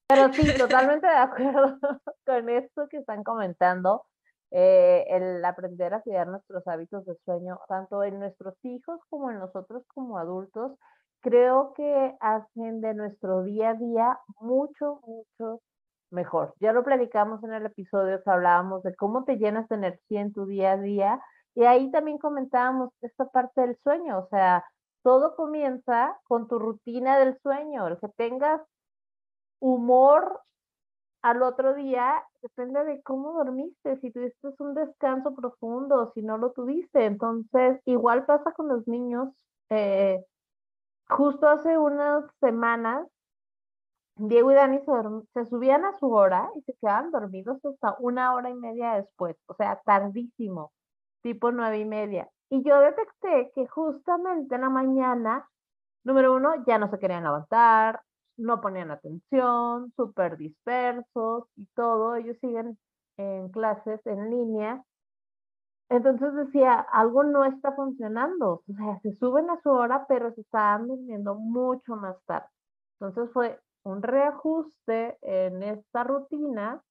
Pero 0.08 0.32
sí, 0.32 0.58
totalmente 0.58 1.08
de 1.08 1.14
acuerdo 1.14 1.78
con 2.26 2.50
esto 2.50 2.88
que 2.90 2.98
están 2.98 3.24
comentando. 3.24 4.06
Eh, 4.52 5.06
el 5.10 5.44
aprender 5.44 5.94
a 5.94 6.02
cuidar 6.02 6.28
nuestros 6.28 6.66
hábitos 6.68 7.06
de 7.06 7.18
sueño, 7.26 7.60
tanto 7.68 8.02
en 8.04 8.18
nuestros 8.18 8.56
hijos 8.64 9.02
como 9.10 9.30
en 9.30 9.40
nosotros 9.40 9.84
como 9.94 10.18
adultos, 10.18 10.72
creo 11.20 11.74
que 11.76 12.16
hacen 12.22 12.80
de 12.80 12.94
nuestro 12.94 13.44
día 13.44 13.72
a 13.72 13.74
día 13.74 14.20
mucho, 14.40 15.02
mucho 15.06 15.62
mejor. 16.12 16.54
Ya 16.62 16.72
lo 16.72 16.86
platicamos 16.86 17.44
en 17.44 17.54
el 17.54 17.66
episodio 17.66 18.24
que 18.24 18.30
hablábamos 18.30 18.84
de 18.84 18.96
cómo 18.96 19.26
te 19.26 19.36
llenas 19.36 19.68
de 19.68 19.76
energía 19.76 20.22
en 20.22 20.32
tu 20.32 20.46
día 20.46 20.74
a 20.74 20.78
día 20.78 21.22
y 21.54 21.66
ahí 21.66 21.92
también 21.92 22.18
comentábamos 22.18 22.92
esta 23.02 23.26
parte 23.26 23.62
del 23.62 23.78
sueño, 23.84 24.20
o 24.20 24.28
sea, 24.30 24.64
todo 25.08 25.38
comienza 25.38 26.20
con 26.26 26.50
tu 26.50 26.60
rutina 26.60 27.18
del 27.18 27.40
sueño, 27.40 27.88
el 27.88 27.98
que 27.98 28.10
tengas 28.10 28.62
humor 29.62 30.42
al 31.22 31.44
otro 31.44 31.76
día 31.76 32.26
depende 32.42 32.84
de 32.84 33.02
cómo 33.04 33.32
dormiste, 33.32 33.96
si 34.02 34.12
tuviste 34.12 34.50
un 34.60 34.74
descanso 34.74 35.34
profundo, 35.34 36.12
si 36.14 36.22
no 36.24 36.38
lo 36.38 36.52
tuviste. 36.52 37.06
Entonces, 37.06 37.80
igual 37.86 38.26
pasa 38.26 38.52
con 38.52 38.68
los 38.68 38.86
niños. 38.86 39.30
Eh, 39.70 40.22
justo 41.08 41.48
hace 41.48 41.78
unas 41.78 42.26
semanas, 42.42 43.08
Diego 44.18 44.52
y 44.52 44.56
Dani 44.56 44.82
se, 45.34 45.46
subían 45.46 45.86
a 45.86 45.94
su 45.94 46.12
hora 46.12 46.52
y 46.56 46.64
se 46.64 46.74
quedaban 46.82 47.12
dormidos 47.12 47.64
hasta 47.64 47.96
una 48.00 48.34
hora 48.34 48.50
y 48.50 48.56
media 48.56 48.96
después, 48.96 49.38
o 49.46 49.54
sea, 49.54 49.82
tardísimo, 49.86 50.74
tipo 51.22 51.54
nueve 51.54 51.80
y 51.80 51.86
media. 51.86 52.30
Y 52.50 52.64
yo 52.64 52.80
detecté 52.80 53.52
que 53.56 53.68
justamente 53.68 54.56
en 54.56 54.62
la 54.62 54.70
mañana, 54.70 55.48
número 56.04 56.34
uno, 56.36 56.64
ya 56.66 56.78
no 56.78 56.90
se 56.90 57.00
querían 57.00 57.24
levantar, 57.24 58.02
no 58.38 58.62
ponían 58.62 58.92
atención, 58.92 59.92
súper 59.96 60.38
dispersos 60.38 61.46
y 61.56 61.66
todo, 61.76 62.16
ellos 62.16 62.38
siguen 62.40 62.78
en 63.18 63.50
clases 63.50 64.06
en 64.06 64.30
línea. 64.30 64.84
Entonces 65.90 66.34
decía, 66.34 66.80
algo 66.92 67.24
no 67.24 67.46
está 67.46 67.74
funcionando, 67.74 68.62
o 68.68 68.74
sea, 68.76 69.00
se 69.02 69.16
suben 69.18 69.50
a 69.50 69.60
su 69.62 69.70
hora, 69.70 70.06
pero 70.08 70.34
se 70.34 70.42
están 70.42 70.88
durmiendo 70.88 71.36
mucho 71.36 71.96
más 71.96 72.18
tarde. 72.26 72.48
Entonces 73.00 73.34
fue 73.34 73.60
un 73.84 74.02
reajuste 74.02 75.18
en 75.22 75.64
esta 75.64 76.04
rutina 76.04 76.82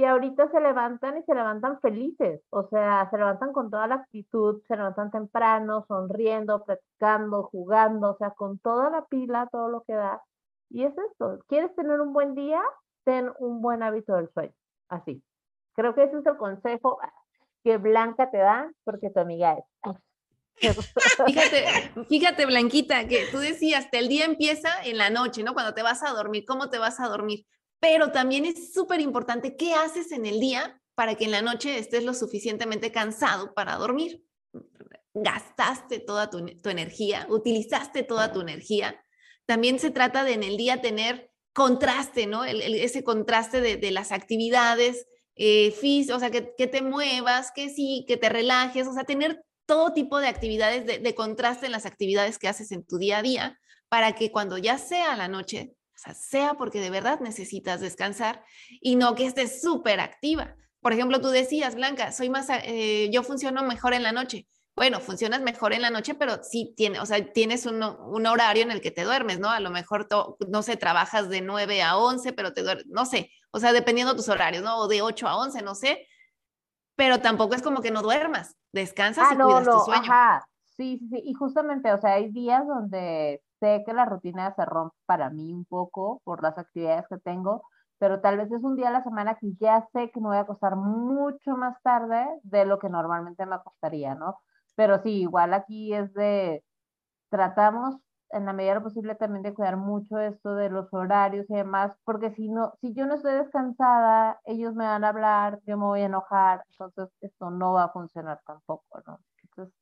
y 0.00 0.04
ahorita 0.06 0.50
se 0.50 0.60
levantan 0.60 1.18
y 1.18 1.22
se 1.24 1.34
levantan 1.34 1.78
felices, 1.80 2.40
o 2.48 2.66
sea, 2.68 3.06
se 3.10 3.18
levantan 3.18 3.52
con 3.52 3.70
toda 3.70 3.86
la 3.86 3.96
actitud, 3.96 4.62
se 4.66 4.74
levantan 4.74 5.10
temprano, 5.10 5.84
sonriendo, 5.88 6.64
platicando, 6.64 7.42
jugando, 7.42 8.12
o 8.12 8.16
sea, 8.16 8.30
con 8.30 8.58
toda 8.60 8.88
la 8.88 9.04
pila, 9.04 9.50
todo 9.52 9.68
lo 9.68 9.82
que 9.82 9.92
da. 9.92 10.22
Y 10.70 10.84
es 10.84 10.94
esto, 10.96 11.40
¿quieres 11.48 11.76
tener 11.76 12.00
un 12.00 12.14
buen 12.14 12.34
día? 12.34 12.62
Ten 13.04 13.30
un 13.40 13.60
buen 13.60 13.82
hábito 13.82 14.14
del 14.14 14.30
sueño, 14.32 14.54
así. 14.88 15.22
Creo 15.74 15.94
que 15.94 16.04
ese 16.04 16.16
es 16.16 16.24
el 16.24 16.38
consejo 16.38 16.98
que 17.62 17.76
Blanca 17.76 18.30
te 18.30 18.38
da, 18.38 18.72
porque 18.84 19.10
tu 19.10 19.20
amiga 19.20 19.52
es. 19.52 19.64
Fíjate, 21.26 21.66
fíjate, 22.08 22.46
Blanquita, 22.46 23.06
que 23.06 23.26
tú 23.30 23.36
decías, 23.36 23.86
el 23.92 24.08
día 24.08 24.24
empieza 24.24 24.82
en 24.82 24.96
la 24.96 25.10
noche, 25.10 25.42
¿no? 25.42 25.52
Cuando 25.52 25.74
te 25.74 25.82
vas 25.82 26.02
a 26.02 26.12
dormir, 26.12 26.46
¿cómo 26.46 26.70
te 26.70 26.78
vas 26.78 27.00
a 27.00 27.08
dormir? 27.08 27.44
Pero 27.80 28.12
también 28.12 28.44
es 28.44 28.72
súper 28.72 29.00
importante 29.00 29.56
qué 29.56 29.72
haces 29.74 30.12
en 30.12 30.26
el 30.26 30.38
día 30.38 30.80
para 30.94 31.14
que 31.14 31.24
en 31.24 31.30
la 31.30 31.42
noche 31.42 31.78
estés 31.78 32.04
lo 32.04 32.12
suficientemente 32.12 32.92
cansado 32.92 33.54
para 33.54 33.76
dormir. 33.76 34.22
Gastaste 35.14 35.98
toda 35.98 36.28
tu, 36.28 36.38
energía, 36.68 37.26
utilizaste 37.30 38.02
toda 38.02 38.32
tu 38.32 38.42
energía. 38.42 39.02
También 39.46 39.78
se 39.78 39.90
trata 39.90 40.24
de 40.24 40.34
en 40.34 40.42
el 40.42 40.58
día 40.58 40.82
tener 40.82 41.30
contraste, 41.54 42.26
¿no? 42.26 42.44
ese 42.44 43.02
contraste 43.02 43.60
de, 43.60 43.90
las 43.90 44.12
actividades 44.12 45.06
eh, 45.34 45.72
físicas, 45.72 46.18
o 46.18 46.20
sea, 46.20 46.30
que, 46.30 46.42
te 46.42 46.82
muevas, 46.82 47.50
que 47.50 47.70
sí, 47.70 48.04
que 48.06 48.16
te 48.16 48.28
relajes, 48.28 48.86
o 48.86 48.92
sea, 48.92 49.04
tener 49.04 49.42
todo 49.66 49.92
tipo 49.92 50.18
de 50.18 50.28
actividades 50.28 51.02
de 51.02 51.14
contraste 51.14 51.66
en 51.66 51.72
las 51.72 51.86
actividades 51.86 52.38
que 52.38 52.48
haces 52.48 52.70
en 52.72 52.84
tu 52.84 52.98
día 52.98 53.18
a 53.18 53.22
día 53.22 53.58
para 53.88 54.14
que 54.14 54.30
cuando 54.30 54.58
ya 54.58 54.78
sea 54.78 55.16
la 55.16 55.28
noche 55.28 55.74
sea, 56.00 56.14
sea 56.14 56.54
porque 56.54 56.80
de 56.80 56.90
verdad 56.90 57.20
necesitas 57.20 57.80
descansar 57.80 58.44
y 58.80 58.96
no 58.96 59.14
que 59.14 59.26
estés 59.26 59.60
súper 59.60 60.00
activa. 60.00 60.56
Por 60.80 60.92
ejemplo, 60.92 61.20
tú 61.20 61.28
decías, 61.28 61.74
Blanca, 61.74 62.12
soy 62.12 62.30
más, 62.30 62.48
eh, 62.50 63.10
yo 63.12 63.22
funciono 63.22 63.62
mejor 63.62 63.92
en 63.92 64.02
la 64.02 64.12
noche. 64.12 64.48
Bueno, 64.74 65.00
funcionas 65.00 65.42
mejor 65.42 65.74
en 65.74 65.82
la 65.82 65.90
noche, 65.90 66.14
pero 66.14 66.42
sí 66.42 66.72
tiene, 66.76 67.00
o 67.00 67.06
sea, 67.06 67.32
tienes 67.32 67.66
un, 67.66 67.82
un 67.82 68.26
horario 68.26 68.62
en 68.62 68.70
el 68.70 68.80
que 68.80 68.90
te 68.90 69.04
duermes, 69.04 69.38
¿no? 69.38 69.50
A 69.50 69.60
lo 69.60 69.70
mejor, 69.70 70.08
no 70.48 70.62
sé, 70.62 70.76
trabajas 70.76 71.28
de 71.28 71.42
9 71.42 71.82
a 71.82 71.98
11, 71.98 72.32
pero 72.32 72.54
te 72.54 72.62
duermes, 72.62 72.86
no 72.86 73.04
sé, 73.04 73.30
o 73.50 73.58
sea, 73.58 73.72
dependiendo 73.72 74.14
de 74.14 74.16
tus 74.16 74.28
horarios, 74.28 74.62
¿no? 74.62 74.78
O 74.78 74.88
de 74.88 75.02
8 75.02 75.28
a 75.28 75.36
11, 75.36 75.60
no 75.62 75.74
sé, 75.74 76.06
pero 76.96 77.20
tampoco 77.20 77.54
es 77.54 77.62
como 77.62 77.82
que 77.82 77.90
no 77.90 78.00
duermas, 78.00 78.56
descansas 78.72 79.26
ah, 79.30 79.34
y 79.34 79.36
cuidas 79.36 79.64
tu 79.64 79.80
sueño. 79.80 80.02
Ajá. 80.02 80.46
Sí, 80.76 80.96
sí, 80.98 81.08
sí, 81.10 81.22
y 81.26 81.34
justamente, 81.34 81.92
o 81.92 82.00
sea, 82.00 82.14
hay 82.14 82.30
días 82.30 82.66
donde 82.66 83.42
sé 83.60 83.84
que 83.86 83.92
la 83.92 84.06
rutina 84.06 84.54
se 84.54 84.64
rompe 84.64 84.96
para 85.06 85.30
mí 85.30 85.52
un 85.52 85.64
poco 85.64 86.20
por 86.24 86.42
las 86.42 86.58
actividades 86.58 87.06
que 87.08 87.18
tengo, 87.18 87.62
pero 87.98 88.20
tal 88.20 88.38
vez 88.38 88.50
es 88.50 88.62
un 88.64 88.76
día 88.76 88.88
a 88.88 88.92
la 88.92 89.04
semana 89.04 89.36
que 89.36 89.52
ya 89.60 89.86
sé 89.92 90.10
que 90.10 90.20
me 90.20 90.28
voy 90.28 90.38
a 90.38 90.40
acostar 90.40 90.76
mucho 90.76 91.56
más 91.56 91.80
tarde 91.82 92.26
de 92.42 92.64
lo 92.64 92.78
que 92.78 92.88
normalmente 92.88 93.46
me 93.46 93.56
acostaría, 93.56 94.14
¿no? 94.14 94.36
Pero 94.74 95.02
sí, 95.02 95.22
igual 95.22 95.54
aquí 95.54 95.92
es 95.94 96.12
de, 96.14 96.64
tratamos 97.30 97.96
en 98.30 98.46
la 98.46 98.52
medida 98.52 98.72
de 98.72 98.78
lo 98.80 98.84
posible 98.84 99.14
también 99.16 99.42
de 99.42 99.54
cuidar 99.54 99.76
mucho 99.76 100.18
esto 100.18 100.54
de 100.54 100.70
los 100.70 100.92
horarios 100.94 101.46
y 101.50 101.54
demás, 101.54 101.92
porque 102.04 102.30
si 102.34 102.48
no, 102.48 102.72
si 102.80 102.94
yo 102.94 103.06
no 103.06 103.14
estoy 103.16 103.34
descansada, 103.34 104.40
ellos 104.44 104.74
me 104.74 104.84
van 104.86 105.04
a 105.04 105.08
hablar, 105.08 105.60
yo 105.66 105.76
me 105.76 105.84
voy 105.86 106.00
a 106.02 106.06
enojar, 106.06 106.64
entonces 106.70 107.08
esto 107.20 107.50
no 107.50 107.72
va 107.74 107.84
a 107.84 107.92
funcionar 107.92 108.40
tampoco, 108.46 109.00
¿no? 109.06 109.18
Entonces, 109.42 109.74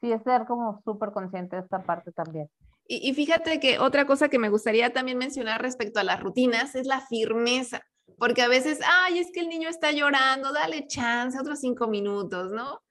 sí 0.00 0.12
es 0.12 0.22
ser 0.22 0.46
como 0.46 0.80
súper 0.82 1.12
consciente 1.12 1.56
de 1.56 1.62
esta 1.62 1.80
parte 1.80 2.12
también. 2.12 2.48
Y, 2.86 3.14
fíjate 3.14 3.60
que 3.60 3.78
otra 3.78 4.06
cosa 4.06 4.28
que 4.28 4.38
me 4.38 4.50
gustaría 4.50 4.92
también 4.92 5.16
mencionar 5.16 5.62
respecto 5.62 6.00
a 6.00 6.04
las 6.04 6.20
rutinas 6.20 6.74
es 6.74 6.86
la 6.86 7.00
firmeza, 7.00 7.82
porque 8.18 8.42
a 8.42 8.48
veces, 8.48 8.80
ay, 8.86 9.18
es 9.18 9.30
que 9.32 9.40
el 9.40 9.48
niño 9.48 9.70
está 9.70 9.90
llorando, 9.90 10.52
dale 10.52 10.86
chance, 10.86 11.38
otros 11.40 11.60
cinco 11.60 11.88
minutos, 11.88 12.52
¿no? 12.52 12.82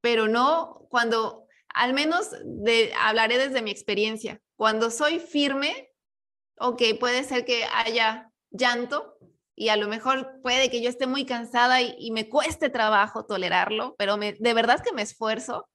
Pero 0.00 0.26
no, 0.26 0.86
cuando, 0.90 1.44
al 1.68 1.92
menos 1.94 2.30
de, 2.44 2.92
hablaré 3.00 3.38
desde 3.38 3.62
mi 3.62 3.70
experiencia, 3.70 4.40
cuando 4.56 4.90
soy 4.90 5.20
firme, 5.20 5.90
ok, 6.58 6.82
puede 6.98 7.22
ser 7.22 7.44
que 7.44 7.64
haya 7.72 8.32
llanto 8.50 9.16
y 9.54 9.68
a 9.68 9.76
lo 9.76 9.86
mejor 9.86 10.40
puede 10.42 10.70
que 10.70 10.82
yo 10.82 10.88
esté 10.88 11.06
muy 11.06 11.24
cansada 11.24 11.82
y, 11.82 12.10
me 12.10 12.28
cueste 12.28 12.68
trabajo 12.68 13.26
tolerarlo, 13.26 13.94
pero 13.96 14.16
de 14.16 14.54
verdad 14.54 14.82
que 14.82 14.92
me 14.92 15.02
esfuerzo 15.02 15.68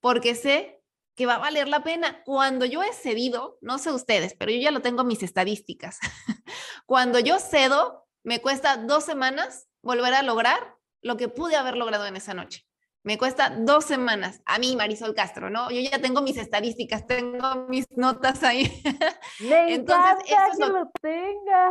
porque 0.00 0.34
sé 0.34 0.77
que 1.18 1.26
va 1.26 1.34
a 1.34 1.38
valer 1.38 1.66
la 1.66 1.82
pena. 1.82 2.22
Cuando 2.24 2.64
yo 2.64 2.84
he 2.84 2.92
cedido, 2.92 3.58
no 3.60 3.78
sé 3.78 3.90
ustedes, 3.90 4.34
pero 4.38 4.52
yo 4.52 4.58
ya 4.58 4.70
lo 4.70 4.82
tengo 4.82 5.02
en 5.02 5.08
mis 5.08 5.24
estadísticas. 5.24 5.98
Cuando 6.86 7.18
yo 7.18 7.40
cedo, 7.40 8.06
me 8.22 8.40
cuesta 8.40 8.76
dos 8.76 9.04
semanas 9.04 9.66
volver 9.82 10.14
a 10.14 10.22
lograr 10.22 10.76
lo 11.02 11.16
que 11.16 11.28
pude 11.28 11.56
haber 11.56 11.76
logrado 11.76 12.06
en 12.06 12.14
esa 12.14 12.34
noche. 12.34 12.64
Me 13.02 13.18
cuesta 13.18 13.50
dos 13.50 13.84
semanas. 13.84 14.42
A 14.46 14.58
mí, 14.58 14.76
Marisol 14.76 15.14
Castro, 15.14 15.50
¿no? 15.50 15.70
Yo 15.70 15.80
ya 15.80 16.00
tengo 16.00 16.22
mis 16.22 16.36
estadísticas, 16.36 17.06
tengo 17.06 17.66
mis 17.68 17.86
notas 17.96 18.44
ahí. 18.44 18.70
Me 19.40 19.74
Entonces, 19.74 20.24
eso 20.24 20.66
que 20.66 20.72
lo, 20.72 20.90
tenga. 21.00 21.70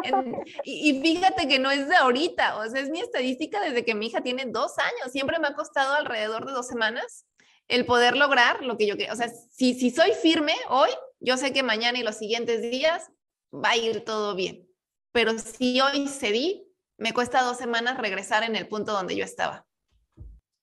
y, 0.64 0.90
y, 0.90 1.02
fíjate 1.02 1.48
que 1.48 1.58
no 1.58 1.70
es 1.70 1.86
de 1.88 1.96
ahorita, 1.96 2.56
o 2.56 2.68
sea, 2.68 2.80
es 2.80 2.88
mi 2.88 3.00
estadística 3.00 3.60
desde 3.60 3.84
que 3.84 3.94
mi 3.94 4.06
hija 4.06 4.22
tiene 4.22 4.46
dos 4.46 4.78
años. 4.78 5.12
Siempre 5.12 5.38
me 5.38 5.48
ha 5.48 5.54
costado 5.54 5.94
alrededor 5.94 6.46
de 6.46 6.52
dos 6.52 6.66
semanas 6.66 7.26
el 7.68 7.84
poder 7.84 8.16
lograr 8.16 8.62
lo 8.62 8.76
que 8.76 8.86
yo 8.86 8.96
quiero. 8.96 9.12
O 9.12 9.16
sea, 9.16 9.28
si, 9.28 9.74
si 9.74 9.90
soy 9.90 10.12
firme 10.12 10.54
hoy, 10.68 10.90
yo 11.20 11.36
sé 11.36 11.52
que 11.52 11.62
mañana 11.62 11.98
y 11.98 12.02
los 12.02 12.16
siguientes 12.16 12.62
días 12.62 13.10
va 13.52 13.70
a 13.70 13.76
ir 13.76 14.04
todo 14.04 14.34
bien. 14.34 14.68
Pero 15.12 15.38
si 15.38 15.80
hoy 15.80 16.08
cedí, 16.08 16.66
me 16.98 17.12
cuesta 17.12 17.42
dos 17.42 17.56
semanas 17.56 17.98
regresar 17.98 18.42
en 18.42 18.56
el 18.56 18.68
punto 18.68 18.92
donde 18.92 19.16
yo 19.16 19.24
estaba. 19.24 19.66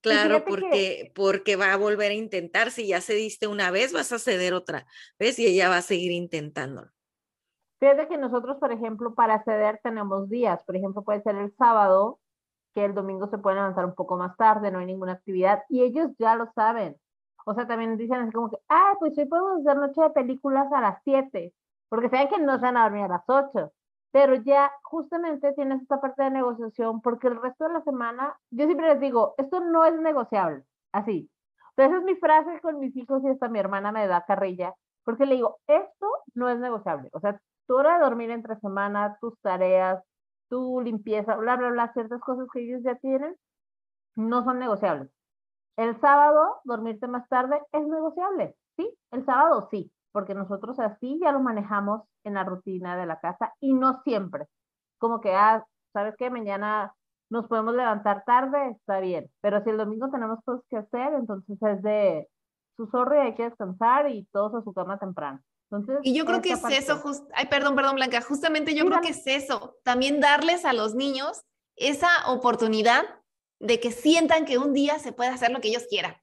Claro, 0.02 0.44
porque, 0.44 1.14
porque 1.16 1.56
va 1.56 1.72
a 1.72 1.78
volver 1.78 2.12
a 2.12 2.16
intentar. 2.16 2.72
Si 2.72 2.88
ya 2.88 3.00
cediste 3.00 3.48
una 3.48 3.72
vez, 3.72 3.94
vas 3.94 4.12
a 4.12 4.20
ceder 4.20 4.54
otra 4.54 4.86
vez 5.18 5.40
y 5.40 5.48
ella 5.48 5.70
va 5.70 5.78
a 5.78 5.82
seguir 5.82 6.12
intentándolo. 6.12 6.92
Fíjate 7.80 8.08
que 8.10 8.18
nosotros, 8.18 8.58
por 8.58 8.72
ejemplo, 8.72 9.16
para 9.16 9.44
ceder 9.44 9.80
tenemos 9.82 10.30
días. 10.30 10.62
Por 10.64 10.76
ejemplo, 10.76 11.04
puede 11.04 11.22
ser 11.22 11.36
el 11.36 11.56
sábado, 11.56 12.20
que 12.74 12.86
el 12.86 12.94
domingo 12.94 13.28
se 13.28 13.38
pueden 13.38 13.60
avanzar 13.60 13.86
un 13.86 13.96
poco 13.96 14.18
más 14.18 14.36
tarde, 14.38 14.72
no 14.72 14.80
hay 14.80 14.86
ninguna 14.86 15.14
actividad, 15.14 15.64
y 15.70 15.84
ellos 15.84 16.12
ya 16.20 16.36
lo 16.36 16.52
saben. 16.54 16.98
O 17.46 17.54
sea, 17.54 17.68
también 17.68 17.98
dicen 17.98 18.22
así 18.22 18.32
como 18.32 18.50
que, 18.50 18.58
ah, 18.70 18.94
pues 19.00 19.18
hoy 19.18 19.26
podemos 19.26 19.60
hacer 19.60 19.78
noche 19.78 20.02
de 20.02 20.10
películas 20.12 20.72
a 20.72 20.82
las 20.82 21.02
7, 21.04 21.54
porque 21.90 22.10
saben 22.10 22.30
que 22.30 22.40
no 22.40 22.56
se 22.58 22.66
van 22.66 22.78
a 22.78 22.84
dormir 22.84 23.04
a 23.04 23.08
las 23.08 23.24
8, 23.28 23.72
pero 24.12 24.36
ya 24.36 24.72
justamente 24.84 25.54
tienes 25.54 25.82
esta 25.82 26.00
parte 26.00 26.24
de 26.24 26.30
negociación, 26.32 27.02
porque 27.02 27.28
el 27.28 27.42
resto 27.42 27.66
de 27.66 27.74
la 27.74 27.82
semana, 27.84 28.38
yo 28.52 28.66
siempre 28.66 28.88
les 28.88 29.00
digo, 29.00 29.36
esto 29.38 29.60
no 29.60 29.86
es 29.86 30.00
negociable, 30.00 30.64
así. 30.92 31.30
Entonces 31.76 32.00
es 32.00 32.06
mi 32.06 32.16
frase 32.16 32.60
con 32.62 32.80
mis 32.80 32.96
hijos 32.96 33.24
y 33.24 33.30
hasta 33.30 33.50
mi 33.50 33.60
hermana 33.60 33.92
me 33.92 34.08
da 34.08 34.24
carrilla, 34.26 34.74
porque 35.04 35.26
le 35.26 35.36
digo, 35.36 35.58
esto 35.68 36.08
no 36.36 36.50
es 36.50 36.60
negociable. 36.60 37.10
O 37.14 37.20
sea, 37.20 37.40
tu 37.68 37.76
hora 37.76 37.96
de 37.98 38.04
dormir 38.04 38.30
entre 38.30 38.56
semana, 38.60 39.18
tus 39.20 39.40
tareas, 39.42 40.04
tu 40.50 40.82
limpieza, 40.82 41.36
bla, 41.36 41.56
bla, 41.56 41.70
bla, 41.70 41.94
ciertas 41.94 42.22
cosas 42.22 42.48
que 42.52 42.62
ellos 42.62 42.82
ya 42.84 42.96
tienen, 42.96 43.36
no 44.16 44.44
son 44.44 44.60
negociables. 44.60 45.10
El 45.78 46.00
sábado, 46.00 46.62
dormirte 46.66 47.08
más 47.08 47.28
tarde, 47.30 47.60
es 47.72 47.88
negociable, 47.88 48.56
¿sí? 48.78 48.90
El 49.12 49.26
sábado 49.26 49.68
sí, 49.72 49.92
porque 50.12 50.36
nosotros 50.36 50.80
así 50.80 51.20
ya 51.22 51.32
lo 51.32 51.40
manejamos 51.40 52.04
en 52.24 52.36
la 52.36 52.44
rutina 52.44 52.98
de 52.98 53.06
la 53.08 53.20
casa 53.20 53.54
y 53.60 53.74
no 53.74 54.02
siempre. 54.04 54.48
Como 55.00 55.22
que, 55.22 55.34
ah, 55.34 55.66
¿sabes 55.94 56.16
qué? 56.18 56.30
Mañana 56.30 56.94
nos 57.30 57.48
podemos 57.48 57.74
levantar 57.76 58.24
tarde, 58.26 58.70
está 58.72 59.00
bien, 59.00 59.30
pero 59.42 59.64
si 59.64 59.72
el 59.72 59.78
domingo 59.78 60.10
tenemos 60.12 60.40
cosas 60.46 60.64
que 60.70 60.78
hacer, 60.78 61.14
entonces 61.14 61.58
es 61.62 61.82
de, 61.82 62.30
su 62.78 62.88
zorro 62.88 63.16
y 63.16 63.20
hay 63.20 63.36
que 63.36 63.44
descansar 63.44 64.10
y 64.10 64.26
todos 64.32 64.56
a 64.56 64.64
su 64.64 64.74
cama 64.74 64.98
temprano. 64.98 65.40
Entonces, 65.74 66.02
y 66.04 66.14
yo 66.14 66.26
creo 66.26 66.42
que 66.42 66.52
es 66.52 66.64
eso, 66.70 67.02
ay, 67.34 67.48
perdón, 67.48 67.76
perdón, 67.76 67.96
Blanca, 67.96 68.22
justamente 68.22 68.76
yo 68.76 68.86
creo 68.86 69.02
que 69.02 69.10
es 69.10 69.26
eso, 69.26 69.78
también 69.84 70.20
darles 70.20 70.66
a 70.66 70.74
los 70.74 70.94
niños 70.94 71.42
esa 71.76 72.10
oportunidad 72.28 73.04
de 73.60 73.80
que 73.80 73.92
sientan 73.92 74.46
que 74.46 74.60
un 74.60 74.74
día 74.74 75.00
se 75.00 75.14
puede 75.14 75.32
hacer 75.32 75.52
lo 75.52 75.62
que 75.62 75.70
ellos 75.70 75.88
quieran. 75.90 76.16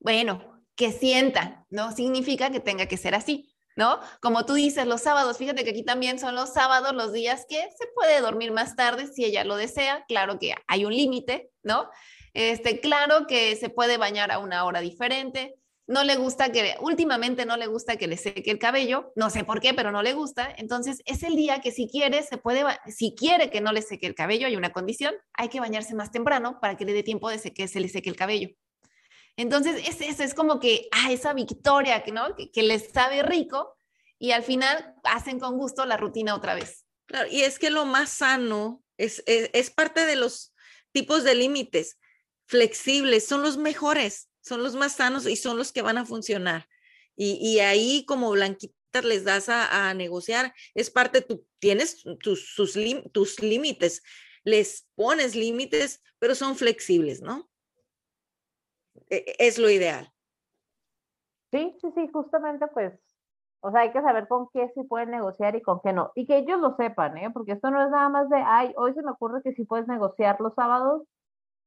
Bueno, 0.00 0.64
que 0.74 0.90
sientan, 0.90 1.64
no 1.70 1.92
significa 1.92 2.50
que 2.50 2.58
tenga 2.58 2.86
que 2.86 2.96
ser 2.96 3.14
así, 3.14 3.54
¿no? 3.76 4.00
Como 4.20 4.44
tú 4.44 4.54
dices, 4.54 4.86
los 4.86 5.02
sábados, 5.02 5.38
fíjate 5.38 5.62
que 5.62 5.70
aquí 5.70 5.84
también 5.84 6.18
son 6.18 6.34
los 6.34 6.52
sábados 6.52 6.92
los 6.92 7.12
días 7.12 7.46
que 7.48 7.60
se 7.78 7.86
puede 7.94 8.20
dormir 8.20 8.50
más 8.50 8.74
tarde 8.74 9.06
si 9.06 9.24
ella 9.24 9.44
lo 9.44 9.54
desea, 9.54 10.04
claro 10.08 10.38
que 10.40 10.54
hay 10.66 10.84
un 10.84 10.92
límite, 10.92 11.52
¿no? 11.62 11.88
Este, 12.34 12.80
claro 12.80 13.26
que 13.26 13.54
se 13.56 13.70
puede 13.70 13.98
bañar 13.98 14.32
a 14.32 14.38
una 14.38 14.64
hora 14.64 14.80
diferente, 14.80 15.54
no 15.88 16.02
le 16.02 16.16
gusta 16.16 16.50
que, 16.50 16.74
últimamente 16.80 17.46
no 17.46 17.56
le 17.56 17.68
gusta 17.68 17.96
que 17.96 18.08
le 18.08 18.16
seque 18.16 18.50
el 18.50 18.58
cabello, 18.58 19.12
no 19.14 19.30
sé 19.30 19.44
por 19.44 19.60
qué, 19.60 19.72
pero 19.72 19.92
no 19.92 20.02
le 20.02 20.14
gusta. 20.14 20.52
Entonces 20.56 21.00
es 21.04 21.22
el 21.22 21.36
día 21.36 21.60
que 21.60 21.70
si 21.70 21.88
quiere, 21.88 22.22
se 22.24 22.38
puede, 22.38 22.64
si 22.88 23.14
quiere 23.14 23.50
que 23.50 23.60
no 23.60 23.72
le 23.72 23.82
seque 23.82 24.06
el 24.06 24.14
cabello, 24.14 24.48
hay 24.48 24.56
una 24.56 24.72
condición, 24.72 25.14
hay 25.32 25.48
que 25.48 25.60
bañarse 25.60 25.94
más 25.94 26.10
temprano 26.10 26.58
para 26.60 26.76
que 26.76 26.84
le 26.84 26.92
dé 26.92 27.02
tiempo 27.02 27.30
de 27.30 27.38
que 27.52 27.68
se 27.68 27.80
le 27.80 27.88
seque 27.88 28.10
el 28.10 28.16
cabello. 28.16 28.48
Entonces 29.36 29.86
es 29.86 30.00
eso, 30.00 30.22
es 30.22 30.34
como 30.34 30.58
que, 30.58 30.88
ah, 30.90 31.12
esa 31.12 31.34
victoria 31.34 32.02
que, 32.02 32.10
¿no? 32.10 32.34
que, 32.34 32.62
les 32.62 32.90
sabe 32.90 33.22
rico 33.22 33.76
y 34.18 34.32
al 34.32 34.42
final 34.42 34.94
hacen 35.04 35.38
con 35.38 35.56
gusto 35.56 35.84
la 35.84 35.96
rutina 35.96 36.34
otra 36.34 36.54
vez. 36.54 36.84
Claro, 37.06 37.28
y 37.30 37.42
es 37.42 37.58
que 37.58 37.70
lo 37.70 37.84
más 37.84 38.10
sano 38.10 38.82
es, 38.96 39.22
es 39.26 39.70
parte 39.70 40.06
de 40.06 40.16
los 40.16 40.52
tipos 40.90 41.22
de 41.22 41.34
límites 41.34 41.98
flexibles, 42.46 43.26
son 43.26 43.42
los 43.42 43.58
mejores 43.58 44.30
son 44.46 44.62
los 44.62 44.76
más 44.76 44.92
sanos 44.92 45.26
y 45.26 45.34
son 45.34 45.56
los 45.56 45.72
que 45.72 45.82
van 45.82 45.98
a 45.98 46.06
funcionar. 46.06 46.68
Y, 47.16 47.58
ahí 47.60 48.04
como 48.04 48.30
blanquitas 48.30 49.04
les 49.04 49.24
das 49.24 49.48
a, 49.48 49.92
negociar, 49.94 50.54
es 50.74 50.90
parte, 50.90 51.22
tú 51.22 51.46
tienes 51.58 52.04
tus, 52.20 52.54
tus 52.54 53.40
límites, 53.42 54.02
les 54.44 54.86
pones 54.94 55.34
límites, 55.34 56.02
pero 56.18 56.34
son 56.34 56.56
flexibles, 56.56 57.22
¿no? 57.22 57.48
E, 59.08 59.16
e, 59.16 59.36
es 59.38 59.58
lo 59.58 59.70
ideal. 59.70 60.12
Sí, 61.52 61.74
sí, 61.80 61.88
sí, 61.94 62.08
justamente 62.12 62.66
pues, 62.68 62.92
o 63.60 63.70
sea, 63.70 63.80
hay 63.80 63.92
que 63.92 64.02
saber 64.02 64.28
con 64.28 64.48
qué 64.52 64.70
sí 64.74 64.84
pueden 64.84 65.10
negociar 65.10 65.56
y 65.56 65.62
con 65.62 65.80
qué 65.82 65.92
no. 65.92 66.12
Y 66.14 66.26
que 66.26 66.38
ellos 66.38 66.60
lo 66.60 66.76
sepan, 66.76 67.16
¿eh? 67.16 67.30
Porque 67.32 67.52
esto 67.52 67.70
no 67.70 67.82
es 67.82 67.90
nada 67.90 68.10
más 68.10 68.28
de, 68.28 68.36
ay, 68.36 68.74
hoy 68.76 68.92
se 68.94 69.02
me 69.02 69.10
ocurre 69.10 69.42
que 69.42 69.54
sí 69.54 69.64
puedes 69.64 69.88
negociar 69.88 70.40
los 70.40 70.54
sábados 70.54 71.02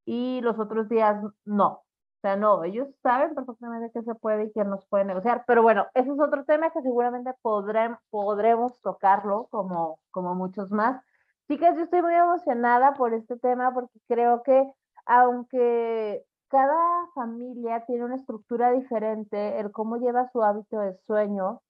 y 0.06 0.42
los 0.42 0.60
otros 0.60 0.88
días 0.90 1.22
no. 1.44 1.84
O 2.20 2.22
sea, 2.22 2.36
no, 2.36 2.66
ellos 2.66 2.90
saben 3.02 3.34
perfectamente 3.34 3.92
qué 3.94 4.04
se 4.04 4.14
puede 4.14 4.46
y 4.46 4.52
qué 4.52 4.66
nos 4.66 4.86
puede 4.88 5.06
negociar. 5.06 5.46
Pero 5.48 5.62
bueno, 5.64 5.88
ese 5.94 6.12
es 6.12 6.20
otro 6.20 6.44
tema 6.44 6.70
que 6.70 6.82
seguramente 6.82 7.32
podremos, 7.42 8.82
tocarlo 8.82 9.48
como, 9.52 10.00
como 10.12 10.36
muchos 10.36 10.70
más. 10.70 11.02
Chicas, 11.48 11.78
yo 11.78 11.84
estoy 11.84 12.02
muy 12.02 12.14
emocionada 12.14 12.94
por 12.94 13.14
este 13.14 13.38
tema 13.38 13.74
porque 13.74 14.00
creo 14.10 14.44
que 14.44 14.70
aunque 15.06 16.26
cada 16.50 17.08
familia 17.16 17.86
tiene 17.86 18.04
una 18.04 18.16
estructura 18.16 18.72
diferente, 18.72 19.58
el 19.58 19.72
cómo 19.72 19.96
lleva 19.96 20.30
su 20.32 20.44
hábito 20.44 20.78
de 20.80 20.98
sueño, 21.08 21.62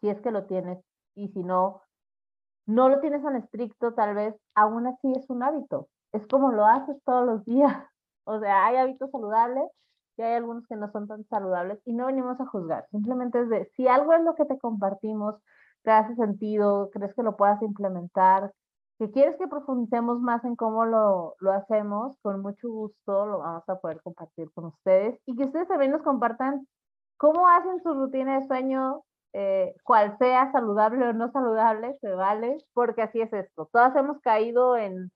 si 0.00 0.08
es 0.08 0.20
que 0.22 0.30
lo 0.30 0.46
tienes, 0.46 0.78
y 1.14 1.28
si 1.28 1.42
no, 1.44 1.82
no 2.66 2.88
lo 2.88 3.00
tienes 3.00 3.22
tan 3.22 3.36
estricto, 3.36 3.92
tal 3.92 4.14
vez 4.14 4.34
aún 4.54 4.86
así 4.86 5.12
es 5.14 5.28
un 5.28 5.42
hábito. 5.42 5.88
Es 6.12 6.26
como 6.26 6.50
lo 6.50 6.64
haces 6.66 6.96
todos 7.04 7.26
los 7.26 7.44
días. 7.44 7.93
O 8.24 8.38
sea, 8.40 8.66
hay 8.66 8.76
hábitos 8.76 9.10
saludables 9.10 9.70
y 10.16 10.22
hay 10.22 10.34
algunos 10.34 10.66
que 10.66 10.76
no 10.76 10.90
son 10.92 11.08
tan 11.08 11.24
saludables 11.28 11.80
y 11.84 11.92
no 11.92 12.06
venimos 12.06 12.40
a 12.40 12.46
juzgar. 12.46 12.86
Simplemente 12.90 13.40
es 13.40 13.48
de, 13.48 13.70
si 13.76 13.88
algo 13.88 14.12
es 14.12 14.22
lo 14.22 14.34
que 14.34 14.44
te 14.44 14.58
compartimos, 14.58 15.36
te 15.82 15.90
hace 15.90 16.14
sentido, 16.16 16.90
crees 16.92 17.14
que 17.14 17.22
lo 17.22 17.36
puedas 17.36 17.60
implementar, 17.62 18.52
que 18.98 19.10
quieres 19.10 19.36
que 19.36 19.48
profundicemos 19.48 20.20
más 20.20 20.44
en 20.44 20.56
cómo 20.56 20.84
lo, 20.86 21.34
lo 21.40 21.52
hacemos, 21.52 22.16
con 22.22 22.40
mucho 22.40 22.68
gusto 22.70 23.26
lo 23.26 23.38
vamos 23.38 23.68
a 23.68 23.78
poder 23.80 24.00
compartir 24.02 24.50
con 24.52 24.66
ustedes 24.66 25.18
y 25.26 25.36
que 25.36 25.44
ustedes 25.44 25.68
también 25.68 25.92
nos 25.92 26.02
compartan 26.02 26.66
cómo 27.16 27.48
hacen 27.48 27.82
su 27.82 27.92
rutina 27.94 28.40
de 28.40 28.46
sueño, 28.46 29.02
eh, 29.32 29.74
cual 29.84 30.16
sea 30.18 30.52
saludable 30.52 31.08
o 31.08 31.12
no 31.12 31.30
saludable, 31.32 31.96
se 32.00 32.12
vale, 32.12 32.58
porque 32.72 33.02
así 33.02 33.20
es 33.20 33.32
esto. 33.32 33.68
Todas 33.72 33.96
hemos 33.96 34.20
caído 34.20 34.76
en 34.76 35.10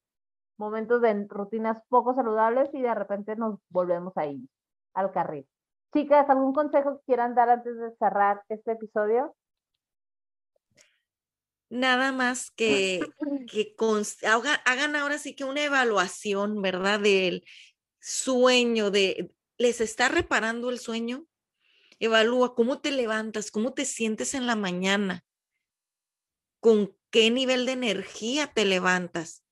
momentos 0.59 1.01
de 1.01 1.27
rutinas 1.29 1.79
poco 1.89 2.15
saludables 2.15 2.69
y 2.73 2.83
de 2.83 2.95
repente 2.95 3.37
nos 3.37 3.59
volvemos 3.69 4.13
ahí 4.17 4.49
al 4.95 5.13
carril. 5.13 5.47
Chicas, 5.95 6.29
¿algún 6.29 6.53
consejo 6.53 6.99
que 6.99 7.05
quieran 7.07 7.35
dar 7.35 7.49
antes 7.49 7.77
de 7.79 7.95
cerrar 7.97 8.43
este 8.49 8.73
episodio? 8.73 9.35
Nada 11.71 12.13
más 12.13 12.51
que, 12.51 13.01
que 13.51 13.75
hagan, 14.65 14.97
ahora 14.97 15.19
sí 15.19 15.35
que 15.35 15.45
una 15.45 15.65
evaluación, 15.65 16.61
¿verdad? 16.61 17.01
Del 17.01 17.45
sueño, 18.01 18.91
de, 18.91 19.33
¿les 19.57 19.81
está 19.81 20.09
reparando 20.09 20.71
el 20.71 20.79
sueño? 20.79 21.25
Evalúa 22.01 22.55
cómo 22.55 22.81
te 22.81 22.91
levantas, 22.91 23.51
cómo 23.51 23.73
te 23.73 23.85
sientes 23.85 24.35
en 24.35 24.47
la 24.47 24.57
mañana, 24.57 25.25
con 26.61 26.97
qué 27.11 27.31
nivel 27.31 27.67
de 27.67 27.73
energía 27.73 28.53
te 28.53 28.65
levantas 28.65 29.43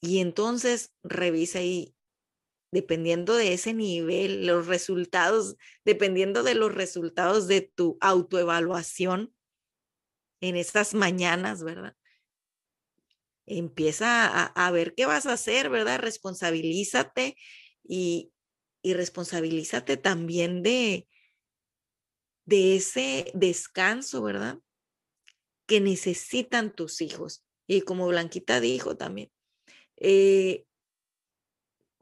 y 0.00 0.20
entonces 0.20 0.92
revisa 1.02 1.62
y 1.62 1.94
dependiendo 2.70 3.34
de 3.34 3.54
ese 3.54 3.72
nivel, 3.72 4.46
los 4.46 4.66
resultados, 4.66 5.56
dependiendo 5.84 6.42
de 6.42 6.54
los 6.54 6.74
resultados 6.74 7.48
de 7.48 7.62
tu 7.62 7.96
autoevaluación 8.00 9.34
en 10.40 10.56
estas 10.56 10.94
mañanas, 10.94 11.64
¿verdad? 11.64 11.96
Empieza 13.46 14.44
a, 14.44 14.70
ver 14.70 14.94
qué 14.94 15.06
vas 15.06 15.24
a 15.24 15.32
hacer, 15.32 15.70
¿verdad? 15.70 16.00
Responsabilízate 16.00 17.36
y, 17.82 18.30
y 18.82 18.92
responsabilízate 18.92 19.96
también 19.96 20.62
de, 20.62 21.08
de 22.44 22.76
ese 22.76 23.30
descanso, 23.34 24.22
¿verdad? 24.22 24.58
Que 25.66 25.80
necesitan 25.80 26.74
tus 26.74 27.00
hijos. 27.00 27.42
Y 27.66 27.80
como 27.80 28.06
Blanquita 28.06 28.60
dijo 28.60 28.98
también, 28.98 29.30
eh, 30.00 30.64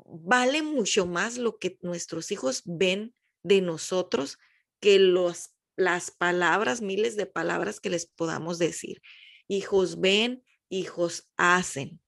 vale 0.05 0.63
mucho 0.63 1.07
más 1.07 1.39
lo 1.39 1.59
que 1.59 1.79
nuestros 1.83 2.31
hijos 2.31 2.63
ven 2.65 3.15
de 3.43 3.61
nosotros 3.61 4.39
que 4.81 4.99
los, 4.99 5.55
las 5.77 6.11
palabras, 6.11 6.81
miles 6.83 7.17
de 7.17 7.27
palabras 7.27 7.81
que 7.81 7.91
les 7.91 8.07
podamos 8.07 8.59
decir. 8.59 9.03
Hijos 9.49 10.01
ven, 10.01 10.45
hijos 10.69 11.29
hacen. 11.37 12.01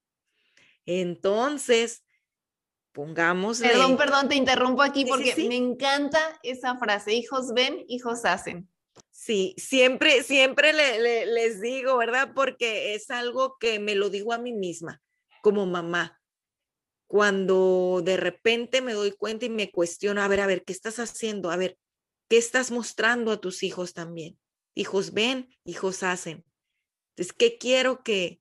Entonces, 0.85 2.05
pongamos. 2.93 3.61
Perdón, 3.61 3.97
perdón, 3.97 4.29
te 4.29 4.35
interrumpo 4.37 4.83
aquí 4.83 5.05
porque 5.05 5.35
me 5.49 5.57
encanta 5.57 6.19
esa 6.43 6.77
frase, 6.77 7.15
hijos 7.15 7.53
ven, 7.55 7.85
hijos 7.89 8.25
hacen. 8.25 8.69
Sí, 9.11 9.55
siempre, 9.59 10.23
siempre 10.23 10.73
les 10.73 11.61
digo, 11.61 11.97
¿verdad? 11.97 12.33
Porque 12.35 12.95
es 12.95 13.11
algo 13.11 13.57
que 13.59 13.79
me 13.79 13.95
lo 13.95 14.11
digo 14.11 14.33
a 14.33 14.39
mí 14.39 14.53
misma 14.53 15.01
como 15.43 15.67
mamá. 15.67 16.21
Cuando 17.07 18.03
de 18.05 18.17
repente 18.17 18.83
me 18.83 18.93
doy 18.93 19.13
cuenta 19.13 19.47
y 19.47 19.51
me 19.51 19.71
cuestiono, 19.71 20.21
a 20.23 20.29
ver, 20.29 20.41
a 20.41 20.47
ver, 20.47 20.65
¿qué 20.65 20.73
estás 20.73 20.99
haciendo? 20.99 21.51
A 21.51 21.57
ver, 21.57 21.79
¿qué 22.29 22.37
estás 22.37 22.71
mostrando 22.71 23.33
a 23.33 23.41
tus 23.41 23.63
hijos 23.63 23.95
también? 23.95 24.39
Hijos 24.75 25.13
ven, 25.13 25.49
hijos 25.65 26.03
hacen. 26.03 26.45
Entonces, 27.11 27.33
¿qué 27.33 27.59
quiero 27.59 28.03
que, 28.03 28.41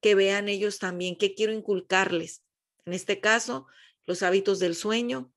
que 0.00 0.14
vean 0.14 0.48
ellos 0.48 0.78
también? 0.78 1.16
¿Qué 1.16 1.34
quiero 1.34 1.52
inculcarles? 1.52 2.42
En 2.86 2.92
este 2.92 3.20
caso, 3.20 3.66
los 4.06 4.22
hábitos 4.22 4.58
del 4.58 4.74
sueño. 4.74 5.32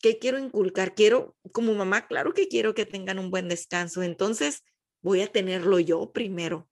¿Qué 0.00 0.18
quiero 0.18 0.38
inculcar? 0.38 0.94
Quiero, 0.94 1.36
como 1.52 1.74
mamá, 1.74 2.06
claro 2.06 2.32
que 2.32 2.48
quiero 2.48 2.74
que 2.74 2.86
tengan 2.86 3.18
un 3.18 3.30
buen 3.30 3.48
descanso. 3.48 4.02
Entonces, 4.02 4.64
voy 5.02 5.20
a 5.22 5.30
tenerlo 5.30 5.78
yo 5.80 6.12
primero, 6.12 6.68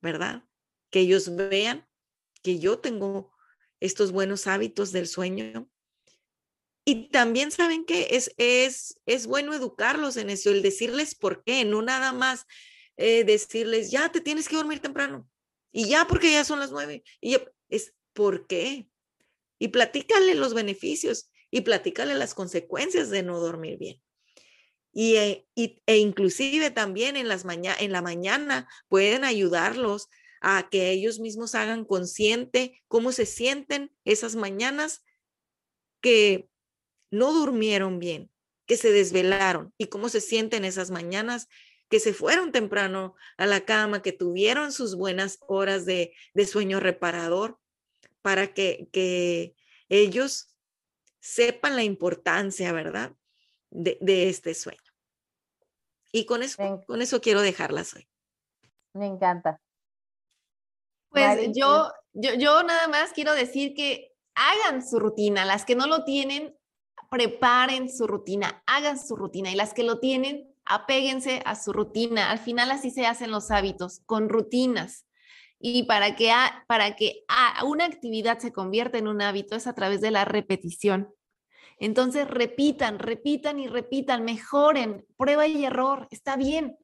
¿verdad? 0.00 0.44
Que 0.90 1.00
ellos 1.00 1.34
vean 1.34 1.86
que 2.42 2.58
yo 2.58 2.78
tengo 2.78 3.32
estos 3.80 4.12
buenos 4.12 4.46
hábitos 4.46 4.92
del 4.92 5.06
sueño. 5.08 5.68
Y 6.84 7.10
también 7.10 7.50
saben 7.50 7.84
que 7.84 8.08
es, 8.10 8.34
es, 8.38 9.00
es 9.06 9.26
bueno 9.26 9.54
educarlos 9.54 10.16
en 10.16 10.30
eso, 10.30 10.50
el 10.50 10.62
decirles 10.62 11.14
por 11.14 11.44
qué, 11.44 11.64
no 11.64 11.80
nada 11.80 12.12
más 12.12 12.46
eh, 12.96 13.24
decirles, 13.24 13.90
ya 13.90 14.10
te 14.10 14.20
tienes 14.20 14.48
que 14.48 14.56
dormir 14.56 14.80
temprano. 14.80 15.28
Y 15.72 15.88
ya 15.88 16.06
porque 16.06 16.32
ya 16.32 16.44
son 16.44 16.60
las 16.60 16.70
nueve. 16.70 17.02
Y 17.20 17.38
es 17.68 17.94
por 18.12 18.46
qué. 18.46 18.88
Y 19.58 19.68
platícale 19.68 20.34
los 20.34 20.54
beneficios 20.54 21.30
y 21.50 21.62
platícale 21.62 22.14
las 22.14 22.34
consecuencias 22.34 23.10
de 23.10 23.22
no 23.22 23.38
dormir 23.38 23.78
bien. 23.78 24.02
Y, 24.92 25.16
eh, 25.16 25.46
e 25.54 25.96
inclusive 25.96 26.70
también 26.70 27.16
en, 27.16 27.28
las 27.28 27.44
en 27.46 27.92
la 27.92 28.02
mañana 28.02 28.68
pueden 28.88 29.24
ayudarlos 29.24 30.08
a 30.42 30.68
que 30.68 30.90
ellos 30.90 31.20
mismos 31.20 31.54
hagan 31.54 31.84
consciente 31.84 32.82
cómo 32.88 33.12
se 33.12 33.26
sienten 33.26 33.94
esas 34.04 34.34
mañanas 34.34 35.04
que 36.00 36.48
no 37.12 37.32
durmieron 37.32 38.00
bien, 38.00 38.30
que 38.66 38.76
se 38.76 38.90
desvelaron 38.90 39.72
y 39.78 39.86
cómo 39.86 40.08
se 40.08 40.20
sienten 40.20 40.64
esas 40.64 40.90
mañanas 40.90 41.48
que 41.88 42.00
se 42.00 42.12
fueron 42.12 42.50
temprano 42.50 43.14
a 43.36 43.46
la 43.46 43.64
cama, 43.64 44.02
que 44.02 44.12
tuvieron 44.12 44.72
sus 44.72 44.96
buenas 44.96 45.38
horas 45.46 45.84
de, 45.84 46.12
sueño 46.46 46.80
reparador, 46.80 47.58
para 48.20 48.52
que, 48.52 48.88
que, 48.92 49.54
ellos 49.88 50.56
sepan 51.20 51.76
la 51.76 51.82
importancia, 51.84 52.72
¿verdad? 52.72 53.12
De, 53.70 53.98
este 54.28 54.54
sueño. 54.54 54.80
Y 56.10 56.24
con 56.24 56.42
eso, 56.42 56.82
con 56.86 57.02
eso 57.02 57.20
quiero 57.20 57.42
dejarlas 57.42 57.94
hoy. 57.94 58.08
Me 58.94 59.06
encanta. 59.06 59.60
Pues 61.12 61.50
yo, 61.54 61.90
yo, 62.12 62.34
yo 62.34 62.62
nada 62.62 62.88
más 62.88 63.12
quiero 63.12 63.34
decir 63.34 63.74
que 63.74 64.12
hagan 64.34 64.86
su 64.86 64.98
rutina. 64.98 65.44
Las 65.44 65.64
que 65.64 65.74
no 65.74 65.86
lo 65.86 66.04
tienen, 66.04 66.56
preparen 67.10 67.92
su 67.94 68.06
rutina, 68.06 68.62
hagan 68.66 68.98
su 68.98 69.16
rutina. 69.16 69.50
Y 69.50 69.54
las 69.54 69.74
que 69.74 69.82
lo 69.82 70.00
tienen, 70.00 70.48
apéguense 70.64 71.42
a 71.44 71.54
su 71.54 71.72
rutina. 71.72 72.30
Al 72.30 72.38
final 72.38 72.70
así 72.70 72.90
se 72.90 73.06
hacen 73.06 73.30
los 73.30 73.50
hábitos, 73.50 74.00
con 74.06 74.28
rutinas. 74.28 75.06
Y 75.58 75.84
para 75.84 76.16
que, 76.16 76.32
para 76.66 76.96
que 76.96 77.24
una 77.64 77.84
actividad 77.84 78.38
se 78.38 78.52
convierta 78.52 78.98
en 78.98 79.06
un 79.06 79.22
hábito 79.22 79.54
es 79.54 79.66
a 79.66 79.74
través 79.74 80.00
de 80.00 80.10
la 80.10 80.24
repetición. 80.24 81.14
Entonces 81.78 82.28
repitan, 82.28 82.98
repitan 82.98 83.58
y 83.58 83.68
repitan, 83.68 84.24
mejoren, 84.24 85.06
prueba 85.16 85.46
y 85.46 85.64
error, 85.64 86.08
está 86.10 86.36
bien, 86.36 86.78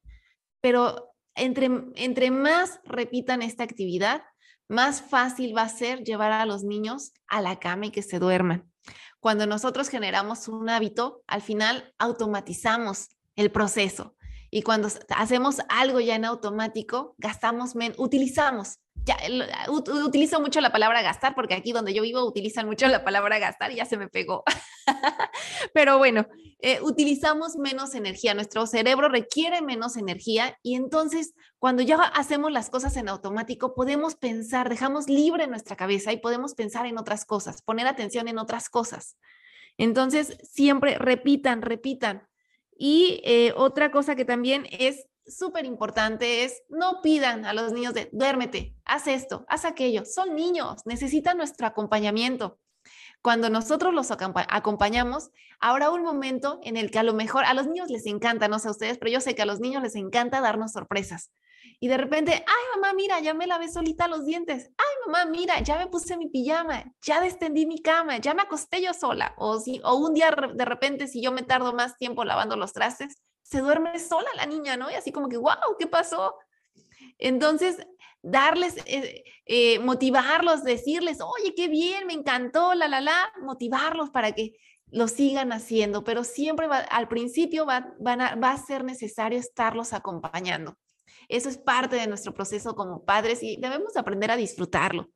pero 0.60 1.07
entre, 1.38 2.30
más 2.30 2.80
repitan 2.84 3.42
esta 3.42 3.64
actividad, 3.64 4.22
más 4.68 5.00
fácil 5.00 5.56
va 5.56 5.62
a 5.62 5.68
ser 5.68 6.04
llevar 6.04 6.32
a 6.32 6.46
los 6.46 6.64
niños 6.64 7.12
a 7.26 7.40
la 7.40 7.58
cama 7.58 7.86
y 7.86 7.90
que 7.90 8.02
se 8.02 8.18
duerman. 8.18 8.70
Cuando 9.20 9.46
nosotros 9.46 9.88
generamos 9.88 10.48
un 10.48 10.68
hábito, 10.68 11.22
al 11.26 11.42
final 11.42 11.94
automatizamos 11.98 13.08
el 13.36 13.50
proceso. 13.50 14.14
Y 14.50 14.62
cuando 14.62 14.88
hacemos 15.10 15.58
algo 15.68 16.00
ya 16.00 16.14
en 16.14 16.24
automático, 16.24 17.14
gastamos, 17.18 17.74
menos, 17.74 17.98
utilizamos. 17.98 18.78
Ya, 19.08 19.16
utilizo 19.70 20.38
mucho 20.38 20.60
la 20.60 20.70
palabra 20.70 21.00
gastar 21.00 21.34
porque 21.34 21.54
aquí 21.54 21.72
donde 21.72 21.94
yo 21.94 22.02
vivo 22.02 22.22
utilizan 22.26 22.66
mucho 22.66 22.86
la 22.88 23.04
palabra 23.04 23.38
gastar 23.38 23.72
y 23.72 23.76
ya 23.76 23.86
se 23.86 23.96
me 23.96 24.08
pegó. 24.08 24.44
Pero 25.72 25.96
bueno, 25.96 26.26
eh, 26.58 26.80
utilizamos 26.82 27.56
menos 27.56 27.94
energía, 27.94 28.34
nuestro 28.34 28.66
cerebro 28.66 29.08
requiere 29.08 29.62
menos 29.62 29.96
energía 29.96 30.58
y 30.62 30.74
entonces 30.74 31.32
cuando 31.58 31.80
ya 31.80 31.96
hacemos 31.96 32.52
las 32.52 32.68
cosas 32.68 32.98
en 32.98 33.08
automático 33.08 33.74
podemos 33.74 34.14
pensar, 34.14 34.68
dejamos 34.68 35.08
libre 35.08 35.46
nuestra 35.46 35.74
cabeza 35.74 36.12
y 36.12 36.18
podemos 36.18 36.54
pensar 36.54 36.84
en 36.84 36.98
otras 36.98 37.24
cosas, 37.24 37.62
poner 37.62 37.86
atención 37.86 38.28
en 38.28 38.38
otras 38.38 38.68
cosas. 38.68 39.16
Entonces, 39.78 40.36
siempre 40.42 40.98
repitan, 40.98 41.62
repitan. 41.62 42.28
Y 42.76 43.22
eh, 43.24 43.54
otra 43.56 43.90
cosa 43.90 44.16
que 44.16 44.24
también 44.26 44.66
es 44.70 45.07
súper 45.28 45.64
importante 45.64 46.44
es 46.44 46.62
no 46.68 47.00
pidan 47.02 47.44
a 47.44 47.52
los 47.52 47.72
niños 47.72 47.94
de 47.94 48.08
duérmete, 48.12 48.74
haz 48.84 49.06
esto, 49.06 49.44
haz 49.48 49.64
aquello. 49.64 50.04
Son 50.04 50.34
niños, 50.34 50.82
necesitan 50.84 51.36
nuestro 51.36 51.66
acompañamiento. 51.66 52.58
Cuando 53.22 53.50
nosotros 53.50 53.92
los 53.92 54.10
acompañamos, 54.10 55.30
habrá 55.60 55.90
un 55.90 56.02
momento 56.02 56.60
en 56.62 56.76
el 56.76 56.90
que 56.90 57.00
a 57.00 57.02
lo 57.02 57.14
mejor 57.14 57.44
a 57.44 57.54
los 57.54 57.66
niños 57.66 57.90
les 57.90 58.06
encanta, 58.06 58.48
no 58.48 58.58
sé 58.58 58.68
a 58.68 58.70
ustedes, 58.70 58.98
pero 58.98 59.10
yo 59.10 59.20
sé 59.20 59.34
que 59.34 59.42
a 59.42 59.46
los 59.46 59.60
niños 59.60 59.82
les 59.82 59.96
encanta 59.96 60.40
darnos 60.40 60.72
sorpresas. 60.72 61.30
Y 61.80 61.88
de 61.88 61.96
repente, 61.96 62.32
ay 62.32 62.64
mamá, 62.74 62.92
mira, 62.94 63.20
ya 63.20 63.34
me 63.34 63.46
lavé 63.46 63.68
solita 63.68 64.08
los 64.08 64.24
dientes. 64.24 64.70
Ay 64.78 64.86
mamá, 65.06 65.30
mira, 65.30 65.60
ya 65.60 65.78
me 65.78 65.86
puse 65.88 66.16
mi 66.16 66.28
pijama, 66.28 66.84
ya 67.02 67.20
destendí 67.20 67.66
mi 67.66 67.80
cama, 67.82 68.18
ya 68.18 68.34
me 68.34 68.42
acosté 68.42 68.82
yo 68.82 68.94
sola. 68.94 69.34
O, 69.36 69.60
si, 69.60 69.80
o 69.84 69.96
un 69.96 70.14
día 70.14 70.34
de 70.54 70.64
repente, 70.64 71.06
si 71.06 71.22
yo 71.22 71.32
me 71.32 71.42
tardo 71.42 71.72
más 71.72 71.96
tiempo 71.96 72.24
lavando 72.24 72.56
los 72.56 72.72
trastes, 72.72 73.22
se 73.48 73.60
duerme 73.60 73.98
sola 73.98 74.28
la 74.36 74.44
niña, 74.44 74.76
¿no? 74.76 74.90
Y 74.90 74.94
así 74.94 75.10
como 75.10 75.28
que, 75.28 75.38
wow, 75.38 75.76
¿qué 75.78 75.86
pasó? 75.86 76.34
Entonces, 77.16 77.78
darles, 78.20 78.76
eh, 78.84 79.24
eh, 79.46 79.78
motivarlos, 79.78 80.64
decirles, 80.64 81.18
oye, 81.22 81.54
qué 81.54 81.68
bien, 81.68 82.06
me 82.06 82.12
encantó, 82.12 82.74
la, 82.74 82.88
la, 82.88 83.00
la, 83.00 83.32
motivarlos 83.40 84.10
para 84.10 84.32
que 84.32 84.58
lo 84.90 85.08
sigan 85.08 85.52
haciendo, 85.52 86.04
pero 86.04 86.24
siempre 86.24 86.66
al 86.66 87.08
principio 87.08 87.64
va, 87.64 87.94
va 88.00 88.50
a 88.50 88.58
ser 88.58 88.84
necesario 88.84 89.38
estarlos 89.38 89.94
acompañando. 89.94 90.76
Eso 91.28 91.48
es 91.48 91.56
parte 91.56 91.96
de 91.96 92.06
nuestro 92.06 92.34
proceso 92.34 92.74
como 92.74 93.04
padres 93.04 93.42
y 93.42 93.56
debemos 93.56 93.96
aprender 93.96 94.30
a 94.30 94.36
disfrutarlo, 94.36 95.10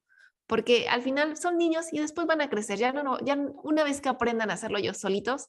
porque 0.47 0.89
al 0.89 1.03
final 1.03 1.37
son 1.37 1.59
niños 1.59 1.93
y 1.93 1.99
después 1.99 2.27
van 2.27 2.41
a 2.41 2.49
crecer. 2.49 2.79
Ya 2.79 2.93
no, 2.93 3.19
ya 3.21 3.37
una 3.63 3.85
vez 3.85 4.01
que 4.01 4.09
aprendan 4.09 4.51
a 4.51 4.55
hacerlo 4.55 4.79
ellos 4.79 4.99
solitos, 4.99 5.49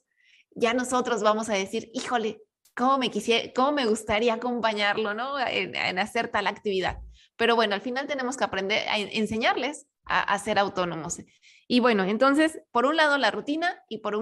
ya 0.51 0.73
nosotros 0.73 1.23
vamos 1.23 1.49
a 1.49 1.53
decir, 1.53 1.89
híjole, 1.93 2.41
cómo 2.75 2.97
me 2.97 3.11
quisiera, 3.11 3.51
cómo 3.53 3.73
me 3.73 3.85
gustaría 3.85 4.33
acompañarlo, 4.33 5.13
¿no? 5.13 5.39
En, 5.39 5.99
hacer 5.99 6.29
tal 6.29 6.47
actividad. 6.47 6.99
Pero 7.35 7.55
bueno, 7.55 7.75
al 7.75 7.81
final 7.81 8.07
tenemos 8.07 8.37
que 8.37 8.43
aprender 8.43 8.87
a 8.87 8.97
enseñarles 8.97 9.87
a, 10.05 10.37
ser 10.39 10.59
autónomos. 10.59 11.19
Y 11.67 11.79
bueno, 11.79 12.03
entonces, 12.03 12.59
por 12.71 12.85
un 12.85 12.97
lado 12.97 13.17
la 13.17 13.31
rutina 13.31 13.81
y 13.89 13.99
por, 13.99 14.15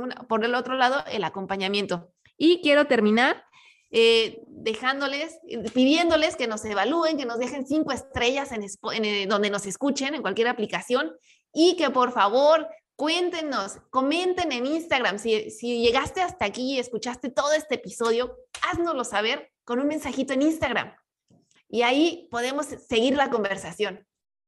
el 0.44 0.56
otro 0.56 0.76
lado 0.76 1.04
el 1.12 1.24
acompañamiento. 1.24 2.12
Y 2.38 2.62
quiero 2.62 2.86
terminar 2.86 3.44
eh, 3.90 4.42
dejándoles, 4.48 5.40
pidiéndoles 5.74 6.36
que 6.36 6.48
nos 6.48 6.64
evalúen, 6.64 7.18
que 7.18 7.26
nos 7.26 7.40
dejen 7.40 7.66
cinco 7.66 7.92
estrellas 7.92 8.52
en, 8.52 8.64
eh, 8.64 9.26
donde 9.28 9.50
nos 9.50 9.66
escuchen, 9.66 10.16
en 10.16 10.22
cualquier 10.22 10.48
aplicación, 10.48 11.12
y 11.54 11.76
que 11.76 11.90
por 11.90 12.14
favor 12.14 12.68
cuéntenos, 13.02 13.80
comenten 13.90 14.52
en 14.52 14.68
Instagram. 14.68 15.18
Si, 15.18 15.50
si 15.50 15.82
llegaste 15.82 16.22
hasta 16.22 16.46
aquí 16.46 16.76
y 16.76 16.78
escuchaste 16.78 17.32
todo 17.32 17.52
este 17.54 17.74
episodio, 17.74 18.38
háznoslo 18.62 19.04
saber 19.06 19.52
con 19.64 19.80
un 19.80 19.88
mensajito 19.88 20.34
en 20.34 20.44
Instagram. 20.44 20.94
Y 21.68 21.82
ahí 21.82 22.28
podemos 22.30 22.68
seguir 22.68 23.16
la 23.16 23.32
conversación. 23.32 24.06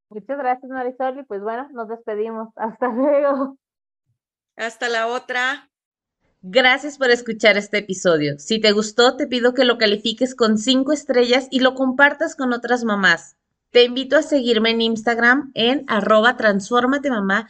Muchas 0.09 0.37
gracias, 0.37 0.69
Marisol. 0.69 1.21
Y 1.21 1.23
pues 1.23 1.41
bueno, 1.41 1.67
nos 1.71 1.87
despedimos. 1.87 2.49
Hasta 2.55 2.89
luego. 2.89 3.57
Hasta 4.55 4.87
la 4.87 5.07
otra. 5.07 5.71
Gracias 6.43 6.99
por 6.99 7.09
escuchar 7.09 7.57
este 7.57 7.79
episodio. 7.79 8.37
Si 8.37 8.61
te 8.61 8.71
gustó, 8.71 9.17
te 9.17 9.25
pido 9.25 9.55
que 9.55 9.65
lo 9.65 9.79
califiques 9.79 10.35
con 10.35 10.59
cinco 10.59 10.91
estrellas 10.91 11.47
y 11.49 11.61
lo 11.61 11.73
compartas 11.73 12.35
con 12.35 12.53
otras 12.53 12.83
mamás. 12.83 13.35
Te 13.71 13.83
invito 13.83 14.15
a 14.15 14.21
seguirme 14.21 14.69
en 14.69 14.81
Instagram 14.81 15.49
en 15.55 15.85
arroba 15.87 16.37
mamá 17.09 17.49